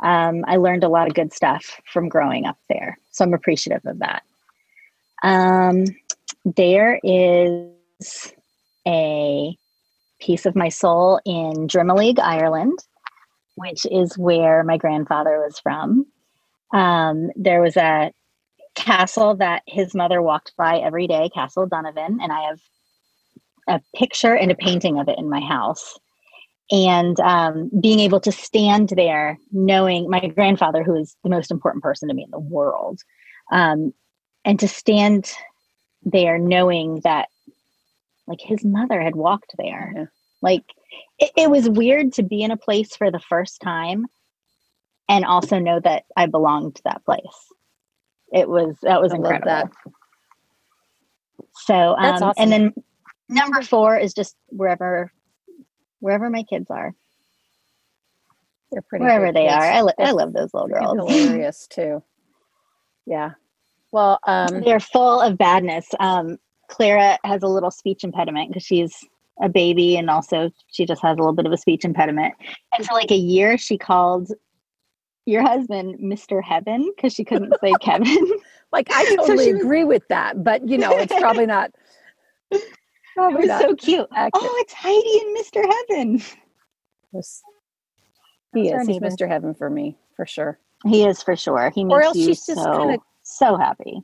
um, 0.02 0.44
I 0.46 0.56
learned 0.56 0.84
a 0.84 0.88
lot 0.88 1.08
of 1.08 1.14
good 1.14 1.32
stuff 1.32 1.80
from 1.92 2.08
growing 2.08 2.46
up 2.46 2.58
there. 2.68 2.98
So 3.10 3.24
I'm 3.24 3.34
appreciative 3.34 3.84
of 3.86 3.98
that. 4.00 4.22
Um, 5.22 5.84
there 6.44 6.98
is 7.02 8.32
a 8.86 9.56
piece 10.20 10.46
of 10.46 10.56
my 10.56 10.68
soul 10.68 11.20
in 11.24 11.68
Drimoleague, 11.68 12.18
Ireland, 12.18 12.78
which 13.56 13.86
is 13.90 14.16
where 14.16 14.64
my 14.64 14.76
grandfather 14.76 15.38
was 15.44 15.58
from. 15.58 16.06
Um, 16.72 17.30
there 17.36 17.60
was 17.60 17.76
a 17.76 18.12
castle 18.74 19.36
that 19.36 19.62
his 19.66 19.94
mother 19.94 20.22
walked 20.22 20.52
by 20.56 20.78
every 20.78 21.06
day, 21.06 21.28
Castle 21.34 21.66
Donovan, 21.66 22.18
and 22.22 22.32
I 22.32 22.42
have 22.48 22.60
a 23.68 23.80
picture 23.96 24.34
and 24.34 24.50
a 24.50 24.54
painting 24.54 24.98
of 24.98 25.08
it 25.08 25.18
in 25.18 25.28
my 25.28 25.40
house. 25.40 25.98
And 26.70 27.20
um, 27.20 27.70
being 27.80 28.00
able 28.00 28.20
to 28.20 28.32
stand 28.32 28.90
there, 28.96 29.38
knowing 29.50 30.08
my 30.08 30.26
grandfather, 30.28 30.82
who 30.82 30.96
is 30.96 31.14
the 31.22 31.28
most 31.28 31.50
important 31.50 31.82
person 31.82 32.08
to 32.08 32.14
me 32.14 32.24
in 32.24 32.30
the 32.30 32.38
world, 32.38 33.00
um, 33.50 33.92
and 34.44 34.58
to 34.60 34.68
stand 34.68 35.30
there 36.02 36.38
knowing 36.38 37.00
that, 37.04 37.28
like, 38.26 38.40
his 38.40 38.64
mother 38.64 39.02
had 39.02 39.16
walked 39.16 39.54
there. 39.58 39.92
Yeah. 39.94 40.04
Like, 40.40 40.64
it, 41.18 41.30
it 41.36 41.50
was 41.50 41.68
weird 41.68 42.14
to 42.14 42.22
be 42.22 42.42
in 42.42 42.50
a 42.50 42.56
place 42.56 42.96
for 42.96 43.10
the 43.10 43.20
first 43.20 43.60
time 43.60 44.06
and 45.12 45.26
also 45.26 45.58
know 45.58 45.78
that 45.78 46.04
I 46.16 46.24
belonged 46.24 46.76
to 46.76 46.82
that 46.84 47.04
place. 47.04 47.20
It 48.32 48.48
was 48.48 48.76
that 48.82 49.02
was 49.02 49.12
I 49.12 49.16
incredible. 49.16 49.46
That. 49.46 49.70
So 51.52 51.74
um, 51.74 52.14
awesome. 52.14 52.32
and 52.38 52.50
then 52.50 52.74
number 53.28 53.60
four 53.62 53.98
is 53.98 54.14
just 54.14 54.36
wherever 54.48 55.12
wherever 56.00 56.30
my 56.30 56.44
kids 56.44 56.70
are. 56.70 56.94
They're 58.70 58.80
pretty 58.80 59.04
wherever 59.04 59.32
they 59.32 59.48
kids. 59.48 59.54
are. 59.54 59.62
I, 59.62 59.82
li- 59.82 59.92
I 59.98 60.12
love 60.12 60.32
those 60.32 60.54
little 60.54 60.68
girls. 60.68 60.96
Hilarious 60.96 61.66
too. 61.66 62.02
Yeah. 63.04 63.32
Well, 63.92 64.18
um, 64.26 64.62
they're 64.62 64.80
full 64.80 65.20
of 65.20 65.36
badness. 65.36 65.86
Um, 66.00 66.38
Clara 66.68 67.18
has 67.22 67.42
a 67.42 67.48
little 67.48 67.70
speech 67.70 68.02
impediment 68.02 68.48
because 68.48 68.62
she's 68.62 69.04
a 69.42 69.50
baby 69.50 69.98
and 69.98 70.08
also 70.08 70.50
she 70.68 70.86
just 70.86 71.02
has 71.02 71.18
a 71.18 71.20
little 71.20 71.34
bit 71.34 71.44
of 71.44 71.52
a 71.52 71.58
speech 71.58 71.84
impediment. 71.84 72.32
And 72.74 72.86
for 72.86 72.94
like 72.94 73.10
a 73.10 73.16
year, 73.16 73.58
she 73.58 73.76
called 73.76 74.32
your 75.26 75.42
husband 75.42 75.98
Mr. 76.00 76.42
Heaven 76.42 76.90
because 76.94 77.12
she 77.12 77.24
couldn't 77.24 77.54
say 77.60 77.72
Kevin. 77.80 78.32
like 78.72 78.88
I 78.90 79.16
totally 79.16 79.50
so 79.50 79.56
agree 79.56 79.84
with 79.84 80.06
that, 80.08 80.42
but 80.42 80.66
you 80.68 80.78
know, 80.78 80.90
it's 80.98 81.14
probably 81.14 81.46
not. 81.46 81.70
Probably 83.14 83.44
it 83.44 83.50
was 83.50 83.60
so 83.60 83.74
cute. 83.74 84.06
Accurate. 84.14 84.32
Oh, 84.34 84.56
it's 84.60 84.72
Heidi 84.72 85.20
and 85.20 85.36
Mr. 85.36 85.62
Heaven. 85.62 86.22
Was, 87.12 87.42
he 88.54 88.70
is. 88.70 88.86
He's 88.86 89.00
Mr. 89.00 89.28
Heaven 89.28 89.52
for 89.52 89.68
me, 89.68 89.98
for 90.16 90.24
sure. 90.24 90.58
He 90.86 91.04
is 91.04 91.22
for 91.22 91.36
sure. 91.36 91.70
He 91.74 91.84
makes 91.84 91.94
or 91.94 92.02
else 92.02 92.16
you 92.16 92.24
she's 92.24 92.46
just 92.46 92.62
so, 92.62 92.72
kind 92.72 92.94
of 92.94 93.00
so 93.22 93.56
happy. 93.58 94.00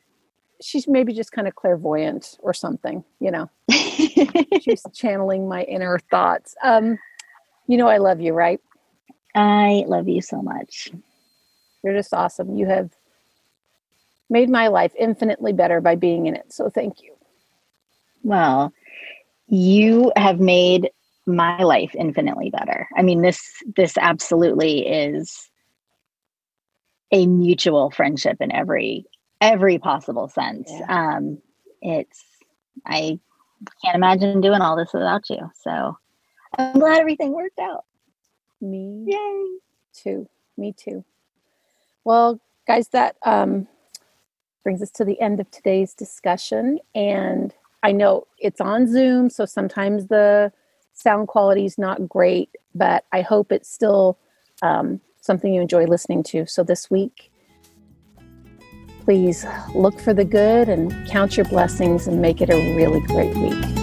She's 0.61 0.87
maybe 0.87 1.14
just 1.14 1.33
kind 1.33 1.49
of 1.49 1.55
clairvoyant 1.55 2.37
or 2.41 2.53
something, 2.53 3.03
you 3.19 3.31
know. 3.31 3.49
she's 3.71 4.85
channeling 4.93 5.49
my 5.49 5.62
inner 5.62 5.99
thoughts. 6.11 6.55
Um, 6.62 6.99
you 7.66 7.79
know, 7.79 7.89
I 7.89 7.97
love 7.97 8.21
you, 8.21 8.35
right? 8.35 8.61
I 9.35 9.85
love 9.87 10.09
you 10.09 10.21
so 10.21 10.43
much. 10.43 10.91
You're 11.89 11.97
just 11.97 12.12
awesome. 12.12 12.55
You 12.55 12.66
have 12.66 12.91
made 14.28 14.51
my 14.51 14.68
life 14.68 14.93
infinitely 14.99 15.55
better 15.55 15.80
by 15.80 15.95
being 15.95 16.26
in 16.26 16.36
it. 16.36 16.53
So 16.53 16.68
thank 16.68 17.03
you. 17.03 17.14
Well, 18.22 18.74
you 19.47 20.12
have 20.14 20.39
made 20.39 20.91
my 21.26 21.62
life 21.62 21.95
infinitely 21.95 22.51
better. 22.51 22.86
I 22.95 23.01
mean 23.01 23.22
this 23.22 23.41
this 23.74 23.97
absolutely 23.99 24.86
is 24.86 25.49
a 27.11 27.26
mutual 27.26 27.91
friendship 27.91 28.36
in 28.41 28.53
every 28.53 29.07
every 29.41 29.78
possible 29.78 30.28
sense. 30.28 30.70
Yeah. 30.70 31.16
Um 31.16 31.39
it's 31.80 32.22
I 32.84 33.18
can't 33.82 33.97
imagine 33.97 34.43
doing 34.43 34.61
all 34.61 34.76
this 34.76 34.93
without 34.93 35.30
you. 35.30 35.51
So 35.62 35.97
I'm 36.59 36.78
glad 36.78 37.01
everything 37.01 37.32
worked 37.32 37.59
out. 37.59 37.86
Me 38.61 39.05
Yay. 39.07 39.47
too. 39.95 40.28
Me 40.59 40.74
too. 40.74 41.03
Well, 42.09 42.41
guys, 42.67 42.89
that 42.89 43.17
um, 43.27 43.69
brings 44.63 44.81
us 44.81 44.91
to 44.93 45.05
the 45.05 45.21
end 45.21 45.41
of 45.41 45.51
today's 45.51 45.93
discussion. 45.93 46.79
And 46.95 47.55
I 47.83 47.93
know 47.93 48.27
it's 48.39 48.63
on 48.63 48.91
Zoom, 48.91 49.29
so 49.29 49.45
sometimes 49.45 50.07
the 50.07 50.51
sound 50.95 51.29
quality 51.29 51.67
is 51.67 51.77
not 51.77 52.09
great, 52.09 52.49
but 52.75 53.05
I 53.13 53.21
hope 53.21 53.53
it's 53.53 53.71
still 53.71 54.19
um, 54.63 55.03
something 55.21 55.53
you 55.53 55.61
enjoy 55.61 55.85
listening 55.85 56.23
to. 56.29 56.47
So 56.47 56.65
this 56.65 56.91
week, 56.91 57.31
please 59.05 59.45
look 59.75 60.01
for 60.01 60.15
the 60.15 60.25
good 60.25 60.71
and 60.71 61.07
count 61.11 61.37
your 61.37 61.45
blessings 61.45 62.07
and 62.07 62.23
make 62.23 62.41
it 62.41 62.49
a 62.49 62.75
really 62.75 63.01
great 63.01 63.37
week. 63.37 63.78